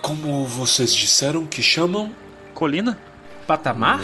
Como 0.00 0.46
vocês 0.46 0.94
disseram 0.94 1.46
que 1.46 1.62
chamam? 1.62 2.14
Colina? 2.54 2.98
Patamar? 3.46 4.00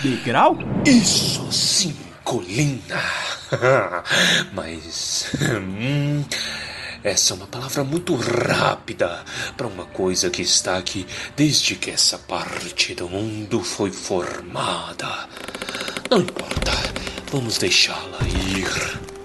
Degrau? 0.00 0.58
Isso 0.84 1.50
sim, 1.52 1.96
colina. 2.22 3.02
Mas. 4.52 5.30
essa 7.08 7.32
é 7.32 7.36
uma 7.36 7.46
palavra 7.46 7.82
muito 7.82 8.14
rápida 8.14 9.24
para 9.56 9.66
uma 9.66 9.86
coisa 9.86 10.28
que 10.28 10.42
está 10.42 10.76
aqui 10.76 11.06
desde 11.34 11.74
que 11.74 11.90
essa 11.90 12.18
parte 12.18 12.94
do 12.94 13.08
mundo 13.08 13.62
foi 13.62 13.90
formada. 13.90 15.28
Não 16.10 16.18
importa, 16.18 16.72
vamos 17.32 17.56
deixá-la 17.58 18.18
ir. 18.56 19.17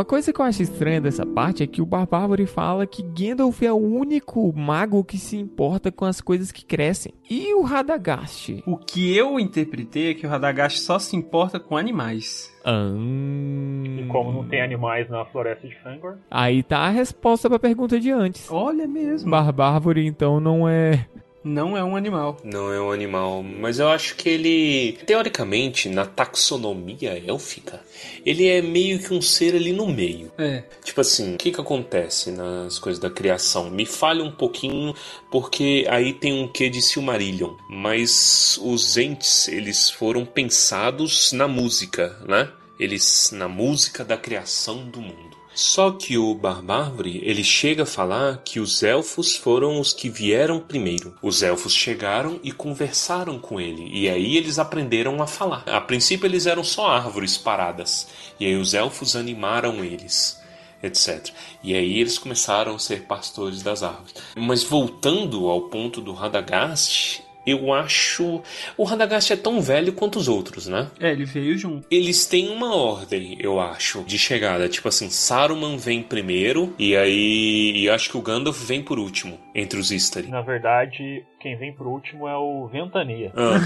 Uma 0.00 0.04
coisa 0.06 0.32
que 0.32 0.40
eu 0.40 0.44
acho 0.46 0.62
estranha 0.62 0.98
dessa 0.98 1.26
parte 1.26 1.62
é 1.62 1.66
que 1.66 1.82
o 1.82 1.84
Barbárvore 1.84 2.46
fala 2.46 2.86
que 2.86 3.02
Gandalf 3.02 3.62
é 3.62 3.70
o 3.70 3.76
único 3.76 4.50
mago 4.56 5.04
que 5.04 5.18
se 5.18 5.36
importa 5.36 5.92
com 5.92 6.06
as 6.06 6.22
coisas 6.22 6.50
que 6.50 6.64
crescem. 6.64 7.12
E 7.28 7.52
o 7.52 7.60
Radagast? 7.60 8.62
O 8.66 8.78
que 8.78 9.14
eu 9.14 9.38
interpretei 9.38 10.12
é 10.12 10.14
que 10.14 10.26
o 10.26 10.30
Radagast 10.30 10.78
só 10.78 10.98
se 10.98 11.14
importa 11.16 11.60
com 11.60 11.76
animais. 11.76 12.50
Ah, 12.64 12.94
E 12.96 14.06
como 14.08 14.32
não 14.32 14.48
tem 14.48 14.62
animais 14.62 15.06
na 15.10 15.22
floresta 15.26 15.68
de 15.68 15.78
Fangor, 15.82 16.16
Aí 16.30 16.62
tá 16.62 16.78
a 16.78 16.88
resposta 16.88 17.50
pra 17.50 17.58
pergunta 17.58 18.00
de 18.00 18.10
antes. 18.10 18.50
Olha 18.50 18.88
mesmo. 18.88 19.30
Barbárvore, 19.30 20.06
então, 20.06 20.40
não 20.40 20.66
é. 20.66 21.06
Não 21.42 21.74
é 21.74 21.82
um 21.82 21.96
animal. 21.96 22.36
Não 22.44 22.70
é 22.70 22.80
um 22.80 22.92
animal, 22.92 23.42
mas 23.42 23.78
eu 23.78 23.88
acho 23.88 24.14
que 24.14 24.28
ele, 24.28 24.98
teoricamente, 25.06 25.88
na 25.88 26.04
taxonomia 26.04 27.22
élfica, 27.26 27.80
ele 28.26 28.46
é 28.46 28.60
meio 28.60 28.98
que 28.98 29.14
um 29.14 29.22
ser 29.22 29.54
ali 29.54 29.72
no 29.72 29.86
meio. 29.86 30.30
É. 30.36 30.64
Tipo 30.84 31.00
assim, 31.00 31.34
o 31.34 31.38
que 31.38 31.50
que 31.50 31.60
acontece 31.60 32.30
nas 32.30 32.78
coisas 32.78 33.00
da 33.00 33.08
criação? 33.08 33.70
Me 33.70 33.86
falha 33.86 34.22
um 34.22 34.30
pouquinho, 34.30 34.94
porque 35.30 35.86
aí 35.88 36.12
tem 36.12 36.32
um 36.32 36.46
quê 36.46 36.68
de 36.68 36.82
Silmarillion. 36.82 37.54
Mas 37.70 38.60
os 38.62 38.98
entes, 38.98 39.48
eles 39.48 39.88
foram 39.88 40.26
pensados 40.26 41.32
na 41.32 41.48
música, 41.48 42.18
né? 42.28 42.50
Eles, 42.78 43.30
na 43.32 43.48
música 43.48 44.04
da 44.04 44.16
criação 44.16 44.86
do 44.88 45.00
mundo. 45.00 45.29
Só 45.60 45.90
que 45.90 46.16
o 46.16 46.34
Barbárvore, 46.34 47.20
ele 47.22 47.44
chega 47.44 47.82
a 47.82 47.86
falar 47.86 48.38
que 48.42 48.58
os 48.58 48.82
elfos 48.82 49.36
foram 49.36 49.78
os 49.78 49.92
que 49.92 50.08
vieram 50.08 50.58
primeiro. 50.58 51.14
Os 51.20 51.42
elfos 51.42 51.74
chegaram 51.74 52.40
e 52.42 52.50
conversaram 52.50 53.38
com 53.38 53.60
ele, 53.60 53.86
e 53.92 54.08
aí 54.08 54.38
eles 54.38 54.58
aprenderam 54.58 55.20
a 55.22 55.26
falar. 55.26 55.62
A 55.66 55.78
princípio 55.78 56.26
eles 56.26 56.46
eram 56.46 56.64
só 56.64 56.86
árvores 56.86 57.36
paradas, 57.36 58.08
e 58.40 58.46
aí 58.46 58.56
os 58.56 58.72
elfos 58.72 59.14
animaram 59.14 59.84
eles 59.84 60.40
etc. 60.82 61.28
E 61.62 61.74
aí 61.74 62.00
eles 62.00 62.16
começaram 62.16 62.76
a 62.76 62.78
ser 62.78 63.02
pastores 63.02 63.62
das 63.62 63.82
árvores. 63.82 64.14
Mas 64.34 64.62
voltando 64.62 65.46
ao 65.46 65.68
ponto 65.68 66.00
do 66.00 66.14
Radagast, 66.14 67.22
eu 67.46 67.72
acho 67.72 68.42
o 68.76 68.84
Radagast 68.84 69.32
é 69.32 69.36
tão 69.36 69.60
velho 69.60 69.92
quanto 69.92 70.18
os 70.18 70.28
outros, 70.28 70.66
né? 70.66 70.88
É, 71.00 71.10
ele 71.10 71.24
veio 71.24 71.56
junto. 71.56 71.86
Eles 71.90 72.26
têm 72.26 72.48
uma 72.48 72.74
ordem, 72.74 73.36
eu 73.40 73.60
acho, 73.60 74.02
de 74.04 74.18
chegada. 74.18 74.68
Tipo 74.68 74.88
assim, 74.88 75.10
Saruman 75.10 75.76
vem 75.76 76.02
primeiro, 76.02 76.74
e 76.78 76.96
aí 76.96 77.72
e 77.76 77.88
acho 77.88 78.10
que 78.10 78.16
o 78.16 78.22
Gandalf 78.22 78.62
vem 78.64 78.82
por 78.82 78.98
último, 78.98 79.38
entre 79.54 79.78
os 79.78 79.90
Istari. 79.90 80.28
na 80.28 80.42
verdade, 80.42 81.24
quem 81.40 81.56
vem 81.56 81.72
por 81.72 81.86
último 81.86 82.28
é 82.28 82.36
o 82.36 82.68
Ventania. 82.68 83.32
Ah. 83.34 83.60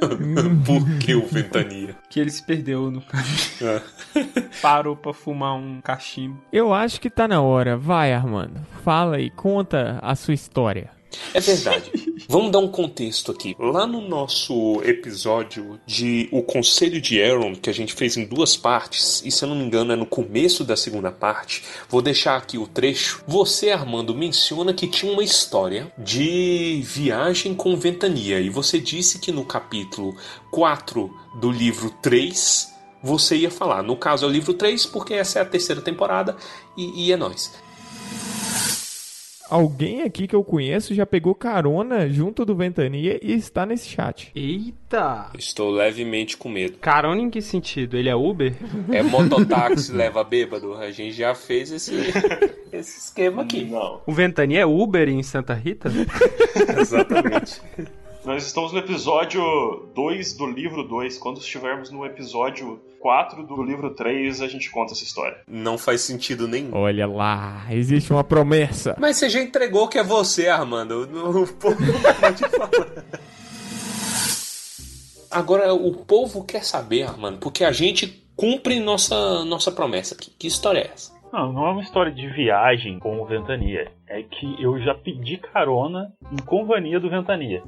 por 0.66 0.98
que 0.98 1.14
o 1.14 1.26
Ventania? 1.26 1.96
Que 2.08 2.20
ele 2.20 2.30
se 2.30 2.44
perdeu 2.44 2.90
no 2.90 3.00
caminho. 3.00 3.28
É. 3.62 3.82
Parou 4.62 4.96
pra 4.96 5.12
fumar 5.12 5.54
um 5.56 5.80
cachimbo. 5.80 6.42
Eu 6.52 6.72
acho 6.72 7.00
que 7.00 7.10
tá 7.10 7.26
na 7.26 7.40
hora. 7.40 7.76
Vai, 7.76 8.12
Armando. 8.12 8.60
Fala 8.82 9.16
aí, 9.16 9.30
conta 9.30 9.98
a 10.02 10.14
sua 10.14 10.34
história. 10.34 10.97
É 11.32 11.40
verdade. 11.40 11.90
Vamos 12.28 12.50
dar 12.50 12.58
um 12.58 12.68
contexto 12.68 13.32
aqui. 13.32 13.56
Lá 13.58 13.86
no 13.86 14.00
nosso 14.00 14.82
episódio 14.82 15.80
de 15.86 16.28
O 16.30 16.42
Conselho 16.42 17.00
de 17.00 17.22
Aaron, 17.22 17.54
que 17.54 17.70
a 17.70 17.72
gente 17.72 17.94
fez 17.94 18.16
em 18.16 18.24
duas 18.24 18.56
partes, 18.56 19.22
e 19.24 19.30
se 19.30 19.44
eu 19.44 19.48
não 19.48 19.56
me 19.56 19.64
engano 19.64 19.92
é 19.92 19.96
no 19.96 20.06
começo 20.06 20.64
da 20.64 20.76
segunda 20.76 21.10
parte, 21.10 21.64
vou 21.88 22.02
deixar 22.02 22.36
aqui 22.36 22.58
o 22.58 22.66
trecho. 22.66 23.22
Você, 23.26 23.70
Armando, 23.70 24.14
menciona 24.14 24.74
que 24.74 24.86
tinha 24.86 25.12
uma 25.12 25.22
história 25.24 25.92
de 25.98 26.82
viagem 26.84 27.54
com 27.54 27.76
ventania, 27.76 28.40
e 28.40 28.50
você 28.50 28.78
disse 28.78 29.18
que 29.18 29.32
no 29.32 29.44
capítulo 29.44 30.16
4 30.50 31.10
do 31.40 31.50
livro 31.50 31.90
3 32.02 32.74
você 33.02 33.36
ia 33.36 33.50
falar. 33.50 33.82
No 33.82 33.96
caso 33.96 34.24
é 34.24 34.28
o 34.28 34.32
livro 34.32 34.52
3, 34.52 34.86
porque 34.86 35.14
essa 35.14 35.38
é 35.38 35.42
a 35.42 35.46
terceira 35.46 35.80
temporada, 35.80 36.36
e, 36.76 37.06
e 37.06 37.12
é 37.12 37.16
nóis. 37.16 37.52
Alguém 39.50 40.02
aqui 40.02 40.28
que 40.28 40.36
eu 40.36 40.44
conheço 40.44 40.94
já 40.94 41.06
pegou 41.06 41.34
carona 41.34 42.08
junto 42.08 42.44
do 42.44 42.54
Ventania 42.54 43.18
e 43.22 43.32
está 43.32 43.64
nesse 43.64 43.88
chat. 43.88 44.30
Eita! 44.34 45.30
Estou 45.38 45.70
levemente 45.70 46.36
com 46.36 46.50
medo. 46.50 46.76
Carona 46.78 47.22
em 47.22 47.30
que 47.30 47.40
sentido? 47.40 47.96
Ele 47.96 48.10
é 48.10 48.14
Uber? 48.14 48.54
É 48.92 49.02
mototáxi 49.02 49.92
leva 49.96 50.22
bêbado. 50.22 50.74
A 50.74 50.90
gente 50.90 51.12
já 51.12 51.34
fez 51.34 51.72
esse, 51.72 51.94
esse 52.70 52.98
esquema 52.98 53.42
aqui. 53.42 53.64
Não. 53.64 54.02
O 54.06 54.12
Ventania 54.12 54.60
é 54.60 54.66
Uber 54.66 55.08
em 55.08 55.22
Santa 55.22 55.54
Rita? 55.54 55.90
Exatamente. 56.78 57.62
Nós 58.24 58.44
estamos 58.44 58.72
no 58.72 58.78
episódio 58.78 59.88
2 59.94 60.34
do 60.34 60.46
livro 60.46 60.82
2. 60.82 61.18
Quando 61.18 61.38
estivermos 61.38 61.90
no 61.90 62.04
episódio 62.04 62.80
4 63.00 63.46
do 63.46 63.62
livro 63.62 63.94
3, 63.94 64.42
a 64.42 64.48
gente 64.48 64.70
conta 64.70 64.92
essa 64.92 65.04
história. 65.04 65.38
Não 65.46 65.78
faz 65.78 66.02
sentido 66.02 66.46
nenhum. 66.46 66.74
Olha 66.74 67.06
lá, 67.06 67.66
existe 67.70 68.12
uma 68.12 68.24
promessa. 68.24 68.96
Mas 68.98 69.16
você 69.16 69.30
já 69.30 69.40
entregou 69.40 69.88
que 69.88 69.98
é 69.98 70.02
você, 70.04 70.48
Armando. 70.48 71.02
O 71.04 71.46
povo 71.54 71.80
não 71.80 72.14
pode 72.14 72.48
falar. 72.48 72.70
Agora, 75.30 75.72
o 75.72 75.92
povo 75.92 76.44
quer 76.44 76.64
saber, 76.64 77.04
Armando, 77.04 77.38
porque 77.38 77.62
a 77.64 77.72
gente 77.72 78.24
cumpre 78.34 78.80
nossa, 78.80 79.44
nossa 79.44 79.70
promessa 79.70 80.14
aqui. 80.14 80.32
Que 80.38 80.46
história 80.46 80.80
é 80.80 80.90
essa? 80.92 81.12
Não, 81.32 81.52
não 81.52 81.66
é 81.66 81.70
uma 81.70 81.82
história 81.82 82.10
de 82.10 82.26
viagem 82.28 82.98
com 82.98 83.20
o 83.20 83.24
Ventania. 83.24 83.90
É 84.06 84.22
que 84.22 84.60
eu 84.62 84.78
já 84.78 84.94
pedi 84.94 85.36
carona 85.36 86.12
em 86.32 86.42
companhia 86.42 86.98
do 86.98 87.10
Ventania. 87.10 87.62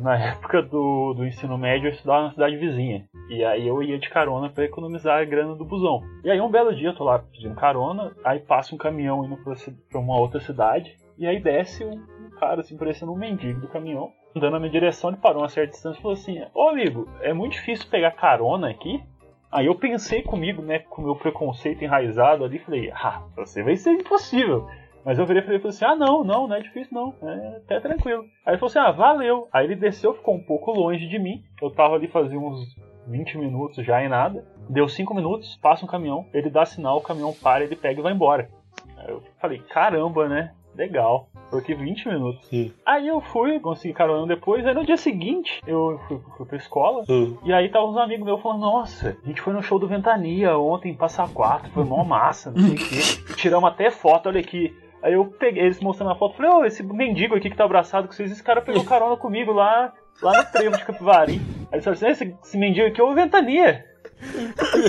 Na 0.00 0.16
época 0.16 0.62
do, 0.62 1.12
do 1.14 1.26
ensino 1.26 1.58
médio, 1.58 1.88
eu 1.88 1.92
estudava 1.92 2.24
na 2.24 2.30
cidade 2.32 2.56
vizinha. 2.56 3.04
E 3.28 3.44
aí 3.44 3.68
eu 3.68 3.82
ia 3.82 3.98
de 3.98 4.08
carona 4.08 4.48
para 4.48 4.64
economizar 4.64 5.20
a 5.20 5.24
grana 5.24 5.54
do 5.54 5.64
busão. 5.64 6.02
E 6.24 6.30
aí 6.30 6.40
um 6.40 6.50
belo 6.50 6.74
dia 6.74 6.88
eu 6.88 6.94
tô 6.94 7.04
lá 7.04 7.18
pedindo 7.18 7.54
carona, 7.54 8.12
aí 8.24 8.38
passa 8.38 8.74
um 8.74 8.78
caminhão 8.78 9.24
indo 9.24 9.36
pra, 9.36 10.00
uma 10.00 10.18
outra 10.18 10.40
cidade, 10.40 10.96
e 11.18 11.26
aí 11.26 11.38
desce 11.38 11.84
um, 11.84 11.92
um 11.92 12.30
cara, 12.40 12.62
assim, 12.62 12.78
parecendo 12.78 13.12
um 13.12 13.18
mendigo 13.18 13.60
do 13.60 13.68
caminhão, 13.68 14.10
andando 14.34 14.52
na 14.52 14.58
minha 14.58 14.72
direção, 14.72 15.10
ele 15.10 15.18
parou 15.18 15.40
a 15.40 15.42
uma 15.42 15.48
certa 15.48 15.72
distância 15.72 15.98
e 15.98 16.02
falou 16.02 16.14
assim, 16.14 16.40
ô 16.54 16.68
amigo, 16.68 17.06
é 17.20 17.34
muito 17.34 17.52
difícil 17.52 17.90
pegar 17.90 18.12
carona 18.12 18.70
aqui? 18.70 19.02
Aí 19.50 19.66
eu 19.66 19.74
pensei 19.74 20.22
comigo, 20.22 20.60
né, 20.60 20.80
com 20.80 21.02
o 21.02 21.04
meu 21.06 21.16
preconceito 21.16 21.82
enraizado 21.82 22.44
ali, 22.44 22.58
falei, 22.58 22.90
ah, 22.92 23.22
você 23.34 23.62
vai 23.62 23.76
ser 23.76 23.92
impossível. 23.92 24.68
Mas 25.04 25.18
eu 25.18 25.24
virei 25.24 25.40
pra 25.40 25.52
ele 25.52 25.58
e 25.58 25.62
falei 25.62 25.74
assim: 25.74 25.84
ah, 25.86 25.96
não, 25.96 26.22
não, 26.22 26.46
não 26.46 26.56
é 26.56 26.60
difícil 26.60 26.92
não, 26.92 27.14
é 27.22 27.56
até 27.56 27.80
tranquilo. 27.80 28.24
Aí 28.44 28.52
ele 28.52 28.58
falou 28.58 28.68
assim: 28.68 28.78
ah, 28.78 28.90
valeu. 28.90 29.48
Aí 29.50 29.64
ele 29.64 29.74
desceu, 29.74 30.12
ficou 30.12 30.34
um 30.34 30.42
pouco 30.42 30.70
longe 30.70 31.06
de 31.08 31.18
mim. 31.18 31.42
Eu 31.62 31.70
tava 31.70 31.94
ali 31.94 32.08
fazia 32.08 32.38
uns 32.38 32.76
20 33.06 33.38
minutos 33.38 33.84
já 33.86 34.02
e 34.02 34.08
nada. 34.08 34.44
Deu 34.68 34.86
5 34.86 35.14
minutos, 35.14 35.56
passa 35.62 35.82
um 35.84 35.88
caminhão, 35.88 36.26
ele 36.34 36.50
dá 36.50 36.66
sinal, 36.66 36.98
o 36.98 37.00
caminhão 37.00 37.32
para, 37.32 37.64
ele 37.64 37.74
pega 37.74 38.00
e 38.00 38.02
vai 38.02 38.12
embora. 38.12 38.50
Aí 38.98 39.08
eu 39.08 39.22
falei: 39.40 39.60
caramba, 39.60 40.28
né? 40.28 40.52
Legal. 40.78 41.28
Porque 41.50 41.74
20 41.74 42.08
minutos. 42.08 42.46
Sim. 42.46 42.72
Aí 42.86 43.08
eu 43.08 43.20
fui, 43.20 43.58
consegui 43.58 43.92
carona 43.92 44.28
depois. 44.28 44.64
Aí 44.64 44.72
no 44.72 44.86
dia 44.86 44.96
seguinte, 44.96 45.60
eu 45.66 46.00
fui, 46.06 46.20
fui 46.36 46.46
pra 46.46 46.56
escola. 46.56 47.02
Hum. 47.08 47.36
E 47.44 47.52
aí 47.52 47.68
tava 47.68 47.86
uns 47.86 47.96
amigos 47.96 48.24
meus 48.24 48.40
falando, 48.40 48.60
nossa, 48.60 49.18
a 49.22 49.26
gente 49.26 49.40
foi 49.40 49.52
no 49.52 49.62
show 49.62 49.78
do 49.80 49.88
Ventania 49.88 50.56
ontem 50.56 50.92
em 50.92 50.94
Passa 50.94 51.26
Quatro, 51.26 51.70
foi 51.72 51.84
mó 51.84 52.04
massa, 52.04 52.52
não 52.52 52.60
sei 52.60 52.74
o 52.74 52.76
quê. 52.76 53.34
Tiramos 53.34 53.68
até 53.68 53.90
foto, 53.90 54.28
olha 54.28 54.38
aqui. 54.38 54.72
Aí 55.02 55.14
eu 55.14 55.24
peguei 55.24 55.64
eles 55.64 55.80
mostrando 55.80 56.12
a 56.12 56.16
foto, 56.16 56.36
falei, 56.36 56.50
ô, 56.52 56.64
esse 56.64 56.82
mendigo 56.82 57.34
aqui 57.34 57.50
que 57.50 57.56
tá 57.56 57.64
abraçado 57.64 58.06
com 58.06 58.12
vocês, 58.12 58.30
esse 58.30 58.42
cara 58.42 58.62
pegou 58.62 58.84
carona 58.86 59.16
comigo 59.16 59.52
lá, 59.52 59.92
lá 60.22 60.38
no 60.38 60.52
trevo 60.52 60.76
de 60.76 60.84
Capivari. 60.84 61.40
Aí 61.72 61.74
eles 61.74 61.84
falaram 61.84 61.92
assim, 61.92 62.06
esse, 62.06 62.36
esse 62.40 62.58
mendigo 62.58 62.86
aqui 62.86 63.00
é 63.00 63.04
o 63.04 63.14
Ventania. 63.14 63.84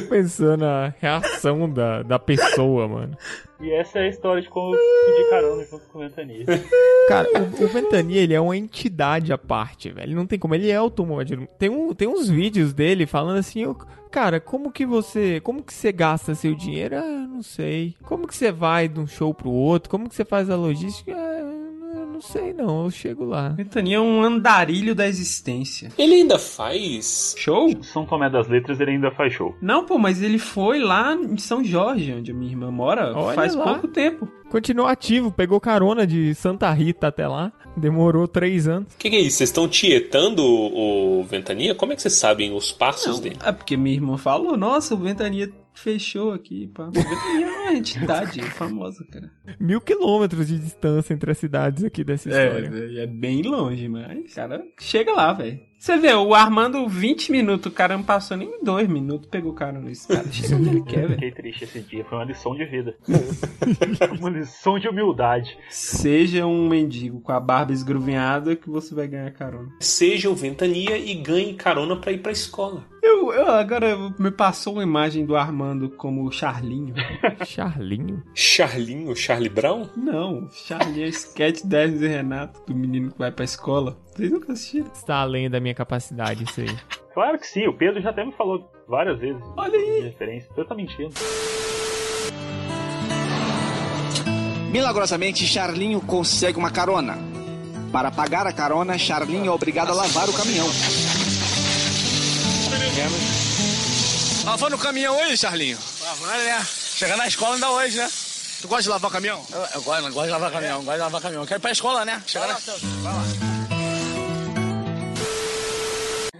Pensando 0.09 0.61
na 0.61 0.93
reação 0.99 1.69
da, 1.69 2.03
da 2.03 2.19
pessoa, 2.19 2.87
mano. 2.87 3.17
E 3.61 3.71
essa 3.71 3.99
é 3.99 4.03
a 4.03 4.07
história 4.07 4.41
de 4.41 4.47
como 4.47 4.73
eu 4.73 4.79
pedi 5.05 5.29
carona 5.29 5.65
junto 5.65 5.85
com 5.89 5.97
o 5.99 6.01
Ventania. 6.01 6.45
Cara, 7.09 7.27
o, 7.59 7.63
o 7.65 7.67
Ventania, 7.67 8.21
ele 8.21 8.33
é 8.33 8.39
uma 8.39 8.55
entidade 8.55 9.33
à 9.33 9.37
parte, 9.37 9.89
velho. 9.91 10.15
Não 10.15 10.25
tem 10.25 10.39
como. 10.39 10.55
Ele 10.55 10.69
é 10.69 10.75
automobilismo. 10.75 11.47
Tem, 11.57 11.69
um, 11.69 11.93
tem 11.93 12.07
uns 12.07 12.29
vídeos 12.29 12.73
dele 12.73 13.05
falando 13.05 13.37
assim, 13.37 13.65
"Ô, 13.65 13.75
cara, 14.09 14.39
como 14.39 14.71
que 14.71 14.85
você. 14.85 15.41
Como 15.41 15.61
que 15.61 15.73
você 15.73 15.91
gasta 15.91 16.35
seu 16.35 16.55
dinheiro? 16.55 16.97
Ah, 16.97 17.27
não 17.29 17.43
sei. 17.43 17.95
Como 18.03 18.27
que 18.27 18.35
você 18.35 18.49
vai 18.51 18.87
de 18.87 18.99
um 18.99 19.07
show 19.07 19.33
pro 19.33 19.49
outro? 19.49 19.89
Como 19.89 20.07
que 20.07 20.15
você 20.15 20.23
faz 20.23 20.49
a 20.49 20.55
logística? 20.55 21.11
Ah, 21.13 21.58
não 22.19 22.21
sei 22.21 22.51
não, 22.53 22.83
eu 22.83 22.91
chego 22.91 23.23
lá. 23.23 23.49
Ventania 23.49 23.95
é 23.97 23.99
um 23.99 24.21
andarilho 24.21 24.93
da 24.93 25.07
existência. 25.07 25.89
Ele 25.97 26.15
ainda 26.15 26.37
faz. 26.37 27.33
Show? 27.37 27.69
São 27.81 28.05
Tomé 28.05 28.29
das 28.29 28.47
Letras 28.49 28.79
ele 28.81 28.91
ainda 28.91 29.09
faz 29.11 29.33
show. 29.33 29.55
Não, 29.61 29.85
pô, 29.85 29.97
mas 29.97 30.21
ele 30.21 30.37
foi 30.37 30.79
lá 30.79 31.13
em 31.15 31.37
São 31.37 31.63
Jorge, 31.63 32.13
onde 32.13 32.31
a 32.31 32.33
minha 32.33 32.51
irmã 32.51 32.69
mora, 32.69 33.13
Olha 33.17 33.33
faz 33.35 33.55
lá. 33.55 33.63
pouco 33.63 33.87
tempo. 33.87 34.27
Continuou 34.49 34.87
ativo, 34.89 35.31
pegou 35.31 35.59
carona 35.61 36.05
de 36.05 36.33
Santa 36.35 36.69
Rita 36.71 37.07
até 37.07 37.25
lá. 37.27 37.53
Demorou 37.77 38.27
três 38.27 38.67
anos. 38.67 38.93
O 38.93 38.97
que, 38.97 39.09
que 39.09 39.15
é 39.15 39.19
isso? 39.21 39.37
Vocês 39.37 39.49
estão 39.49 39.67
tietando 39.67 40.43
o, 40.43 41.19
o 41.21 41.23
Ventania? 41.23 41.73
Como 41.75 41.93
é 41.93 41.95
que 41.95 42.01
vocês 42.01 42.15
sabem 42.15 42.53
os 42.53 42.71
passos 42.71 43.15
Não, 43.17 43.23
dele? 43.23 43.37
é 43.45 43.51
porque 43.51 43.77
minha 43.77 43.95
irmã 43.95 44.17
falou, 44.17 44.57
nossa, 44.57 44.93
o 44.95 44.97
Ventania 44.97 45.49
fechou 45.81 46.31
aqui, 46.31 46.67
pá. 46.67 46.85
Ventania 46.89 47.45
é 47.45 47.61
uma 47.61 47.73
entidade 47.73 48.41
famosa, 48.51 49.05
cara. 49.05 49.31
Mil 49.59 49.81
quilômetros 49.81 50.47
de 50.47 50.59
distância 50.59 51.13
entre 51.13 51.31
as 51.31 51.37
cidades 51.37 51.83
aqui 51.83 52.03
dessa 52.03 52.29
história. 52.29 52.71
É, 52.73 53.03
é 53.03 53.07
bem 53.07 53.41
longe, 53.41 53.87
mas, 53.87 54.33
cara, 54.33 54.63
chega 54.79 55.11
lá, 55.13 55.33
velho. 55.33 55.59
Você 55.79 55.95
vê, 55.95 56.13
o 56.13 56.35
Armando, 56.35 56.85
20 56.89 57.31
minutos, 57.31 57.71
o 57.71 57.73
cara 57.73 57.95
não 57.95 58.03
passou 58.03 58.35
nem 58.35 58.61
dois 58.61 58.85
minutos, 58.85 59.29
pegou 59.29 59.53
o 59.53 59.55
cara 59.55 59.79
no 59.79 59.89
cara. 60.05 60.27
Chega 60.29 60.55
onde 60.57 60.69
ele 60.69 60.83
quer, 60.83 61.07
velho. 61.07 61.13
Fiquei 61.13 61.31
triste 61.31 61.63
esse 61.63 61.79
dia, 61.79 62.03
foi 62.03 62.17
uma 62.17 62.25
lição 62.25 62.53
de 62.53 62.65
vida. 62.65 62.97
uma 64.19 64.29
lição 64.29 64.77
de 64.77 64.89
humildade. 64.89 65.57
Seja 65.69 66.45
um 66.45 66.67
mendigo 66.67 67.21
com 67.21 67.31
a 67.31 67.39
barba 67.39 67.71
esgruvinhada 67.71 68.57
que 68.57 68.69
você 68.69 68.93
vai 68.93 69.07
ganhar 69.07 69.31
carona. 69.31 69.69
Seja 69.79 70.29
o 70.29 70.35
Ventania 70.35 70.97
e 70.97 71.13
ganhe 71.13 71.53
carona 71.53 71.95
pra 71.95 72.11
ir 72.11 72.17
pra 72.17 72.33
escola. 72.33 72.83
Eu, 73.01 73.31
eu 73.31 73.47
agora 73.47 73.95
me 74.19 74.31
passou 74.31 74.73
uma 74.73 74.83
imagem 74.83 75.25
do 75.25 75.37
Armando 75.37 75.89
como 75.89 76.27
o 76.27 76.31
Charlinho. 76.31 76.93
Charlinho? 77.47 78.21
Charlinho, 78.33 79.15
Charlie 79.15 79.47
Brown? 79.47 79.87
Não, 79.95 80.49
Charlinho 80.51 81.05
é 81.05 81.07
sketch 81.07 81.63
10 81.63 82.01
e 82.01 82.07
Renato, 82.07 82.61
do 82.67 82.75
menino 82.75 83.11
que 83.11 83.17
vai 83.17 83.31
pra 83.31 83.45
escola. 83.45 83.97
Vocês 84.19 84.31
nunca 84.31 84.51
assistiram? 84.51 84.91
Está 84.93 85.15
além 85.21 85.49
da 85.49 85.61
minha 85.61 85.73
capacidade 85.73 86.43
isso 86.43 86.59
aí. 86.61 86.67
Claro 87.11 87.39
que 87.39 87.47
sim, 87.47 87.67
o 87.67 87.73
Pedro 87.73 87.99
já 88.01 88.11
até 88.11 88.23
me 88.23 88.31
falou 88.33 88.71
várias 88.87 89.19
vezes. 89.19 89.41
Olha 89.57 89.77
aí. 89.77 90.01
Referência. 90.03 90.47
Você 90.55 90.63
tá 90.63 90.75
mentindo. 90.75 91.13
Milagrosamente, 94.71 95.45
Charlinho 95.45 95.99
consegue 95.99 96.57
uma 96.57 96.69
carona. 96.69 97.17
Para 97.91 98.09
pagar 98.09 98.47
a 98.47 98.53
carona, 98.53 98.97
Charlinho 98.97 99.47
é 99.47 99.51
obrigado 99.51 99.89
a 99.89 99.95
lavar 99.95 100.29
o 100.29 100.33
caminhão. 100.33 100.67
Lavando 104.45 104.75
o 104.75 104.79
caminhão 104.79 105.19
hoje, 105.19 105.35
Charlinho? 105.35 105.79
Lavando, 106.01 106.43
né? 106.43 106.63
Chegar 106.63 107.17
na 107.17 107.27
escola 107.27 107.55
ainda 107.55 107.69
hoje, 107.71 107.97
né? 107.97 108.07
Tu 108.61 108.67
gosta 108.67 108.83
de 108.83 108.89
lavar 108.89 109.09
o 109.09 109.13
caminhão? 109.13 109.43
Eu, 109.51 109.59
eu 109.73 109.81
gosto, 109.81 110.05
eu 110.05 110.13
gosto 110.13 110.25
de 110.27 110.31
lavar 110.31 110.51
caminhão, 110.51 110.83
gosto 110.83 110.97
de 110.97 111.01
lavar 111.01 111.21
caminhão. 111.21 111.45
Quero 111.45 111.59
ir 111.59 111.61
pra 111.61 111.71
escola, 111.71 112.05
né? 112.05 112.23
Chegar 112.25 112.47
na... 112.47 112.53
Vai 112.53 113.13
lá. 113.13 113.58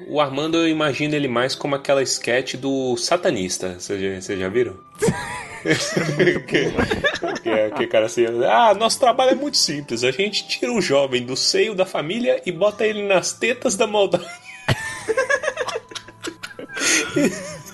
O 0.10 0.20
Armando, 0.20 0.57
eu 0.57 0.68
imagino 0.68 1.14
ele 1.16 1.28
mais 1.28 1.53
como 1.53 1.76
aquela 1.76 2.01
sketch 2.01 2.55
do 2.55 2.97
satanista. 2.97 3.76
Vocês 3.80 4.26
já, 4.26 4.36
já 4.36 4.49
viram? 4.49 4.76
que, 6.47 6.72
que, 7.43 7.70
que 7.78 7.88
cara 7.88 8.07
assim, 8.07 8.26
ah, 8.45 8.74
nosso 8.74 8.99
trabalho 8.99 9.32
é 9.32 9.36
muito 9.36 9.57
simples. 9.57 10.03
A 10.03 10.10
gente 10.10 10.47
tira 10.47 10.74
o 10.74 10.82
jovem 10.82 11.24
do 11.24 11.38
seio 11.38 11.76
da 11.76 11.86
família 11.86 12.41
e 12.43 12.51
bota 12.51 12.88
ele 12.88 13.07
nas 13.07 13.34
tetas 13.34 13.76
da 13.76 13.86
maldade. 13.86 14.26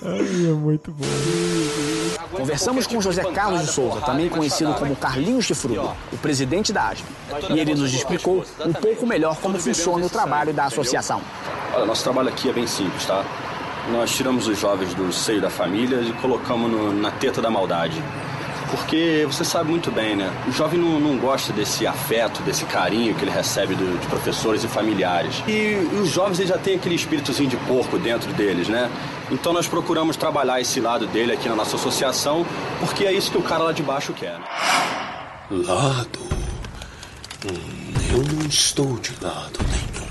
Ai, 0.02 0.50
é 0.50 0.52
muito 0.52 0.92
bom. 0.92 1.06
Conversamos 2.36 2.86
com 2.86 3.00
José 3.00 3.22
Carlos 3.32 3.62
de 3.62 3.66
Souza, 3.72 4.00
também 4.00 4.28
conhecido 4.28 4.74
como 4.74 4.94
Carlinhos 4.96 5.44
Chifrudo, 5.44 5.90
o 6.12 6.16
presidente 6.18 6.72
da 6.72 6.88
ASP. 6.88 7.04
E 7.50 7.58
ele 7.58 7.74
nos 7.74 7.92
explicou 7.92 8.44
um 8.64 8.72
pouco 8.72 9.06
melhor 9.06 9.36
como 9.36 9.58
funciona 9.58 10.04
o 10.06 10.10
trabalho 10.10 10.52
da 10.52 10.64
associação. 10.64 11.20
Olha, 11.74 11.86
nosso 11.86 12.02
trabalho 12.02 12.28
aqui 12.28 12.48
é 12.48 12.52
bem 12.52 12.66
simples, 12.66 13.04
tá? 13.06 13.24
nós 13.92 14.10
tiramos 14.10 14.48
os 14.48 14.58
jovens 14.58 14.92
do 14.94 15.12
seio 15.12 15.40
da 15.40 15.48
família 15.48 16.00
e 16.00 16.12
colocamos 16.14 16.68
no- 16.68 16.92
na 16.92 17.08
teta 17.12 17.40
da 17.40 17.48
maldade. 17.48 18.02
Porque 18.70 19.24
você 19.30 19.44
sabe 19.44 19.70
muito 19.70 19.90
bem, 19.92 20.16
né? 20.16 20.30
O 20.48 20.52
jovem 20.52 20.78
não, 20.78 20.98
não 20.98 21.16
gosta 21.18 21.52
desse 21.52 21.86
afeto, 21.86 22.42
desse 22.42 22.64
carinho 22.64 23.14
que 23.14 23.22
ele 23.22 23.30
recebe 23.30 23.74
do- 23.74 23.98
de 23.98 24.06
professores 24.08 24.64
e 24.64 24.68
familiares. 24.68 25.36
E, 25.46 25.76
os 26.02 26.08
jovens 26.10 26.38
eles 26.40 26.50
já 26.50 26.58
têm 26.58 26.74
aquele 26.76 26.96
espíritozinho 26.96 27.48
de 27.48 27.56
porco 27.58 27.96
dentro 27.98 28.32
deles, 28.32 28.68
né? 28.68 28.90
Então 29.30 29.52
nós 29.52 29.68
procuramos 29.68 30.16
trabalhar 30.16 30.60
esse 30.60 30.80
lado 30.80 31.06
dele 31.06 31.32
aqui 31.32 31.48
na 31.48 31.54
nossa 31.54 31.76
associação, 31.76 32.44
porque 32.80 33.04
é 33.04 33.12
isso 33.12 33.30
que 33.30 33.38
o 33.38 33.42
cara 33.42 33.62
lá 33.64 33.72
de 33.72 33.82
baixo 33.82 34.12
quer. 34.12 34.32
né? 34.38 34.44
Lado? 35.50 36.18
Hum, 37.44 37.92
eu 38.10 38.18
não 38.34 38.46
estou 38.46 38.98
de 38.98 39.12
lado 39.22 39.58
nenhum. 39.70 40.06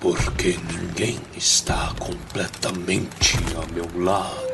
Porque 0.00 0.58
ninguém 0.72 1.20
está 1.36 1.92
completamente 1.98 3.38
ao 3.54 3.66
meu 3.74 3.86
lado. 4.02 4.50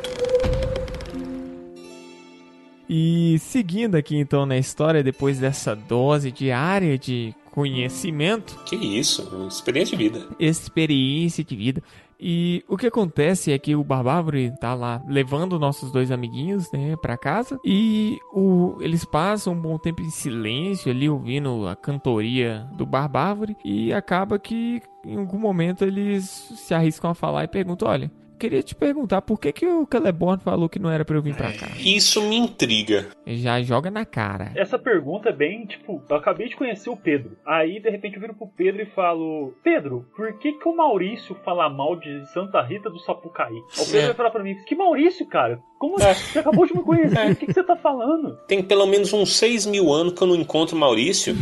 E 2.88 3.36
seguindo 3.40 3.96
aqui 3.96 4.16
então 4.16 4.46
na 4.46 4.56
história, 4.56 5.02
depois 5.02 5.38
dessa 5.38 5.74
dose 5.74 6.30
diária 6.30 6.96
de 6.98 7.34
conhecimento, 7.50 8.58
Que 8.64 8.76
isso, 8.76 9.46
experiência 9.48 9.96
de 9.96 10.04
vida. 10.04 10.26
experiência 10.38 11.42
de 11.42 11.56
vida. 11.56 11.82
E 12.18 12.64
o 12.66 12.78
que 12.78 12.86
acontece 12.86 13.52
é 13.52 13.58
que 13.58 13.76
o 13.76 13.84
Barbárvore 13.84 14.50
tá 14.58 14.74
lá 14.74 15.02
levando 15.06 15.58
nossos 15.58 15.90
dois 15.92 16.10
amiguinhos, 16.10 16.70
né, 16.72 16.96
pra 16.96 17.16
casa. 17.16 17.58
E 17.64 18.18
o, 18.32 18.78
eles 18.80 19.04
passam 19.04 19.52
um 19.52 19.60
bom 19.60 19.76
tempo 19.78 20.00
em 20.00 20.08
silêncio 20.08 20.90
ali, 20.90 21.10
ouvindo 21.10 21.68
a 21.68 21.76
cantoria 21.76 22.66
do 22.72 22.86
Barbárvore. 22.86 23.54
E 23.62 23.92
acaba 23.92 24.38
que 24.38 24.80
em 25.04 25.18
algum 25.18 25.38
momento 25.38 25.84
eles 25.84 26.24
se 26.56 26.72
arriscam 26.72 27.10
a 27.10 27.14
falar 27.14 27.44
e 27.44 27.48
perguntam: 27.48 27.86
Olha, 27.88 28.10
queria 28.36 28.62
te 28.62 28.74
perguntar 28.74 29.22
por 29.22 29.38
que, 29.40 29.52
que 29.52 29.66
o 29.66 29.86
Celeborn 29.90 30.42
falou 30.42 30.68
que 30.68 30.78
não 30.78 30.90
era 30.90 31.04
pra 31.04 31.16
eu 31.16 31.22
vir 31.22 31.34
pra 31.34 31.52
cá? 31.52 31.66
Isso 31.78 32.22
me 32.22 32.36
intriga. 32.36 33.08
Já 33.26 33.60
joga 33.62 33.90
na 33.90 34.04
cara. 34.04 34.52
Essa 34.54 34.78
pergunta 34.78 35.30
é 35.30 35.32
bem, 35.32 35.66
tipo, 35.66 36.02
eu 36.08 36.16
acabei 36.16 36.48
de 36.48 36.56
conhecer 36.56 36.90
o 36.90 36.96
Pedro. 36.96 37.36
Aí, 37.44 37.80
de 37.80 37.90
repente, 37.90 38.14
eu 38.14 38.20
viro 38.20 38.34
pro 38.34 38.46
Pedro 38.46 38.82
e 38.82 38.86
falo: 38.86 39.54
Pedro, 39.62 40.06
por 40.16 40.32
que, 40.38 40.52
que 40.52 40.68
o 40.68 40.76
Maurício 40.76 41.34
fala 41.44 41.68
mal 41.68 41.96
de 41.96 42.24
Santa 42.32 42.62
Rita 42.62 42.88
do 42.90 42.98
Sapucaí? 43.00 43.54
Aí 43.54 43.82
o 43.82 43.86
Pedro 43.86 43.98
É. 43.98 44.06
vai 44.06 44.14
falar 44.14 44.30
pra 44.30 44.42
mim: 44.42 44.54
Que 44.66 44.74
Maurício, 44.74 45.26
cara? 45.26 45.58
Como 45.78 45.98
você 45.98 46.38
acabou 46.38 46.66
de 46.66 46.74
me 46.74 46.82
conhecer? 46.82 47.32
O 47.32 47.36
que, 47.36 47.46
que 47.46 47.52
você 47.52 47.62
tá 47.62 47.76
falando? 47.76 48.38
Tem 48.46 48.62
pelo 48.62 48.86
menos 48.86 49.12
uns 49.12 49.36
6 49.36 49.66
mil 49.66 49.92
anos 49.92 50.14
que 50.14 50.22
eu 50.22 50.26
não 50.26 50.34
encontro 50.34 50.74
o 50.74 50.78
Maurício. 50.78 51.34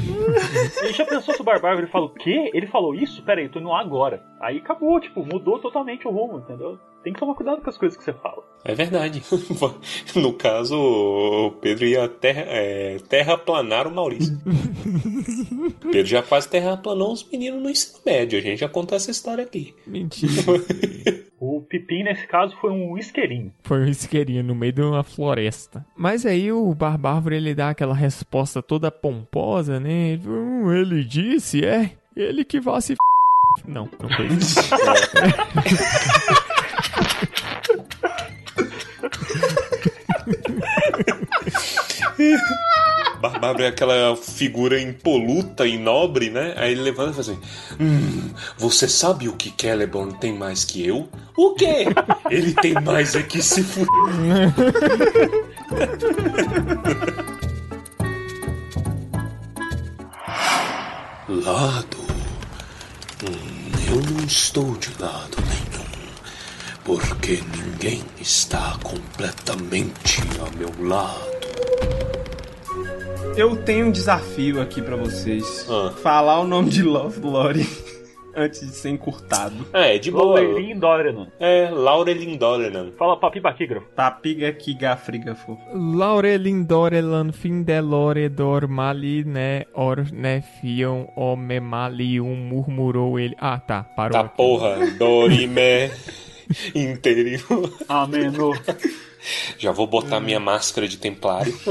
Ele 0.82 0.92
já 0.92 1.04
pensou 1.04 1.34
se 1.34 1.40
o 1.40 1.44
Barbárvore 1.44 1.84
ele 1.84 1.92
fala 1.92 2.06
o 2.06 2.14
quê? 2.14 2.50
Ele 2.52 2.66
falou 2.66 2.94
isso? 2.94 3.22
Pera 3.22 3.40
aí, 3.40 3.46
eu 3.46 3.52
tô 3.52 3.60
indo 3.60 3.68
lá 3.68 3.80
agora. 3.80 4.22
Aí 4.40 4.58
acabou, 4.58 4.98
tipo, 5.00 5.24
mudou 5.24 5.60
totalmente 5.60 6.08
o 6.08 6.10
rumo, 6.10 6.38
entendeu? 6.38 6.78
Tem 7.04 7.12
que 7.12 7.20
tomar 7.20 7.34
cuidado 7.34 7.60
com 7.60 7.68
as 7.68 7.76
coisas 7.76 7.98
que 7.98 8.02
você 8.02 8.14
fala. 8.14 8.42
É 8.64 8.74
verdade. 8.74 9.22
No 10.16 10.32
caso, 10.32 10.76
o 10.76 11.50
Pedro 11.60 11.84
ia 11.84 12.08
terra, 12.08 12.44
é, 12.46 12.96
terraplanar 13.08 13.86
o 13.86 13.90
Maurício. 13.94 14.38
Pedro 15.92 16.06
já 16.06 16.22
quase 16.22 16.48
terraplanou 16.48 17.12
os 17.12 17.28
meninos 17.30 17.62
no 17.62 17.68
ensino 17.68 17.98
médio. 18.06 18.38
A 18.38 18.42
gente 18.42 18.60
já 18.60 18.68
contou 18.68 18.96
essa 18.96 19.10
história 19.10 19.44
aqui. 19.44 19.74
Mentira. 19.86 20.32
O 21.46 21.60
Pipim, 21.60 22.04
nesse 22.04 22.26
caso, 22.26 22.56
foi 22.58 22.70
um 22.70 22.96
isqueirinho. 22.96 23.52
Foi 23.64 23.80
um 23.80 23.86
isqueirinho 23.86 24.42
no 24.42 24.54
meio 24.54 24.72
de 24.72 24.80
uma 24.80 25.02
floresta. 25.02 25.84
Mas 25.94 26.24
aí 26.24 26.50
o 26.50 26.74
Barbárvore 26.74 27.36
ele 27.36 27.54
dá 27.54 27.68
aquela 27.68 27.94
resposta 27.94 28.62
toda 28.62 28.90
pomposa, 28.90 29.78
né? 29.78 30.12
Ele, 30.12 30.26
"Hum, 30.26 30.72
ele 30.72 31.04
disse, 31.04 31.62
é, 31.62 31.90
ele 32.16 32.46
que 32.46 32.60
vai 32.60 32.80
se 32.80 32.92
f... 32.92 32.98
Não, 33.68 33.86
não 34.00 34.08
foi 34.08 34.26
isso. 34.28 34.58
Barbárvore 43.20 43.64
é 43.64 43.68
aquela 43.68 44.16
figura 44.16 44.80
impoluta 44.80 45.66
e 45.66 45.78
nobre, 45.78 46.28
né? 46.28 46.52
Aí 46.56 46.72
ele 46.72 46.82
levanta 46.82 47.10
e 47.10 47.14
fala 47.14 47.20
assim: 47.20 47.38
Hum, 47.80 48.30
você 48.58 48.86
sabe 48.86 49.28
o 49.28 49.32
que 49.32 49.52
Celeborn 49.58 50.12
tem 50.18 50.36
mais 50.36 50.64
que 50.64 50.86
eu? 50.86 51.08
O 51.36 51.54
quê? 51.54 51.86
Ele 52.30 52.52
tem 52.54 52.74
mais 52.74 53.14
é 53.14 53.22
que 53.22 53.42
se 53.42 53.60
f... 53.60 53.84
Lado? 61.26 61.96
Hum, 63.24 63.72
eu 63.88 63.96
não 64.12 64.24
estou 64.24 64.76
de 64.76 64.90
lado 65.00 65.36
nenhum. 65.48 65.84
Porque 66.84 67.42
ninguém 67.56 68.04
está 68.20 68.76
completamente 68.82 70.20
ao 70.38 70.50
meu 70.52 70.70
lado. 70.86 71.53
Eu 73.36 73.56
tenho 73.56 73.86
um 73.86 73.90
desafio 73.90 74.60
aqui 74.60 74.80
pra 74.80 74.96
vocês. 74.96 75.66
Ah. 75.68 75.90
Falar 76.02 76.40
o 76.40 76.46
nome 76.46 76.70
de 76.70 76.82
Love 76.84 77.20
Lore 77.20 77.66
antes 78.36 78.60
de 78.60 78.72
ser 78.74 78.90
encurtado. 78.90 79.66
É, 79.72 79.98
de 79.98 80.10
boa. 80.12 80.40
Laurelin 80.40 80.78
Dorenan. 80.78 81.26
É, 81.40 81.68
Laurelin 81.68 82.36
Dorenan. 82.36 82.92
Fala 82.96 83.18
papi 83.18 83.40
baquígrafo. 83.40 83.86
Papiga 83.96 84.52
que 84.52 84.72
gafrigafo. 84.74 85.58
Laurelin 85.74 86.62
Dorelan 86.62 87.32
Findelore 87.32 88.28
Dormali, 88.28 89.24
né? 89.24 89.64
Or 89.74 90.04
ne 90.12 90.40
fion 90.60 91.06
o 91.16 91.34
memalium 91.34 92.36
murmurou 92.36 93.18
ele. 93.18 93.34
Ah, 93.40 93.58
tá, 93.58 93.82
parou. 93.82 94.12
Tá 94.12 94.20
aqui. 94.20 94.36
porra, 94.36 94.76
Dorime 94.96 95.90
inteiro. 96.72 97.72
Ameno. 97.88 98.52
Já 99.58 99.72
vou 99.72 99.86
botar 99.86 100.20
minha 100.20 100.40
máscara 100.40 100.86
de 100.88 100.98
templário. 100.98 101.54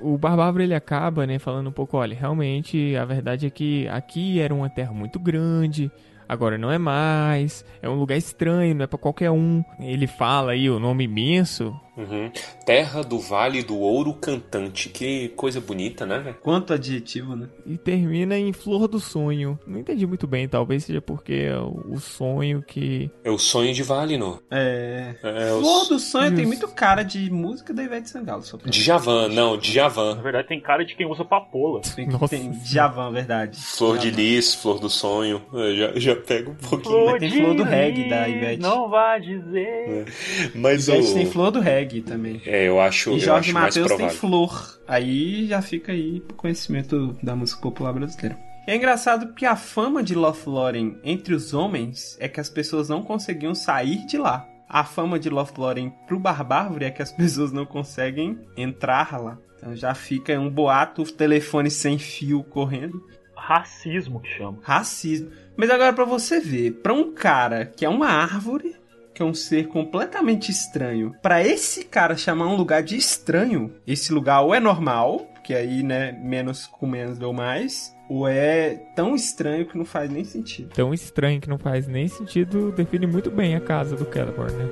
O 0.00 0.18
Barbárvore 0.18 0.64
ele 0.64 0.74
acaba, 0.74 1.26
né, 1.26 1.38
falando 1.38 1.68
um 1.68 1.72
pouco, 1.72 1.96
olha, 1.96 2.16
realmente 2.16 2.96
a 2.96 3.04
verdade 3.04 3.46
é 3.46 3.50
que 3.50 3.86
aqui 3.86 4.40
era 4.40 4.52
uma 4.52 4.68
terra 4.68 4.92
muito 4.92 5.18
grande, 5.20 5.90
agora 6.28 6.58
não 6.58 6.72
é 6.72 6.78
mais, 6.78 7.64
é 7.80 7.88
um 7.88 7.94
lugar 7.94 8.16
estranho, 8.16 8.74
não 8.74 8.82
é 8.82 8.86
pra 8.88 8.98
qualquer 8.98 9.30
um. 9.30 9.62
Ele 9.78 10.08
fala 10.08 10.52
aí 10.52 10.68
o 10.68 10.80
nome 10.80 11.04
imenso. 11.04 11.72
Uhum. 11.96 12.30
Terra 12.64 13.02
do 13.02 13.18
Vale 13.18 13.62
do 13.62 13.78
Ouro 13.78 14.14
Cantante. 14.14 14.88
Que 14.88 15.28
coisa 15.30 15.60
bonita, 15.60 16.06
né, 16.06 16.18
velho? 16.20 16.36
Quanto 16.42 16.72
adjetivo, 16.72 17.36
né? 17.36 17.48
E 17.66 17.76
termina 17.76 18.38
em 18.38 18.52
Flor 18.52 18.88
do 18.88 18.98
Sonho. 18.98 19.58
Não 19.66 19.78
entendi 19.78 20.06
muito 20.06 20.26
bem, 20.26 20.48
talvez 20.48 20.84
seja 20.84 21.00
porque 21.02 21.34
é 21.34 21.58
o 21.58 21.82
o 21.92 22.00
sonho 22.00 22.62
que. 22.62 23.10
É 23.24 23.30
o 23.30 23.36
sonho 23.38 23.74
de 23.74 23.82
Valinor. 23.82 24.40
É. 24.50 25.14
É 25.22 25.52
o 25.52 25.60
Flor 25.60 25.80
s- 25.82 25.88
do 25.90 25.98
Sonho 25.98 26.30
tem 26.30 26.38
Isso. 26.40 26.48
muito 26.48 26.68
cara 26.68 27.02
de 27.02 27.30
música 27.30 27.74
da 27.74 27.82
Ivete 27.82 28.08
Sangalo. 28.08 28.42
Só 28.42 28.56
pra... 28.56 28.70
Djavan, 28.70 29.28
não, 29.28 29.58
Djavan. 29.58 30.14
Na 30.14 30.22
verdade, 30.22 30.48
tem 30.48 30.60
cara 30.60 30.84
de 30.84 30.94
quem 30.96 31.06
usa 31.06 31.24
papola. 31.24 31.80
Tem, 31.94 32.06
Nossa 32.08 32.28
tem 32.28 32.50
Djavan, 32.50 33.12
verdade. 33.12 33.60
Flor 33.60 33.98
de 33.98 34.10
Djavan. 34.10 34.22
Lis, 34.22 34.54
Flor 34.54 34.78
do 34.78 34.88
Sonho. 34.88 35.42
Eu 35.52 35.76
já, 35.76 35.92
já 36.00 36.16
pego 36.16 36.52
um 36.52 36.54
pouquinho. 36.54 37.06
Mas 37.06 37.20
tem 37.20 37.30
flor 37.30 37.54
do 37.56 37.62
reggae 37.64 38.08
da 38.08 38.28
Ivete. 38.28 38.62
Não 38.62 38.88
vai 38.88 39.20
dizer. 39.20 40.06
Mas 40.54 40.88
o. 40.88 40.92
Ivete 40.94 41.14
tem 41.14 41.26
flor 41.26 41.50
do 41.50 41.60
reggae 41.82 42.02
também. 42.02 42.40
É, 42.46 42.68
eu 42.68 42.80
acho, 42.80 43.10
E 43.10 43.14
eu 43.14 43.18
Jorge 43.20 43.50
acho 43.50 43.54
mais 43.54 43.76
Matheus 43.76 43.88
tem 43.88 43.96
provável. 43.96 44.18
flor. 44.18 44.80
Aí 44.86 45.46
já 45.46 45.60
fica 45.62 45.92
aí 45.92 46.20
pro 46.20 46.36
conhecimento 46.36 47.16
da 47.22 47.34
música 47.36 47.60
popular 47.60 47.92
brasileira. 47.92 48.38
É 48.66 48.76
engraçado 48.76 49.34
que 49.34 49.44
a 49.44 49.56
fama 49.56 50.02
de 50.02 50.14
Lothlórien 50.14 50.96
entre 51.02 51.34
os 51.34 51.52
homens 51.52 52.16
é 52.20 52.28
que 52.28 52.40
as 52.40 52.48
pessoas 52.48 52.88
não 52.88 53.02
conseguiam 53.02 53.54
sair 53.54 54.06
de 54.06 54.16
lá. 54.16 54.46
A 54.68 54.84
fama 54.84 55.18
de 55.18 55.28
Lothlórien 55.28 55.92
pro 56.06 56.18
Barbárvore 56.18 56.84
é 56.84 56.90
que 56.90 57.02
as 57.02 57.10
pessoas 57.12 57.52
não 57.52 57.66
conseguem 57.66 58.38
entrar 58.56 59.20
lá. 59.20 59.36
Então 59.58 59.74
já 59.76 59.94
fica 59.94 60.38
um 60.38 60.48
boato, 60.50 61.04
telefone 61.12 61.70
sem 61.70 61.98
fio 61.98 62.42
correndo. 62.44 63.00
Racismo 63.36 64.20
que 64.20 64.28
chama. 64.28 64.58
Racismo. 64.62 65.30
Mas 65.56 65.68
agora 65.68 65.92
pra 65.92 66.04
você 66.04 66.40
ver, 66.40 66.72
pra 66.82 66.92
um 66.94 67.12
cara 67.12 67.66
que 67.66 67.84
é 67.84 67.88
uma 67.88 68.06
árvore, 68.08 68.76
que 69.14 69.22
é 69.22 69.24
um 69.24 69.34
ser 69.34 69.68
completamente 69.68 70.50
estranho, 70.50 71.14
pra 71.22 71.42
esse 71.42 71.84
cara 71.84 72.16
chamar 72.16 72.46
um 72.46 72.56
lugar 72.56 72.82
de 72.82 72.96
estranho, 72.96 73.74
esse 73.86 74.12
lugar 74.12 74.40
ou 74.42 74.54
é 74.54 74.60
normal, 74.60 75.28
que 75.42 75.54
aí, 75.54 75.82
né, 75.82 76.12
menos 76.12 76.66
com 76.66 76.86
menos 76.86 77.18
deu 77.18 77.32
mais, 77.32 77.94
ou 78.08 78.28
é 78.28 78.74
tão 78.94 79.14
estranho 79.14 79.66
que 79.66 79.76
não 79.76 79.84
faz 79.84 80.10
nem 80.10 80.24
sentido. 80.24 80.70
Tão 80.74 80.94
estranho 80.94 81.40
que 81.40 81.48
não 81.48 81.58
faz 81.58 81.86
nem 81.88 82.06
sentido, 82.08 82.72
define 82.72 83.06
muito 83.06 83.30
bem 83.30 83.56
a 83.56 83.60
casa 83.60 83.96
do 83.96 84.04
Celeborn, 84.04 84.52
né? 84.52 84.68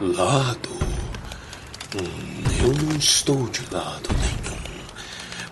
Lado? 0.00 0.68
Hum, 1.94 2.42
eu 2.60 2.84
não 2.84 2.96
estou 2.96 3.48
de 3.48 3.62
lado 3.72 4.08
nenhum. 4.10 4.56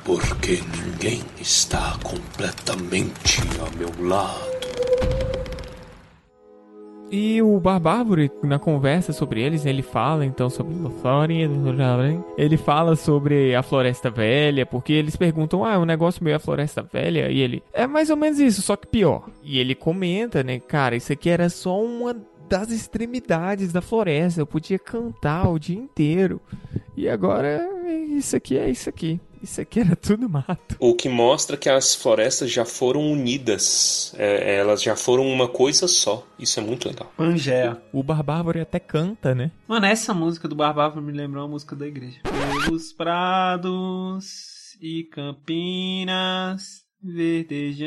Porque 0.04 0.60
ninguém 0.76 1.22
está 1.40 1.96
completamente 2.02 3.40
ao 3.58 3.70
meu 3.78 3.90
lado. 4.06 4.54
E 7.16 7.40
o 7.40 7.60
Barbárvore, 7.60 8.28
na 8.42 8.58
conversa 8.58 9.12
sobre 9.12 9.40
eles, 9.40 9.64
ele 9.64 9.82
fala 9.82 10.26
então 10.26 10.50
sobre 10.50 10.74
Lothlórien, 10.74 11.48
ele 12.36 12.56
fala 12.56 12.96
sobre 12.96 13.54
a 13.54 13.62
Floresta 13.62 14.10
Velha, 14.10 14.66
porque 14.66 14.92
eles 14.92 15.14
perguntam, 15.14 15.64
ah, 15.64 15.74
é 15.74 15.78
um 15.78 15.84
negócio 15.84 16.24
meio 16.24 16.34
a 16.34 16.40
Floresta 16.40 16.82
Velha, 16.82 17.30
e 17.30 17.38
ele, 17.38 17.62
é 17.72 17.86
mais 17.86 18.10
ou 18.10 18.16
menos 18.16 18.40
isso, 18.40 18.62
só 18.62 18.74
que 18.74 18.88
pior. 18.88 19.30
E 19.44 19.60
ele 19.60 19.76
comenta, 19.76 20.42
né, 20.42 20.58
cara, 20.58 20.96
isso 20.96 21.12
aqui 21.12 21.30
era 21.30 21.48
só 21.48 21.80
uma 21.80 22.16
das 22.48 22.72
extremidades 22.72 23.72
da 23.72 23.80
floresta, 23.80 24.40
eu 24.40 24.46
podia 24.46 24.78
cantar 24.80 25.48
o 25.48 25.56
dia 25.56 25.78
inteiro. 25.78 26.40
E 26.96 27.08
agora, 27.08 27.64
isso 28.08 28.34
aqui 28.34 28.58
é 28.58 28.68
isso 28.68 28.88
aqui. 28.88 29.20
Isso 29.44 29.60
aqui 29.60 29.80
era 29.80 29.94
tudo 29.94 30.26
mato. 30.26 30.74
O 30.78 30.94
que 30.94 31.06
mostra 31.06 31.54
que 31.54 31.68
as 31.68 31.94
florestas 31.94 32.50
já 32.50 32.64
foram 32.64 33.12
unidas. 33.12 34.14
É, 34.16 34.56
elas 34.56 34.82
já 34.82 34.96
foram 34.96 35.26
uma 35.28 35.46
coisa 35.46 35.86
só. 35.86 36.26
Isso 36.38 36.58
é 36.58 36.62
muito 36.62 36.88
legal. 36.88 37.12
Pangea. 37.14 37.80
O 37.92 38.02
Barbárvore 38.02 38.60
até 38.60 38.80
canta, 38.80 39.34
né? 39.34 39.50
Mano, 39.68 39.84
essa 39.84 40.14
música 40.14 40.48
do 40.48 40.54
Barbárvore 40.54 41.04
me 41.04 41.12
lembrou 41.12 41.44
uma 41.44 41.50
música 41.50 41.76
da 41.76 41.86
igreja. 41.86 42.20
Pelos 42.64 42.90
prados 42.94 44.78
e 44.80 45.04
campinas 45.04 46.83
verdejantes 47.04 47.84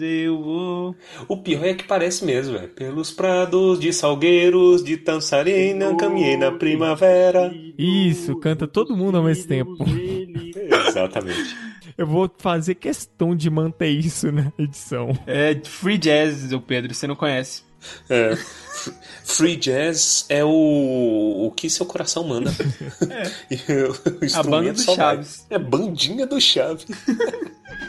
eu 0.00 0.42
vou. 0.42 0.96
O 1.28 1.36
pior 1.36 1.64
é 1.64 1.74
que 1.74 1.84
parece 1.84 2.24
mesmo, 2.24 2.54
velho. 2.54 2.68
Pelos 2.70 3.10
prados 3.10 3.78
de 3.78 3.92
salgueiros, 3.92 4.82
de 4.82 4.96
Tansarina, 4.96 5.94
caminhei 5.96 6.36
na 6.36 6.50
primavera. 6.52 7.54
Isso, 7.76 8.36
canta 8.38 8.66
todo 8.66 8.96
mundo 8.96 9.18
ao 9.18 9.24
mesmo 9.24 9.46
tempo. 9.46 9.76
Exatamente. 10.88 11.54
Eu 11.96 12.06
vou 12.06 12.30
fazer 12.38 12.74
questão 12.74 13.36
de 13.36 13.48
manter 13.48 13.90
isso 13.90 14.32
na 14.32 14.52
edição. 14.58 15.10
É 15.26 15.54
Free 15.64 15.98
Jazz, 15.98 16.52
o 16.52 16.60
Pedro, 16.60 16.92
você 16.92 17.06
não 17.06 17.14
conhece. 17.14 17.62
É, 18.08 18.36
free 19.24 19.56
Jazz 19.56 20.26
é 20.28 20.44
o, 20.44 21.46
o 21.46 21.52
que 21.54 21.68
seu 21.70 21.86
coração 21.86 22.24
manda. 22.24 22.50
É. 23.10 23.54
A 24.34 24.42
banda 24.42 24.72
do 24.72 24.82
Chaves. 24.82 25.46
Vai. 25.48 25.58
É 25.58 25.62
bandinha 25.62 26.26
do 26.26 26.40
Chaves. 26.40 26.86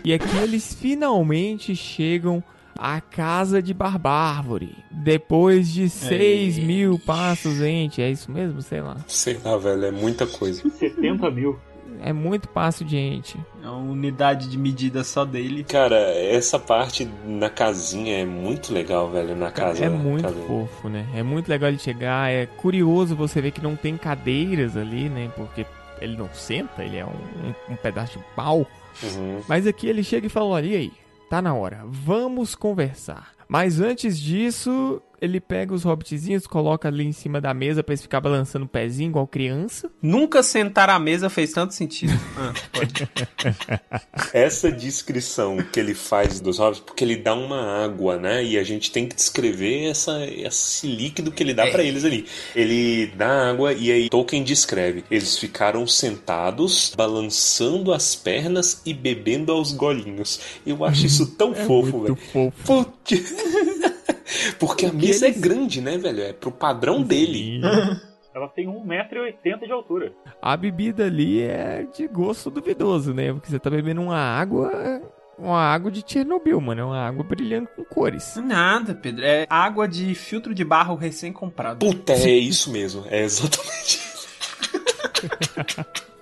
e 0.03 0.13
aqui 0.13 0.37
eles 0.37 0.73
finalmente 0.73 1.75
chegam 1.75 2.43
à 2.77 2.99
casa 2.99 3.61
de 3.61 3.73
Barbárvore. 3.73 4.75
Depois 4.91 5.71
de 5.71 5.89
6 5.89 6.57
mil 6.59 6.99
passos, 6.99 7.57
gente. 7.57 8.01
É 8.01 8.09
isso 8.09 8.31
mesmo? 8.31 8.61
Sei 8.61 8.81
lá. 8.81 8.97
Sei 9.07 9.39
lá, 9.43 9.57
velho. 9.57 9.85
É 9.85 9.91
muita 9.91 10.27
coisa. 10.27 10.61
70 10.69 11.31
mil. 11.31 11.59
É 12.01 12.13
muito 12.13 12.47
passo 12.47 12.83
de 12.83 12.91
gente. 12.91 13.37
É 13.63 13.67
uma 13.67 13.91
unidade 13.91 14.49
de 14.49 14.57
medida 14.57 15.03
só 15.03 15.25
dele. 15.25 15.63
Cara, 15.63 15.95
essa 15.95 16.59
parte 16.59 17.09
na 17.25 17.49
casinha 17.49 18.17
é 18.17 18.25
muito 18.25 18.73
legal, 18.73 19.09
velho, 19.09 19.35
na 19.35 19.51
casa. 19.51 19.85
É 19.85 19.89
muito 19.89 20.23
casinha. 20.23 20.45
fofo, 20.45 20.89
né? 20.89 21.07
É 21.15 21.23
muito 21.23 21.47
legal 21.47 21.69
ele 21.69 21.79
chegar. 21.79 22.31
É 22.31 22.45
curioso 22.45 23.15
você 23.15 23.41
ver 23.41 23.51
que 23.51 23.61
não 23.61 23.75
tem 23.75 23.97
cadeiras 23.97 24.77
ali, 24.77 25.09
né? 25.09 25.31
Porque 25.35 25.65
ele 26.01 26.17
não 26.17 26.29
senta, 26.33 26.83
ele 26.83 26.97
é 26.97 27.05
um, 27.05 27.09
um, 27.09 27.73
um 27.73 27.75
pedaço 27.75 28.17
de 28.17 28.25
pau. 28.35 28.67
Uhum. 29.03 29.41
Mas 29.47 29.65
aqui 29.67 29.87
ele 29.87 30.03
chega 30.03 30.27
e 30.27 30.29
fala: 30.29 30.47
olha 30.47 30.67
e 30.67 30.75
aí, 30.75 30.93
tá 31.29 31.41
na 31.41 31.53
hora, 31.53 31.81
vamos 31.85 32.55
conversar. 32.55 33.33
Mas 33.47 33.79
antes 33.79 34.19
disso, 34.19 35.01
ele 35.25 35.39
pega 35.39 35.73
os 35.73 35.83
hobbitzinhos, 35.83 36.47
coloca 36.47 36.87
ali 36.87 37.05
em 37.05 37.11
cima 37.11 37.41
da 37.41 37.53
mesa 37.53 37.83
pra 37.83 37.93
eles 37.93 38.01
ficar 38.01 38.21
balançando 38.21 38.65
o 38.65 38.69
pezinho 38.69 39.09
igual 39.09 39.27
criança. 39.27 39.91
Nunca 40.01 40.41
sentar 40.41 40.89
à 40.89 40.97
mesa 40.97 41.29
fez 41.29 41.51
tanto 41.51 41.73
sentido. 41.73 42.13
Ah, 42.37 42.53
pode. 42.73 43.09
Essa 44.33 44.69
descrição 44.69 45.57
que 45.71 45.79
ele 45.79 45.93
faz 45.93 46.41
dos 46.41 46.59
hobbits, 46.59 46.81
porque 46.81 47.01
ele 47.01 47.15
dá 47.15 47.33
uma 47.33 47.85
água, 47.85 48.17
né? 48.17 48.43
E 48.43 48.57
a 48.57 48.63
gente 48.63 48.91
tem 48.91 49.07
que 49.07 49.15
descrever 49.15 49.85
essa, 49.85 50.25
esse 50.25 50.85
líquido 50.85 51.31
que 51.31 51.41
ele 51.41 51.53
dá 51.53 51.65
é. 51.65 51.71
para 51.71 51.81
eles 51.81 52.03
ali. 52.03 52.25
Ele 52.53 53.07
dá 53.15 53.49
água 53.49 53.71
e 53.71 53.89
aí 53.89 54.09
Tolkien 54.09 54.43
descreve. 54.43 55.05
Eles 55.09 55.37
ficaram 55.37 55.87
sentados, 55.87 56.93
balançando 56.95 57.93
as 57.93 58.15
pernas 58.15 58.81
e 58.85 58.93
bebendo 58.93 59.51
aos 59.51 59.71
golinhos. 59.71 60.41
Eu 60.67 60.83
acho 60.83 61.05
isso 61.05 61.27
tão 61.27 61.53
é 61.53 61.65
fofo, 61.65 62.01
velho. 62.01 62.15
Fofo. 62.15 62.53
Putz. 62.65 63.33
Porque 64.59 64.85
a 64.85 64.93
mesa 64.93 65.27
eles... 65.27 65.37
é 65.37 65.39
grande, 65.39 65.81
né, 65.81 65.97
velho? 65.97 66.21
É 66.23 66.33
pro 66.33 66.51
padrão 66.51 67.01
dele. 67.01 67.61
Ela 68.33 68.49
tem 68.49 68.67
1,80m 68.67 69.65
de 69.65 69.71
altura. 69.71 70.11
A 70.41 70.57
bebida 70.57 71.05
ali 71.05 71.41
é 71.41 71.87
de 71.95 72.05
gosto 72.05 72.49
duvidoso, 72.51 73.13
né? 73.13 73.31
Porque 73.31 73.49
você 73.49 73.57
tá 73.57 73.69
bebendo 73.69 74.01
uma 74.01 74.17
água. 74.17 75.01
Uma 75.39 75.61
água 75.61 75.89
de 75.89 76.03
Chernobyl, 76.05 76.59
mano. 76.59 76.81
É 76.81 76.83
uma 76.83 77.07
água 77.07 77.23
brilhando 77.23 77.69
com 77.73 77.85
cores. 77.85 78.35
Nada, 78.35 78.93
Pedro. 78.93 79.23
É 79.23 79.45
água 79.49 79.87
de 79.87 80.13
filtro 80.15 80.53
de 80.53 80.65
barro 80.65 80.95
recém-comprado. 80.95 81.79
Puta, 81.79 82.11
é 82.11 82.29
isso 82.29 82.69
mesmo. 82.71 83.05
É 83.09 83.21
exatamente 83.21 83.99
isso. 83.99 84.27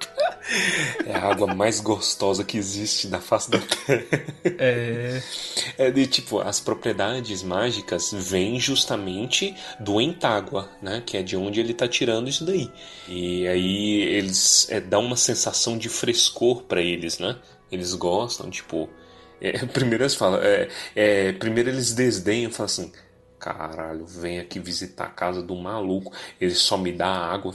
É 1.06 1.16
a 1.16 1.30
água 1.30 1.54
mais 1.54 1.80
gostosa 1.80 2.43
que 2.43 2.58
existe 2.58 3.08
na 3.08 3.20
face 3.20 3.49
da 3.49 3.60
Terra. 3.60 4.04
É. 4.43 5.22
É 5.78 5.91
de 5.91 6.06
tipo, 6.08 6.39
as 6.39 6.60
propriedades 6.60 7.41
mágicas 7.43 8.12
vêm 8.14 8.60
justamente 8.60 9.56
do 9.80 9.99
entágua, 9.99 10.70
né? 10.82 11.01
Que 11.06 11.18
é 11.18 11.24
de 11.24 11.36
onde 11.36 11.60
ele 11.60 11.74
tá 11.74 11.88
tirando 11.88 12.30
isso 12.30 12.45
daí. 12.45 12.70
E 13.08 13.47
aí 13.47 14.01
eles 14.01 14.68
é, 14.70 14.80
dá 14.80 14.99
uma 14.99 15.16
sensação 15.16 15.78
de 15.78 15.89
frescor 15.89 16.64
para 16.64 16.82
eles, 16.82 17.20
né? 17.20 17.38
Eles 17.72 17.93
gostam, 17.93 18.49
tipo. 18.49 18.89
É, 19.41 19.66
primeiro 19.68 20.04
eles 20.04 20.16
falam, 20.16 20.39
é, 20.41 20.70
é, 20.95 21.32
primeiro 21.34 21.70
eles 21.70 21.93
desdenham, 21.93 22.51
falam 22.51 22.66
assim, 22.66 22.91
caralho, 23.44 24.06
vem 24.06 24.39
aqui 24.39 24.58
visitar 24.58 25.04
a 25.04 25.10
casa 25.10 25.44
do 25.44 25.54
maluco, 25.54 26.14
ele 26.39 26.56
só 26.56 26.78
me 26.78 26.94
dá 26.94 27.10
água. 27.10 27.52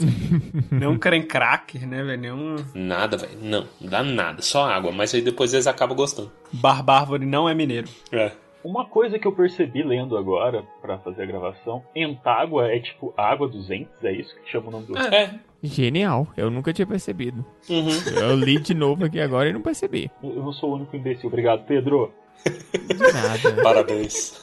Não 0.70 0.93
um 0.93 0.99
creme 0.99 1.24
cracker, 1.24 1.89
né, 1.89 2.03
velho? 2.03 2.20
Nenhum... 2.20 2.57
Nada, 2.74 3.16
velho. 3.16 3.39
Não, 3.41 3.66
não 3.80 3.89
dá 3.89 4.03
nada, 4.03 4.43
só 4.43 4.68
água. 4.68 4.93
Mas 4.93 5.14
aí 5.14 5.22
depois 5.22 5.55
eles 5.55 5.66
acabam 5.66 5.97
gostando. 5.97 6.30
Barbárvore 6.53 7.24
não 7.24 7.49
é 7.49 7.55
mineiro. 7.55 7.89
É. 8.12 8.32
Uma 8.62 8.84
coisa 8.84 9.18
que 9.18 9.26
eu 9.26 9.32
percebi 9.32 9.82
lendo 9.82 10.18
agora, 10.18 10.62
para 10.82 10.99
fazer 10.99 11.22
a 11.22 11.26
gravação, 11.26 11.82
entágua 11.97 12.70
é 12.70 12.78
tipo 12.80 13.14
água 13.16 13.49
dos 13.49 13.70
entes, 13.70 14.03
é 14.03 14.12
isso 14.12 14.34
que 14.34 14.51
chama 14.51 14.68
o 14.68 14.70
nome 14.72 14.86
do... 14.86 14.99
É. 14.99 15.39
Genial, 15.62 16.26
eu 16.36 16.51
nunca 16.51 16.72
tinha 16.72 16.86
percebido. 16.86 17.45
Uhum. 17.68 17.89
Eu 18.20 18.36
li 18.36 18.59
de 18.59 18.74
novo 18.74 19.05
aqui 19.05 19.20
agora 19.20 19.49
e 19.49 19.53
não 19.53 19.62
percebi. 19.62 20.11
Eu 20.22 20.43
não 20.43 20.53
sou 20.53 20.70
o 20.70 20.74
único 20.74 20.95
imbecil. 20.95 21.28
Obrigado, 21.28 21.64
Pedro. 21.66 22.12
De 22.45 23.12
nada. 23.12 23.62
Parabéns. 23.62 24.34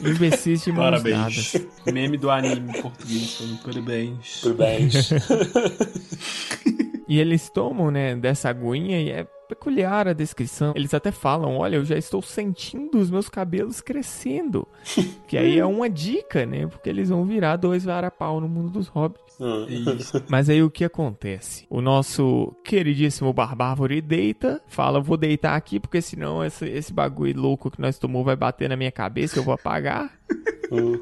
Imbecis 0.00 0.64
de 0.64 0.72
Parabéns. 0.72 1.52
dadas. 1.52 1.66
Meme 1.92 2.16
do 2.16 2.30
anime 2.30 2.70
em 2.70 2.82
português. 2.82 3.34
falando 3.34 3.62
Parabéns. 3.62 4.40
Parabéns. 4.42 5.10
E 7.08 7.20
eles 7.20 7.48
tomam, 7.48 7.90
né, 7.90 8.16
dessa 8.16 8.48
aguinha 8.48 9.00
e 9.00 9.10
é 9.10 9.24
peculiar 9.48 10.08
a 10.08 10.12
descrição. 10.12 10.72
Eles 10.74 10.92
até 10.92 11.12
falam, 11.12 11.56
olha, 11.56 11.76
eu 11.76 11.84
já 11.84 11.96
estou 11.96 12.20
sentindo 12.20 12.98
os 12.98 13.10
meus 13.10 13.28
cabelos 13.28 13.80
crescendo. 13.80 14.66
que 15.28 15.38
aí 15.38 15.58
é 15.58 15.64
uma 15.64 15.88
dica, 15.88 16.44
né? 16.44 16.66
Porque 16.66 16.90
eles 16.90 17.08
vão 17.08 17.24
virar 17.24 17.56
dois 17.56 17.84
varapau 17.84 18.40
no 18.40 18.48
mundo 18.48 18.70
dos 18.70 18.88
hobbits. 18.88 19.25
Isso. 19.68 20.22
Mas 20.28 20.48
aí 20.48 20.62
o 20.62 20.70
que 20.70 20.84
acontece? 20.84 21.66
O 21.68 21.80
nosso 21.80 22.54
queridíssimo 22.64 23.32
Barbárvore 23.32 24.00
deita, 24.00 24.60
fala, 24.66 25.00
vou 25.00 25.16
deitar 25.16 25.54
aqui 25.56 25.78
porque 25.78 26.00
senão 26.00 26.44
esse, 26.44 26.64
esse 26.66 26.92
bagulho 26.92 27.40
louco 27.40 27.70
que 27.70 27.80
nós 27.80 27.98
tomou 27.98 28.24
vai 28.24 28.36
bater 28.36 28.68
na 28.68 28.76
minha 28.76 28.92
cabeça 28.92 29.36
e 29.36 29.38
eu 29.40 29.44
vou 29.44 29.54
apagar. 29.54 30.10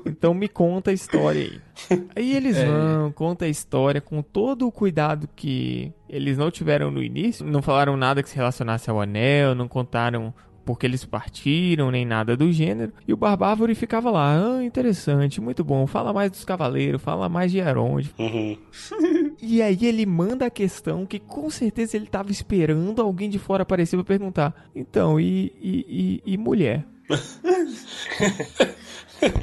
Então 0.05 0.35
me 0.35 0.47
conta 0.49 0.91
a 0.91 0.95
história 0.95 1.41
aí. 1.41 1.61
Aí 2.15 2.37
eles 2.37 2.57
É. 2.59 2.67
vão, 2.67 3.13
conta 3.13 3.47
a 3.47 3.49
história 3.49 4.01
com 4.01 4.21
todo 4.23 4.67
o 4.67 4.73
cuidado 4.73 5.29
que 5.35 5.93
eles 6.09 6.37
não 6.37 6.51
tiveram 6.51 6.91
no 6.91 7.03
início. 7.03 7.47
Não 7.47 7.63
falaram 7.63 7.97
nada 7.97 8.23
que 8.23 8.29
se 8.29 8.37
relacionasse 8.37 8.91
ao 8.91 9.01
anel, 9.01 9.55
não 9.55 9.67
contaram 9.67 10.35
porque 10.65 10.87
eles 10.87 11.05
partiram, 11.05 11.91
nem 11.91 12.05
nada 12.05 12.37
do 12.37 12.53
gênero. 12.53 12.93
E 13.07 13.13
o 13.13 13.17
Barbárvore 13.17 13.75
ficava 13.75 14.11
lá, 14.11 14.37
ah, 14.37 14.65
interessante, 14.65 15.41
muito 15.41 15.63
bom, 15.63 15.87
fala 15.87 16.13
mais 16.13 16.31
dos 16.31 16.45
cavaleiros, 16.45 17.03
fala 17.03 17.29
mais 17.29 17.53
de 17.53 17.59
Elrond. 17.59 18.11
Uhum. 18.19 18.57
E 19.47 19.61
aí 19.61 19.79
ele 19.83 20.07
manda 20.07 20.47
a 20.47 20.51
questão 20.51 21.05
que 21.05 21.19
com 21.19 21.51
certeza 21.51 21.97
ele 21.97 22.07
tava 22.07 22.31
esperando 22.31 23.03
alguém 23.03 23.29
de 23.29 23.39
fora 23.39 23.63
aparecer 23.63 23.97
pra 23.97 24.05
perguntar. 24.05 24.69
Então, 24.75 25.21
e, 25.21 25.53
e, 25.61 26.23
e, 26.25 26.35
e 26.35 26.39
mulher? 26.39 26.87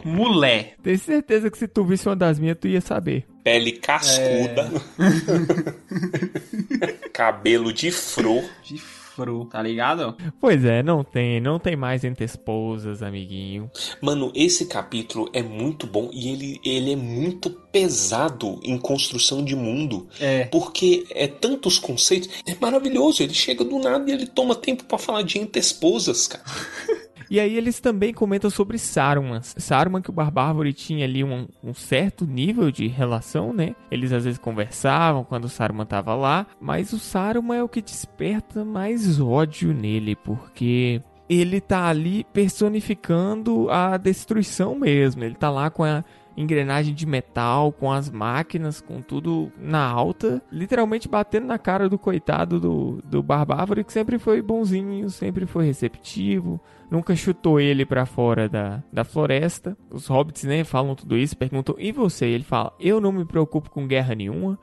Mulher. 0.03 0.75
Tenho 0.81 0.99
certeza 0.99 1.49
que 1.49 1.57
se 1.57 1.67
tu 1.67 1.85
visse 1.85 2.07
uma 2.07 2.15
das 2.15 2.39
minhas, 2.39 2.57
tu 2.59 2.67
ia 2.67 2.81
saber. 2.81 3.25
Pele 3.43 3.73
cascuda. 3.73 4.71
Cabelo 7.13 7.73
de 7.73 7.91
fro. 7.91 8.43
De 8.63 8.77
fro, 9.15 9.45
tá 9.45 9.61
ligado? 9.61 10.15
Pois 10.39 10.63
é, 10.65 10.81
não 10.81 11.03
tem, 11.03 11.39
não 11.39 11.59
tem 11.59 11.75
mais 11.75 12.03
entre 12.03 12.25
esposas, 12.25 13.03
amiguinho. 13.03 13.69
Mano, 14.01 14.31
esse 14.35 14.65
capítulo 14.65 15.29
é 15.33 15.43
muito 15.43 15.85
bom 15.85 16.09
e 16.13 16.29
ele, 16.29 16.61
ele 16.63 16.93
é 16.93 16.95
muito 16.95 17.49
pesado 17.49 18.59
em 18.63 18.77
construção 18.77 19.43
de 19.43 19.55
mundo. 19.55 20.07
É. 20.19 20.45
Porque 20.45 21.05
é 21.11 21.27
tantos 21.27 21.77
conceitos. 21.77 22.29
É 22.45 22.55
maravilhoso. 22.59 23.23
Ele 23.23 23.33
chega 23.33 23.63
do 23.63 23.79
nada 23.79 24.09
e 24.09 24.13
ele 24.13 24.25
toma 24.25 24.55
tempo 24.55 24.83
pra 24.85 24.97
falar 24.97 25.23
de 25.23 25.39
entre 25.39 25.59
esposas, 25.59 26.27
cara. 26.27 26.43
E 27.31 27.39
aí 27.39 27.55
eles 27.55 27.79
também 27.79 28.13
comentam 28.13 28.49
sobre 28.49 28.77
Saruman. 28.77 29.39
Saruman 29.41 30.01
que 30.01 30.09
o 30.09 30.13
Barbárvore 30.13 30.73
tinha 30.73 31.05
ali 31.05 31.23
um, 31.23 31.47
um, 31.63 31.73
certo 31.73 32.25
nível 32.25 32.69
de 32.69 32.87
relação, 32.87 33.53
né? 33.53 33.73
Eles 33.89 34.11
às 34.11 34.25
vezes 34.25 34.37
conversavam 34.37 35.23
quando 35.23 35.45
o 35.45 35.49
Saruman 35.49 35.85
tava 35.85 36.13
lá, 36.13 36.45
mas 36.59 36.91
o 36.91 36.99
Saruman 36.99 37.55
é 37.55 37.63
o 37.63 37.69
que 37.69 37.81
desperta 37.81 38.65
mais 38.65 39.21
ódio 39.21 39.73
nele, 39.73 40.13
porque 40.13 41.01
ele 41.29 41.61
tá 41.61 41.87
ali 41.87 42.25
personificando 42.33 43.69
a 43.69 43.95
destruição 43.95 44.75
mesmo. 44.75 45.23
Ele 45.23 45.35
tá 45.35 45.49
lá 45.49 45.69
com 45.69 45.85
a 45.85 46.03
engrenagem 46.41 46.93
de 46.93 47.05
metal, 47.05 47.71
com 47.71 47.91
as 47.91 48.09
máquinas, 48.09 48.81
com 48.81 49.01
tudo 49.01 49.51
na 49.57 49.85
alta, 49.85 50.41
literalmente 50.51 51.07
batendo 51.07 51.47
na 51.47 51.57
cara 51.57 51.87
do 51.87 51.97
coitado 51.97 52.59
do, 52.59 53.01
do 53.03 53.21
Barbárvore, 53.23 53.83
que 53.83 53.93
sempre 53.93 54.17
foi 54.19 54.41
bonzinho, 54.41 55.09
sempre 55.09 55.45
foi 55.45 55.65
receptivo, 55.65 56.59
nunca 56.89 57.15
chutou 57.15 57.59
ele 57.59 57.85
para 57.85 58.05
fora 58.05 58.49
da, 58.49 58.83
da 58.91 59.03
floresta. 59.03 59.77
Os 59.89 60.07
hobbits, 60.07 60.43
né, 60.43 60.63
falam 60.63 60.95
tudo 60.95 61.17
isso, 61.17 61.37
perguntam, 61.37 61.75
e 61.77 61.91
você? 61.91 62.25
Ele 62.25 62.43
fala, 62.43 62.73
eu 62.79 62.99
não 62.99 63.11
me 63.11 63.25
preocupo 63.25 63.69
com 63.69 63.87
guerra 63.87 64.15
nenhuma, 64.15 64.57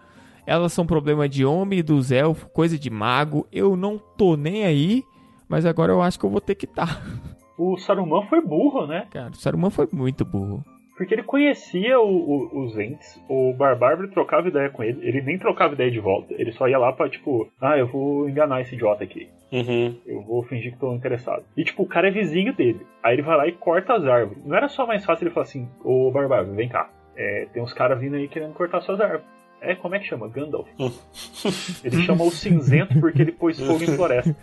elas 0.46 0.72
são 0.72 0.86
problema 0.86 1.28
de 1.28 1.44
homem 1.44 1.80
e 1.80 1.82
dos 1.82 2.10
elfos, 2.10 2.48
coisa 2.52 2.78
de 2.78 2.90
mago, 2.90 3.46
eu 3.52 3.76
não 3.76 3.98
tô 3.98 4.36
nem 4.36 4.64
aí, 4.64 5.04
mas 5.48 5.66
agora 5.66 5.92
eu 5.92 6.02
acho 6.02 6.18
que 6.18 6.24
eu 6.24 6.30
vou 6.30 6.40
ter 6.40 6.54
que 6.54 6.66
estar. 6.66 6.86
Tá. 6.86 7.38
O 7.58 7.76
Saruman 7.76 8.22
foi 8.28 8.40
burro, 8.40 8.86
né? 8.86 9.08
Cara, 9.10 9.30
o 9.30 9.36
Saruman 9.36 9.70
foi 9.70 9.88
muito 9.92 10.24
burro. 10.24 10.64
Porque 10.98 11.14
ele 11.14 11.22
conhecia 11.22 12.00
o, 12.00 12.08
o, 12.08 12.64
os 12.64 12.76
Ents, 12.76 13.24
o 13.28 13.54
Barbárvore 13.54 14.10
trocava 14.10 14.48
ideia 14.48 14.68
com 14.68 14.82
ele, 14.82 14.98
ele 15.06 15.22
nem 15.22 15.38
trocava 15.38 15.74
ideia 15.74 15.92
de 15.92 16.00
volta, 16.00 16.34
ele 16.36 16.50
só 16.50 16.68
ia 16.68 16.76
lá 16.76 16.92
pra, 16.92 17.08
tipo, 17.08 17.48
ah, 17.60 17.78
eu 17.78 17.86
vou 17.86 18.28
enganar 18.28 18.60
esse 18.62 18.74
idiota 18.74 19.04
aqui. 19.04 19.28
Uhum. 19.52 19.96
Eu 20.04 20.22
vou 20.22 20.42
fingir 20.42 20.72
que 20.72 20.78
tô 20.78 20.92
interessado. 20.92 21.44
E, 21.56 21.62
tipo, 21.62 21.84
o 21.84 21.86
cara 21.86 22.08
é 22.08 22.10
vizinho 22.10 22.52
dele. 22.52 22.84
Aí 23.00 23.14
ele 23.14 23.22
vai 23.22 23.36
lá 23.36 23.46
e 23.46 23.52
corta 23.52 23.94
as 23.94 24.04
árvores. 24.04 24.44
Não 24.44 24.56
era 24.56 24.68
só 24.68 24.86
mais 24.86 25.04
fácil 25.04 25.26
ele 25.26 25.34
falar 25.34 25.44
assim, 25.44 25.68
ô 25.84 26.10
Barbárvore, 26.10 26.56
vem 26.56 26.68
cá. 26.68 26.90
É, 27.16 27.46
tem 27.52 27.62
uns 27.62 27.72
caras 27.72 28.00
vindo 28.00 28.16
aí 28.16 28.26
querendo 28.26 28.54
cortar 28.54 28.80
suas 28.80 29.00
árvores. 29.00 29.37
É, 29.60 29.74
como 29.74 29.94
é 29.94 29.98
que 29.98 30.06
chama? 30.06 30.28
Gandalf. 30.28 30.68
Hum. 30.78 30.90
Ele 31.82 32.02
chama 32.02 32.24
o 32.24 32.30
cinzento 32.30 32.98
porque 33.00 33.22
ele 33.22 33.32
pôs 33.32 33.58
fogo 33.58 33.82
em 33.82 33.86
floresta. 33.86 34.36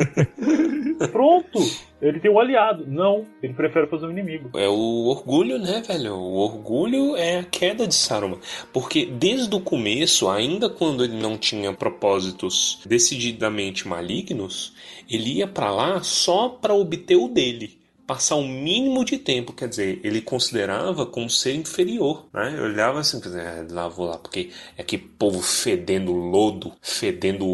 Pronto! 1.10 1.58
Ele 2.00 2.20
tem 2.20 2.30
um 2.30 2.38
aliado. 2.38 2.86
Não, 2.86 3.26
ele 3.42 3.54
prefere 3.54 3.86
fazer 3.86 4.06
um 4.06 4.10
inimigo. 4.10 4.50
É 4.58 4.68
o 4.68 5.06
orgulho, 5.06 5.58
né, 5.58 5.82
velho? 5.86 6.14
O 6.14 6.36
orgulho 6.36 7.16
é 7.16 7.38
a 7.38 7.44
queda 7.44 7.86
de 7.86 7.94
Saruman. 7.94 8.38
Porque 8.72 9.06
desde 9.06 9.54
o 9.54 9.60
começo, 9.60 10.28
ainda 10.28 10.68
quando 10.68 11.02
ele 11.04 11.16
não 11.16 11.38
tinha 11.38 11.72
propósitos 11.72 12.82
decididamente 12.86 13.88
malignos, 13.88 14.74
ele 15.10 15.38
ia 15.38 15.48
para 15.48 15.70
lá 15.70 16.02
só 16.02 16.48
para 16.48 16.74
obter 16.74 17.16
o 17.16 17.28
dele 17.28 17.83
passar 18.06 18.36
o 18.36 18.46
mínimo 18.46 19.04
de 19.04 19.18
tempo, 19.18 19.52
quer 19.52 19.68
dizer, 19.68 20.00
ele 20.04 20.20
considerava 20.20 21.06
como 21.06 21.28
ser 21.30 21.54
inferior, 21.54 22.26
né? 22.32 22.54
Eu 22.56 22.64
olhava 22.64 23.00
assim, 23.00 23.20
é, 23.38 23.66
lá 23.70 23.88
vou 23.88 24.06
lá, 24.06 24.18
porque 24.18 24.50
é 24.76 24.82
que 24.82 24.98
povo 24.98 25.40
fedendo 25.40 26.12
lodo, 26.12 26.72
fedendo 26.82 27.46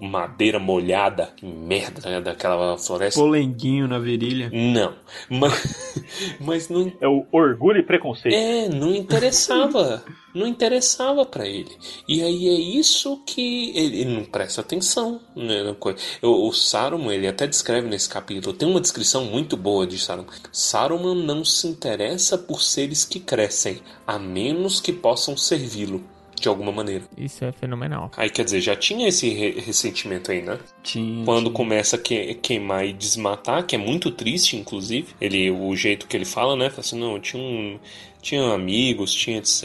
madeira 0.00 0.58
molhada, 0.58 1.32
que 1.36 1.46
merda 1.46 2.08
né, 2.08 2.20
daquela 2.20 2.76
floresta. 2.78 3.20
Polenguinho 3.20 3.88
na 3.88 3.98
virilha. 3.98 4.50
Não, 4.52 4.94
mas, 5.30 5.94
mas 6.40 6.68
não... 6.68 6.92
É 7.00 7.08
o 7.08 7.26
orgulho 7.32 7.78
e 7.78 7.82
preconceito. 7.82 8.34
É, 8.34 8.68
não 8.68 8.94
interessava 8.94 10.04
não 10.36 10.46
interessava 10.46 11.24
para 11.24 11.46
ele. 11.48 11.76
E 12.06 12.22
aí 12.22 12.48
é 12.48 12.78
isso 12.78 13.22
que 13.26 13.70
ele, 13.74 14.02
ele 14.02 14.14
não 14.14 14.24
presta 14.24 14.60
atenção. 14.60 15.20
Né? 15.34 15.74
O, 16.22 16.48
o 16.48 16.52
Saruman, 16.52 17.14
ele 17.14 17.26
até 17.26 17.46
descreve 17.46 17.88
nesse 17.88 18.08
capítulo, 18.08 18.54
tem 18.54 18.68
uma 18.68 18.80
descrição 18.80 19.24
muito 19.24 19.56
boa 19.56 19.86
de 19.86 19.98
Saruman. 19.98 20.28
Saruman 20.52 21.14
não 21.14 21.44
se 21.44 21.66
interessa 21.66 22.36
por 22.36 22.62
seres 22.62 23.04
que 23.04 23.18
crescem, 23.18 23.80
a 24.06 24.18
menos 24.18 24.80
que 24.80 24.92
possam 24.92 25.36
servi-lo 25.36 26.04
de 26.40 26.48
alguma 26.48 26.72
maneira. 26.72 27.04
Isso 27.16 27.44
é 27.44 27.52
fenomenal. 27.52 28.10
Aí 28.16 28.30
quer 28.30 28.44
dizer, 28.44 28.60
já 28.60 28.76
tinha 28.76 29.08
esse 29.08 29.28
re 29.30 29.60
ressentimento 29.60 30.30
aí, 30.30 30.42
né? 30.42 30.58
Tinha. 30.82 31.24
Quando 31.24 31.44
tinha. 31.44 31.54
começa 31.54 31.96
a 31.96 31.98
que 31.98 32.34
queimar 32.34 32.86
e 32.86 32.92
desmatar, 32.92 33.64
que 33.66 33.74
é 33.74 33.78
muito 33.78 34.10
triste, 34.10 34.56
inclusive. 34.56 35.08
Ele, 35.20 35.50
o 35.50 35.74
jeito 35.74 36.06
que 36.06 36.16
ele 36.16 36.24
fala, 36.24 36.56
né? 36.56 36.70
Fala 36.70 36.80
assim, 36.80 36.98
não, 36.98 37.18
tinha 37.18 37.42
um 37.42 37.78
tinha 38.26 38.52
amigos, 38.52 39.14
tinha 39.14 39.38
etc, 39.38 39.62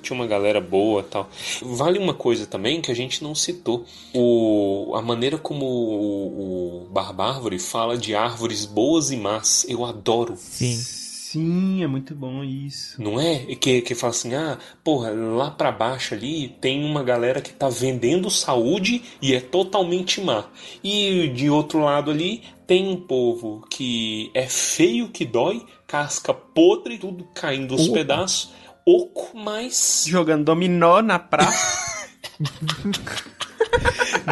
tinha 0.00 0.18
uma 0.18 0.26
galera 0.26 0.62
boa 0.62 1.02
tal. 1.02 1.28
Vale 1.60 1.98
uma 1.98 2.14
coisa 2.14 2.46
também 2.46 2.80
que 2.80 2.90
a 2.90 2.94
gente 2.94 3.22
não 3.22 3.34
citou, 3.34 3.84
o, 4.14 4.94
a 4.96 5.02
maneira 5.02 5.36
como 5.36 5.66
o, 5.66 6.84
o 6.84 6.88
Barbárvore 6.88 7.58
fala 7.58 7.98
de 7.98 8.14
árvores 8.14 8.64
boas 8.64 9.10
e 9.10 9.16
más, 9.16 9.66
eu 9.68 9.84
adoro. 9.84 10.34
Sim. 10.38 11.01
Sim, 11.32 11.82
é 11.82 11.86
muito 11.86 12.14
bom 12.14 12.44
isso. 12.44 13.02
Não 13.02 13.18
é? 13.18 13.38
Que, 13.54 13.80
que 13.80 13.94
fala 13.94 14.10
assim, 14.10 14.34
ah, 14.34 14.58
porra, 14.84 15.10
lá 15.12 15.50
pra 15.50 15.72
baixo 15.72 16.12
ali 16.12 16.50
tem 16.60 16.84
uma 16.84 17.02
galera 17.02 17.40
que 17.40 17.54
tá 17.54 17.70
vendendo 17.70 18.28
saúde 18.28 19.02
e 19.22 19.34
é 19.34 19.40
totalmente 19.40 20.20
má. 20.20 20.44
E 20.84 21.28
de 21.28 21.48
outro 21.48 21.78
lado 21.78 22.10
ali 22.10 22.42
tem 22.66 22.86
um 22.86 23.00
povo 23.00 23.66
que 23.70 24.30
é 24.34 24.46
feio 24.46 25.08
que 25.08 25.24
dói, 25.24 25.64
casca 25.86 26.34
podre, 26.34 26.98
tudo 26.98 27.26
caindo 27.34 27.72
aos 27.72 27.88
pedaços, 27.88 28.50
oco, 28.84 29.30
mas. 29.34 30.04
Jogando 30.06 30.44
dominó 30.44 31.00
na 31.00 31.18
praça. 31.18 32.02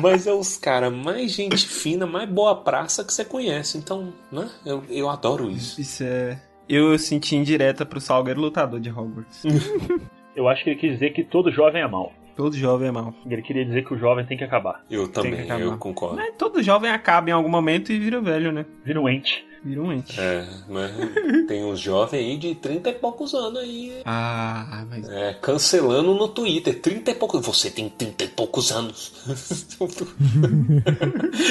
Mas 0.02 0.26
é 0.26 0.32
os 0.32 0.56
caras 0.58 0.92
mais 0.92 1.32
gente 1.32 1.66
fina, 1.66 2.06
mais 2.06 2.28
boa 2.28 2.54
praça 2.54 3.02
que 3.02 3.12
você 3.12 3.24
conhece. 3.24 3.78
Então, 3.78 4.12
né? 4.30 4.48
Eu, 4.64 4.84
eu 4.88 5.08
adoro 5.08 5.50
isso. 5.50 5.80
Isso 5.80 6.04
é 6.04 6.40
eu 6.70 6.96
senti 6.98 7.34
indireta 7.34 7.84
pro 7.84 8.00
Salgueiro 8.00 8.40
lutador 8.40 8.78
de 8.78 8.90
Hogwarts. 8.90 9.44
eu 10.36 10.48
acho 10.48 10.62
que 10.62 10.70
ele 10.70 10.78
quis 10.78 10.92
dizer 10.92 11.10
que 11.10 11.24
todo 11.24 11.50
jovem 11.50 11.82
é 11.82 11.88
mau. 11.88 12.12
Todo 12.36 12.56
jovem 12.56 12.88
é 12.88 12.92
mau. 12.92 13.12
Ele 13.26 13.42
queria 13.42 13.64
dizer 13.64 13.84
que 13.84 13.92
o 13.92 13.98
jovem 13.98 14.24
tem 14.24 14.38
que 14.38 14.44
acabar. 14.44 14.84
Eu 14.88 15.08
também, 15.08 15.46
eu 15.60 15.76
concordo. 15.76 16.16
Mas 16.16 16.34
todo 16.38 16.62
jovem 16.62 16.90
acaba 16.90 17.28
em 17.28 17.32
algum 17.32 17.48
momento 17.48 17.92
e 17.92 17.98
vira 17.98 18.20
velho, 18.20 18.52
né? 18.52 18.64
Vira 18.84 19.00
um 19.00 19.08
ente. 19.08 19.44
Vira 19.62 19.82
um 19.82 19.92
ente. 19.92 20.18
É, 20.18 20.48
mas 20.68 20.90
tem 21.46 21.64
uns 21.64 21.78
jovens 21.78 22.20
aí 22.20 22.38
de 22.38 22.54
30 22.54 22.90
e 22.90 22.94
poucos 22.94 23.34
anos 23.34 23.58
aí. 23.58 24.00
Ah, 24.04 24.84
mas. 24.88 25.08
É, 25.08 25.34
cancelando 25.34 26.14
no 26.14 26.28
Twitter. 26.28 26.80
30 26.80 27.10
e 27.10 27.14
poucos. 27.14 27.46
Você 27.46 27.70
tem 27.70 27.88
30 27.88 28.24
e 28.24 28.28
poucos 28.28 28.72
anos. 28.72 29.12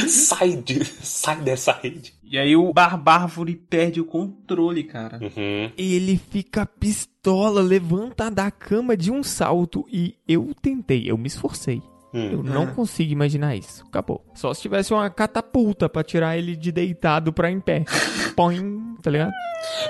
sai, 0.07 0.55
de, 0.55 0.84
sai 0.84 1.41
dessa 1.41 1.72
rede. 1.72 2.14
E 2.24 2.38
aí 2.38 2.55
o 2.55 2.74
Barbárvore 2.74 3.55
perde 3.55 4.01
o 4.01 4.05
controle, 4.05 4.84
cara. 4.84 5.20
Uhum. 5.22 5.72
Ele 5.78 6.18
fica 6.18 6.66
pistola, 6.66 7.62
levanta 7.62 8.30
da 8.30 8.51
cama 8.51 8.97
de 8.97 9.12
um 9.12 9.24
salto 9.24 9.86
e 9.91 10.16
eu 10.28 10.53
tentei, 10.62 11.10
eu 11.10 11.18
me 11.18 11.28
esforcei. 11.28 11.82
Hum. 12.14 12.30
Eu 12.32 12.43
não 12.43 12.64
ah. 12.64 12.72
consigo 12.72 13.12
imaginar 13.12 13.55
isso. 13.55 13.84
Acabou. 13.88 14.24
Só 14.34 14.54
se 14.54 14.62
tivesse 14.62 14.94
uma 14.94 15.10
catapulta 15.10 15.90
para 15.90 16.04
tirar 16.04 16.38
ele 16.38 16.56
de 16.56 16.72
deitado 16.72 17.34
pra 17.34 17.52
em 17.52 17.60
pé. 17.60 17.84
Põe, 18.36 18.58
tá 19.02 19.12
ligado? 19.12 19.32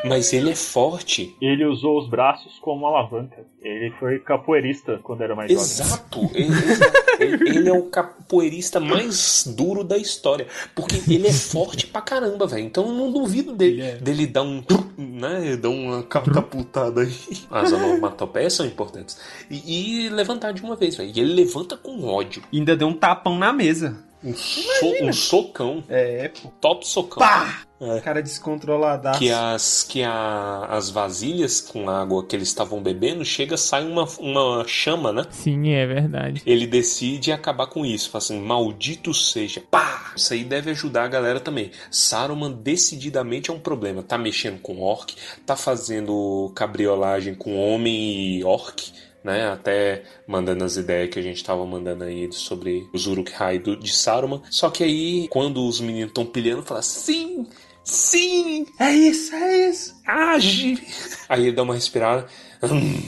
Mas 0.06 0.34
ele 0.34 0.52
é 0.52 0.56
forte. 0.56 1.36
Ele 1.42 1.66
usou 1.66 2.00
os 2.00 2.10
braços 2.10 2.58
como 2.60 2.86
alavanca. 2.88 3.46
Ele 3.62 3.92
foi 4.00 4.20
capoeirista 4.20 5.00
quando 5.04 5.22
era 5.22 5.36
mais 5.36 5.52
exato. 5.52 6.22
jovem. 6.22 6.48
Exato. 6.48 7.00
ele, 7.20 7.50
ele 7.50 7.70
é 7.70 7.74
o 7.74 7.84
capoeirista 7.84 8.80
mais 8.80 9.46
duro 9.56 9.84
da 9.84 9.98
história. 9.98 10.48
Porque 10.74 10.96
ele 11.12 11.28
é 11.28 11.34
forte 11.34 11.88
pra 11.88 12.02
caramba, 12.02 12.48
velho. 12.48 12.66
Então 12.66 12.88
eu 12.88 12.94
não 12.94 13.12
duvido 13.12 13.54
dele, 13.54 13.82
é. 13.82 13.96
dele 13.98 14.26
dar 14.26 14.44
um. 14.44 14.64
Né? 14.98 15.58
Dar 15.58 15.70
uma 15.70 16.04
catapultada 16.04 17.02
aí. 17.02 17.14
As 17.52 17.72
onomatopeias 17.72 18.54
são 18.54 18.66
importantes. 18.66 19.20
E, 19.50 20.06
e 20.06 20.10
levantar 20.10 20.54
de 20.54 20.64
uma 20.64 20.76
vez, 20.76 20.96
velho. 20.96 21.12
E 21.14 21.20
ele 21.20 21.34
levanta 21.34 21.78
com 21.78 22.06
ódio. 22.06 22.42
E 22.52 22.58
ainda 22.58 22.76
deu 22.76 22.88
um 22.88 22.94
tapão 22.94 23.38
na 23.38 23.54
mesa. 23.54 24.09
Um, 24.24 24.34
so, 24.34 25.04
um 25.04 25.14
socão. 25.14 25.84
É, 25.88 26.28
pô. 26.28 26.52
Top 26.60 26.86
socão. 26.88 27.20
Pá! 27.20 27.64
É. 27.82 28.02
Cara 28.02 28.22
descontroladaço. 28.22 29.20
Que 29.20 29.32
as 29.32 29.84
que 29.84 30.04
a, 30.04 30.66
as 30.70 30.90
vasilhas 30.90 31.62
com 31.62 31.90
água 31.90 32.26
que 32.26 32.36
eles 32.36 32.50
estavam 32.50 32.84
bebendo 32.84 33.24
chega 33.24 33.56
sai 33.56 33.86
uma, 33.86 34.04
uma 34.20 34.66
chama, 34.68 35.14
né? 35.14 35.24
Sim, 35.30 35.70
é 35.70 35.88
verdade. 35.88 36.42
Ele 36.46 36.68
decide 36.68 37.32
acabar 37.32 37.68
com 37.68 37.86
isso, 37.86 38.10
fala 38.10 38.22
assim, 38.22 38.42
maldito 38.42 39.14
seja. 39.14 39.64
Pá! 39.72 40.12
Isso 40.14 40.34
aí 40.34 40.44
deve 40.44 40.72
ajudar 40.72 41.06
a 41.06 41.08
galera 41.08 41.40
também. 41.40 41.72
Saruman 41.90 42.52
decididamente 42.52 43.50
é 43.50 43.54
um 43.54 43.60
problema. 43.60 44.04
Tá 44.04 44.18
mexendo 44.18 44.60
com 44.60 44.82
orc, 44.82 45.16
tá 45.46 45.56
fazendo 45.56 46.52
cabriolagem 46.54 47.34
com 47.34 47.56
homem 47.56 48.40
e 48.40 48.44
orc 48.44 48.92
né? 49.24 49.50
Até 49.50 50.04
mandando 50.28 50.64
as 50.64 50.78
ideias 50.78 51.10
que 51.10 51.20
a 51.20 51.22
gente 51.24 51.38
estava 51.38 51.66
mandando 51.66 52.04
aí 52.04 52.32
sobre 52.32 52.88
os 52.94 53.08
Uruk-hai 53.08 53.60
de 53.60 53.92
Saruman. 53.92 54.42
Só 54.50 54.70
que 54.70 54.84
aí, 54.84 55.28
quando 55.30 55.66
os 55.66 55.80
meninos 55.80 56.10
estão 56.10 56.26
pilhando, 56.26 56.64
fala 56.64 56.82
sim, 56.82 57.48
sim, 57.84 58.66
é 58.80 58.92
isso, 58.92 59.34
é 59.36 59.70
isso, 59.70 59.96
age. 60.06 60.82
Aí 61.30 61.44
ele 61.44 61.52
dá 61.52 61.62
uma 61.64 61.76
respirada. 61.76 62.26
Hum, 62.64 63.02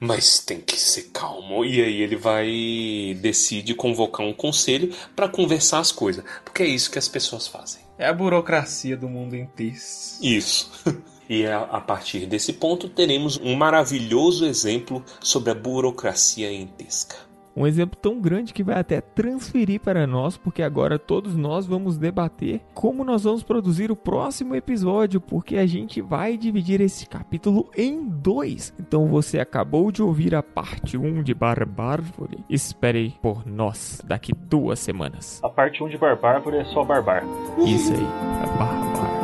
mas 0.00 0.40
tem 0.40 0.60
que 0.60 0.76
ser 0.76 1.10
calmo. 1.12 1.64
E 1.64 1.82
aí 1.82 2.02
ele 2.02 2.16
vai 2.16 3.16
decide 3.20 3.74
convocar 3.74 4.26
um 4.26 4.32
conselho 4.32 4.92
para 5.14 5.28
conversar 5.28 5.78
as 5.78 5.92
coisas, 5.92 6.24
porque 6.44 6.62
é 6.62 6.66
isso 6.66 6.90
que 6.90 6.98
as 6.98 7.08
pessoas 7.08 7.46
fazem. 7.46 7.82
É 7.96 8.06
a 8.06 8.12
burocracia 8.12 8.96
do 8.96 9.08
mundo 9.08 9.36
inteiro. 9.36 9.76
Isso. 10.20 10.70
E 11.28 11.46
a, 11.46 11.60
a 11.60 11.80
partir 11.80 12.26
desse 12.26 12.54
ponto 12.54 12.88
teremos 12.88 13.38
um 13.42 13.54
maravilhoso 13.54 14.46
exemplo 14.46 15.04
sobre 15.20 15.50
a 15.50 15.54
burocracia 15.54 16.52
entesca. 16.52 17.28
Um 17.58 17.66
exemplo 17.66 17.98
tão 18.00 18.20
grande 18.20 18.54
que 18.54 18.62
vai 18.62 18.78
até 18.78 19.00
transferir 19.00 19.80
para 19.80 20.06
nós, 20.06 20.36
porque 20.36 20.62
agora 20.62 20.96
todos 20.96 21.34
nós 21.34 21.66
vamos 21.66 21.98
debater 21.98 22.60
como 22.72 23.02
nós 23.02 23.24
vamos 23.24 23.42
produzir 23.42 23.90
o 23.90 23.96
próximo 23.96 24.54
episódio, 24.54 25.20
porque 25.20 25.56
a 25.56 25.66
gente 25.66 26.00
vai 26.00 26.36
dividir 26.36 26.80
esse 26.80 27.04
capítulo 27.04 27.68
em 27.76 28.04
dois. 28.04 28.72
Então 28.78 29.08
você 29.08 29.40
acabou 29.40 29.90
de 29.90 30.00
ouvir 30.00 30.36
a 30.36 30.42
parte 30.42 30.96
1 30.96 31.24
de 31.24 31.34
Barbárvore. 31.34 32.44
Espere 32.48 33.16
por 33.20 33.44
nós 33.44 34.00
daqui 34.04 34.32
duas 34.32 34.78
semanas. 34.78 35.40
A 35.42 35.48
parte 35.48 35.82
1 35.82 35.88
de 35.88 35.98
Barbárvore 35.98 36.58
é 36.58 36.64
só 36.66 36.84
Barbar. 36.84 37.24
Isso 37.66 37.92
aí, 37.92 38.06
a 38.40 38.46
Barbárvore. 38.56 39.17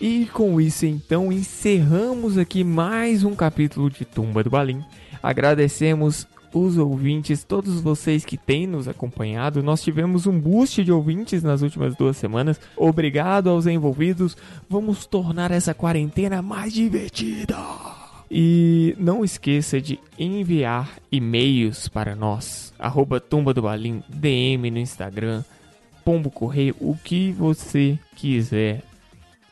E 0.00 0.26
com 0.26 0.60
isso, 0.60 0.84
então, 0.84 1.32
encerramos 1.32 2.36
aqui 2.36 2.62
mais 2.62 3.24
um 3.24 3.34
capítulo 3.34 3.88
de 3.88 4.04
Tumba 4.04 4.44
do 4.44 4.50
Balim. 4.50 4.84
Agradecemos 5.22 6.26
os 6.52 6.76
ouvintes, 6.76 7.44
todos 7.44 7.80
vocês 7.80 8.22
que 8.22 8.36
têm 8.36 8.66
nos 8.66 8.88
acompanhado. 8.88 9.62
Nós 9.62 9.82
tivemos 9.82 10.26
um 10.26 10.38
boost 10.38 10.84
de 10.84 10.92
ouvintes 10.92 11.42
nas 11.42 11.62
últimas 11.62 11.96
duas 11.96 12.18
semanas. 12.18 12.60
Obrigado 12.76 13.48
aos 13.48 13.66
envolvidos. 13.66 14.36
Vamos 14.68 15.06
tornar 15.06 15.50
essa 15.50 15.72
quarentena 15.72 16.42
mais 16.42 16.74
divertida. 16.74 17.56
E 18.30 18.94
não 18.98 19.24
esqueça 19.24 19.80
de 19.80 19.98
enviar 20.18 20.98
e-mails 21.10 21.88
para 21.88 22.14
nós. 22.14 22.72
Arroba 22.78 23.18
Tumba 23.18 23.54
do 23.54 23.62
Balim, 23.62 24.02
DM 24.10 24.70
no 24.70 24.78
Instagram, 24.78 25.42
Pombo 26.04 26.30
Correio, 26.30 26.76
o 26.80 26.94
que 27.02 27.32
você 27.32 27.98
quiser 28.14 28.82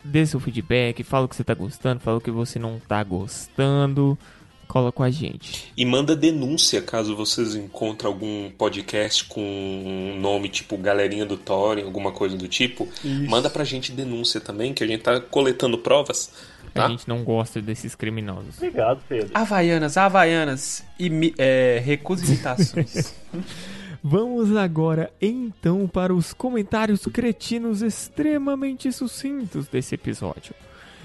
dê 0.05 0.27
seu 0.27 0.39
feedback, 0.39 1.03
fala 1.03 1.25
o 1.25 1.29
que 1.29 1.35
você 1.35 1.45
tá 1.45 1.55
gostando, 1.55 2.01
fala 2.01 2.19
o 2.19 2.21
que 2.21 2.31
você 2.31 2.59
não 2.59 2.79
tá 2.79 3.03
gostando. 3.03 4.19
Cola 4.67 4.91
com 4.91 5.03
a 5.03 5.11
gente. 5.11 5.71
E 5.77 5.85
manda 5.85 6.17
denúncia 6.17 6.81
caso 6.81 7.15
vocês 7.15 7.55
encontrem 7.55 8.11
algum 8.11 8.51
podcast 8.51 9.23
com 9.25 9.41
um 9.43 10.19
nome 10.19 10.49
tipo 10.49 10.79
Galerinha 10.79 11.27
do 11.27 11.37
Thorin, 11.37 11.83
alguma 11.83 12.11
coisa 12.11 12.37
do 12.37 12.49
tipo. 12.49 12.89
Isso. 13.05 13.31
Manda 13.31 13.51
pra 13.51 13.63
gente 13.63 13.93
denúncia 13.93 14.41
também, 14.41 14.73
que 14.73 14.83
a 14.83 14.87
gente 14.87 15.03
tá 15.03 15.21
coletando 15.21 15.79
provas. 15.79 16.33
Tá? 16.73 16.87
A 16.87 16.89
gente 16.89 17.07
não 17.07 17.23
gosta 17.23 17.61
desses 17.61 17.95
criminosos. 17.95 18.57
Obrigado, 18.57 19.01
Pedro. 19.07 19.31
Havaianas, 19.35 19.97
Havaianas, 19.97 20.83
imi 20.99 21.35
é, 21.39 21.81
recusa 21.85 22.25
imitações. 22.25 23.15
Vamos 24.07 24.55
agora 24.55 25.11
então 25.19 25.89
para 25.89 26.15
os 26.15 26.35
comentários 26.35 27.07
cretinos 27.07 27.81
extremamente 27.81 28.93
sucintos 28.93 29.67
desse 29.67 29.95
episódio. 29.95 30.55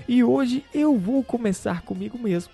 E 0.06 0.22
hoje 0.22 0.66
eu 0.74 0.98
vou 0.98 1.24
começar 1.24 1.82
comigo 1.84 2.20
mesmo. 2.20 2.52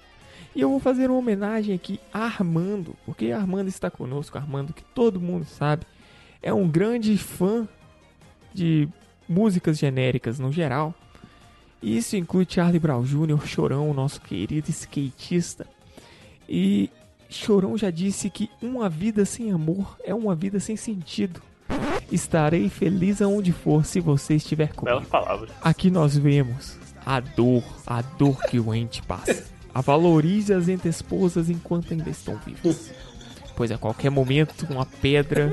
E 0.56 0.62
eu 0.62 0.70
vou 0.70 0.80
fazer 0.80 1.10
uma 1.10 1.18
homenagem 1.18 1.74
aqui 1.74 2.00
a 2.14 2.26
Armando, 2.26 2.96
porque 3.08 3.32
Armando 3.32 3.70
está 3.70 3.90
conosco, 3.90 4.38
Armando 4.38 4.72
que 4.72 4.84
todo 4.84 5.20
mundo 5.20 5.46
sabe, 5.46 5.84
é 6.44 6.54
um 6.54 6.70
grande 6.70 7.18
fã 7.18 7.68
de 8.54 8.88
músicas 9.28 9.80
genéricas 9.80 10.38
no 10.38 10.52
geral. 10.52 10.94
Isso 11.82 12.16
inclui 12.16 12.46
Charlie 12.48 12.80
Brown 12.80 13.02
Jr., 13.02 13.48
Chorão, 13.48 13.92
nosso 13.96 14.22
querido 14.22 14.70
skatista. 14.70 15.66
E 16.48 16.92
Chorão 17.36 17.78
já 17.78 17.92
disse 17.92 18.30
que 18.30 18.50
uma 18.62 18.90
vida 18.90 19.26
sem 19.26 19.52
amor 19.52 19.98
é 20.04 20.14
uma 20.14 20.34
vida 20.34 20.60
sem 20.60 20.76
sentido. 20.76 21.42
Estarei 22.12 22.70
feliz 22.70 23.22
aonde 23.22 23.52
for 23.52 23.86
se 23.86 24.00
você 24.00 24.36
estiver 24.36 24.74
comigo. 24.74 24.98
Belas 24.98 25.08
palavras. 25.08 25.50
Aqui 25.62 25.92
nós 25.92 26.18
vemos 26.18 26.78
a 27.06 27.20
dor, 27.20 27.64
a 27.86 28.02
dor 28.02 28.42
que 28.44 28.60
o 28.60 28.74
ente 28.74 29.02
passa. 29.02 29.46
A 29.74 29.82
valorize 29.82 30.54
as 30.54 30.68
esposas 30.68 31.50
enquanto 31.50 31.92
ainda 31.92 32.10
estão 32.10 32.40
vivas. 32.46 32.92
Pois 33.56 33.72
a 33.72 33.78
qualquer 33.78 34.10
momento 34.10 34.66
uma 34.70 34.86
pedra 34.86 35.52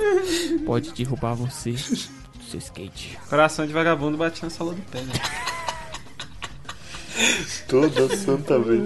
pode 0.64 0.92
derrubar 0.92 1.34
você 1.34 1.72
do 1.72 2.44
seu 2.48 2.58
skate. 2.58 3.18
Coração 3.28 3.66
de 3.66 3.72
vagabundo 3.72 4.16
bate 4.16 4.42
na 4.42 4.50
sola 4.50 4.72
do 4.72 4.82
pé, 4.82 5.00
né? 5.00 5.12
Toda 7.68 8.14
santa 8.16 8.58
vez. 8.58 8.82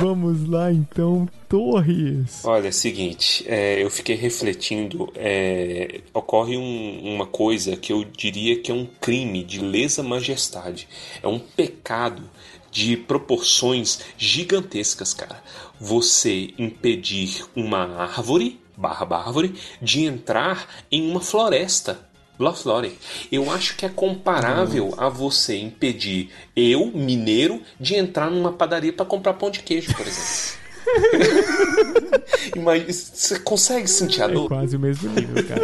Vamos 0.00 0.48
lá 0.48 0.72
então, 0.72 1.28
Torres. 1.48 2.44
Olha, 2.44 2.66
é 2.66 2.70
o 2.70 2.72
seguinte, 2.72 3.44
é, 3.48 3.82
eu 3.82 3.90
fiquei 3.90 4.16
refletindo. 4.16 5.10
é, 5.14 6.00
ocorre 6.14 6.56
um- 6.56 7.14
uma 7.14 7.26
coisa 7.26 7.76
que 7.76 7.92
eu 7.92 8.04
diria 8.04 8.58
que 8.60 8.70
é 8.70 8.74
um 8.74 8.86
crime 9.00 9.42
de 9.44 9.60
lesa 9.60 10.02
majestade. 10.02 10.88
É 11.22 11.28
um 11.28 11.38
pecado 11.38 12.22
de 12.70 12.96
proporções 12.96 14.00
gigantescas, 14.16 15.14
cara. 15.14 15.42
Você 15.80 16.50
impedir 16.58 17.44
uma 17.56 17.78
árvore, 17.96 18.60
barra 18.76 19.06
árvore, 19.16 19.54
de 19.82 20.04
entrar 20.04 20.68
em 20.90 21.10
uma 21.10 21.20
floresta. 21.20 22.07
La 22.38 22.52
Flore. 22.54 22.96
Eu 23.32 23.50
acho 23.50 23.76
que 23.76 23.84
é 23.84 23.88
comparável 23.88 24.94
a 24.96 25.08
você 25.08 25.56
impedir 25.58 26.30
eu, 26.54 26.86
mineiro, 26.94 27.60
de 27.80 27.96
entrar 27.96 28.30
numa 28.30 28.52
padaria 28.52 28.92
para 28.92 29.04
comprar 29.06 29.34
pão 29.34 29.50
de 29.50 29.58
queijo, 29.60 29.92
por 29.94 30.06
exemplo. 30.06 30.58
Mas 32.62 33.10
você 33.14 33.38
consegue 33.40 33.86
sentir 33.88 34.22
a 34.22 34.26
É 34.26 34.28
dor? 34.28 34.48
quase 34.48 34.76
o 34.76 34.80
mesmo 34.80 35.10
nível, 35.10 35.44
cara. 35.46 35.60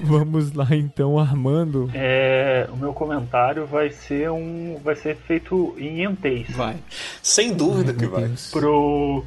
Vamos 0.00 0.52
lá 0.52 0.66
então, 0.72 1.18
Armando. 1.18 1.90
É, 1.94 2.68
o 2.72 2.76
meu 2.76 2.92
comentário 2.92 3.66
vai 3.66 3.90
ser 3.90 4.30
um. 4.30 4.78
vai 4.82 4.96
ser 4.96 5.16
feito 5.16 5.74
em 5.78 6.02
entês. 6.02 6.48
Vai. 6.50 6.76
Sem 7.22 7.54
dúvida 7.54 7.92
que 7.92 8.00
Meu 8.02 8.10
vai. 8.10 8.24
Deus. 8.24 8.50
Procurando 8.50 9.20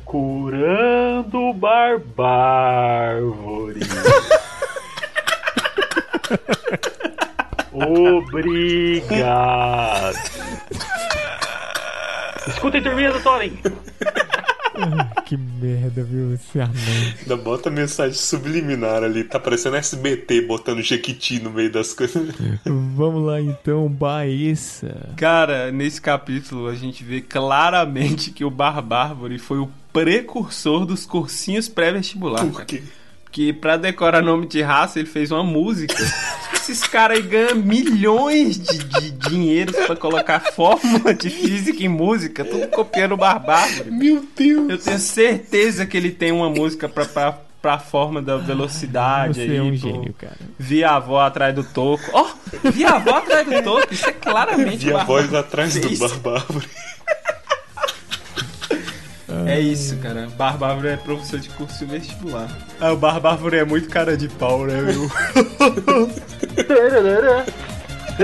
Barbárvore. 1.54 3.80
Obrigado. 7.72 9.34
Escutem 12.48 12.84
turminha 12.84 13.12
do 13.12 13.20
Thorin. 13.22 13.58
Que 15.26 15.38
merda, 15.38 16.04
viu, 16.04 16.34
esse 16.34 16.60
Armando. 16.60 16.80
Ainda 17.22 17.38
bota 17.38 17.70
mensagem 17.70 18.16
subliminar 18.16 19.04
ali. 19.04 19.24
Tá 19.24 19.40
parecendo 19.40 19.76
SBT 19.76 20.42
botando 20.42 20.82
Jequiti 20.82 21.40
no 21.40 21.52
meio 21.52 21.72
das 21.72 21.94
coisas. 21.94 22.34
Vamos 22.66 23.24
lá 23.24 23.40
então, 23.40 23.88
Baessa. 23.88 25.12
Cara, 25.16 25.72
nesse 25.72 26.02
capítulo 26.02 26.68
a 26.68 26.76
gente 26.76 27.04
vê 27.04 27.22
claramente 27.22 28.32
que 28.32 28.44
o 28.44 28.50
Barbárvore 28.50 29.38
foi 29.38 29.60
o 29.60 29.70
precursor 29.94 30.86
dos 30.86 31.06
cursinhos 31.06 31.70
pré-vestibular. 31.70 32.44
Por 32.44 32.66
cara. 32.66 32.82
Que 33.34 33.52
pra 33.52 33.78
decorar 33.78 34.22
nome 34.22 34.46
de 34.46 34.62
raça 34.62 35.00
ele 35.00 35.10
fez 35.10 35.32
uma 35.32 35.44
música. 35.44 35.96
Esses 36.54 36.84
caras 36.84 37.18
aí 37.18 37.24
ganham 37.24 37.56
milhões 37.56 38.60
de, 38.60 38.78
de 38.78 39.10
dinheiros 39.12 39.76
pra 39.88 39.96
colocar 39.96 40.40
fórmula 40.40 41.14
de 41.16 41.30
física 41.32 41.84
em 41.84 41.90
música, 41.90 42.46
tudo 42.46 42.68
copiando 42.68 43.14
o 43.14 43.18
Barbárvore. 43.18 43.90
Meu 43.90 44.24
Deus! 44.38 44.70
Eu 44.70 44.78
tenho 44.78 45.00
certeza 45.00 45.84
que 45.86 45.98
ele 45.98 46.12
tem 46.12 46.32
uma 46.32 46.48
música 46.48 46.88
pra, 46.88 47.06
pra, 47.06 47.32
pra 47.60 47.80
forma 47.80 48.22
da 48.22 48.38
velocidade 48.38 49.34
Você 49.34 49.42
aí. 49.42 49.58
é 49.58 49.62
um 49.64 49.76
gênio, 49.76 50.14
cara. 50.14 50.38
Vi 50.60 50.84
a 50.84 50.96
avó 50.98 51.20
atrás 51.20 51.56
do 51.56 51.64
toco. 51.64 52.04
Ó, 52.14 52.28
vi 52.72 52.86
a 52.86 52.92
avó 52.98 53.16
atrás 53.18 53.48
do 53.48 53.64
toco. 53.64 53.88
Isso 53.92 54.08
é 54.08 54.14
claramente 54.14 54.90
a 54.92 54.94
Barbárvore. 54.98 55.28
voz 55.28 55.34
atrás 55.34 55.74
do. 55.76 55.98
Barbárvore. 55.98 56.68
É 59.48 59.60
isso, 59.60 59.98
cara. 59.98 60.28
Barbárvore 60.38 60.90
é 60.90 60.98
professor 60.98 61.40
de 61.40 61.50
curso 61.50 61.86
vestibular. 61.86 62.50
Ah, 62.80 62.94
o 62.94 62.98
Barbárvore 62.98 63.58
é 63.58 63.66
muito 63.66 63.90
cara 63.90 64.16
de 64.16 64.30
pau, 64.30 64.66
né, 64.66 64.82
meu? 64.82 65.04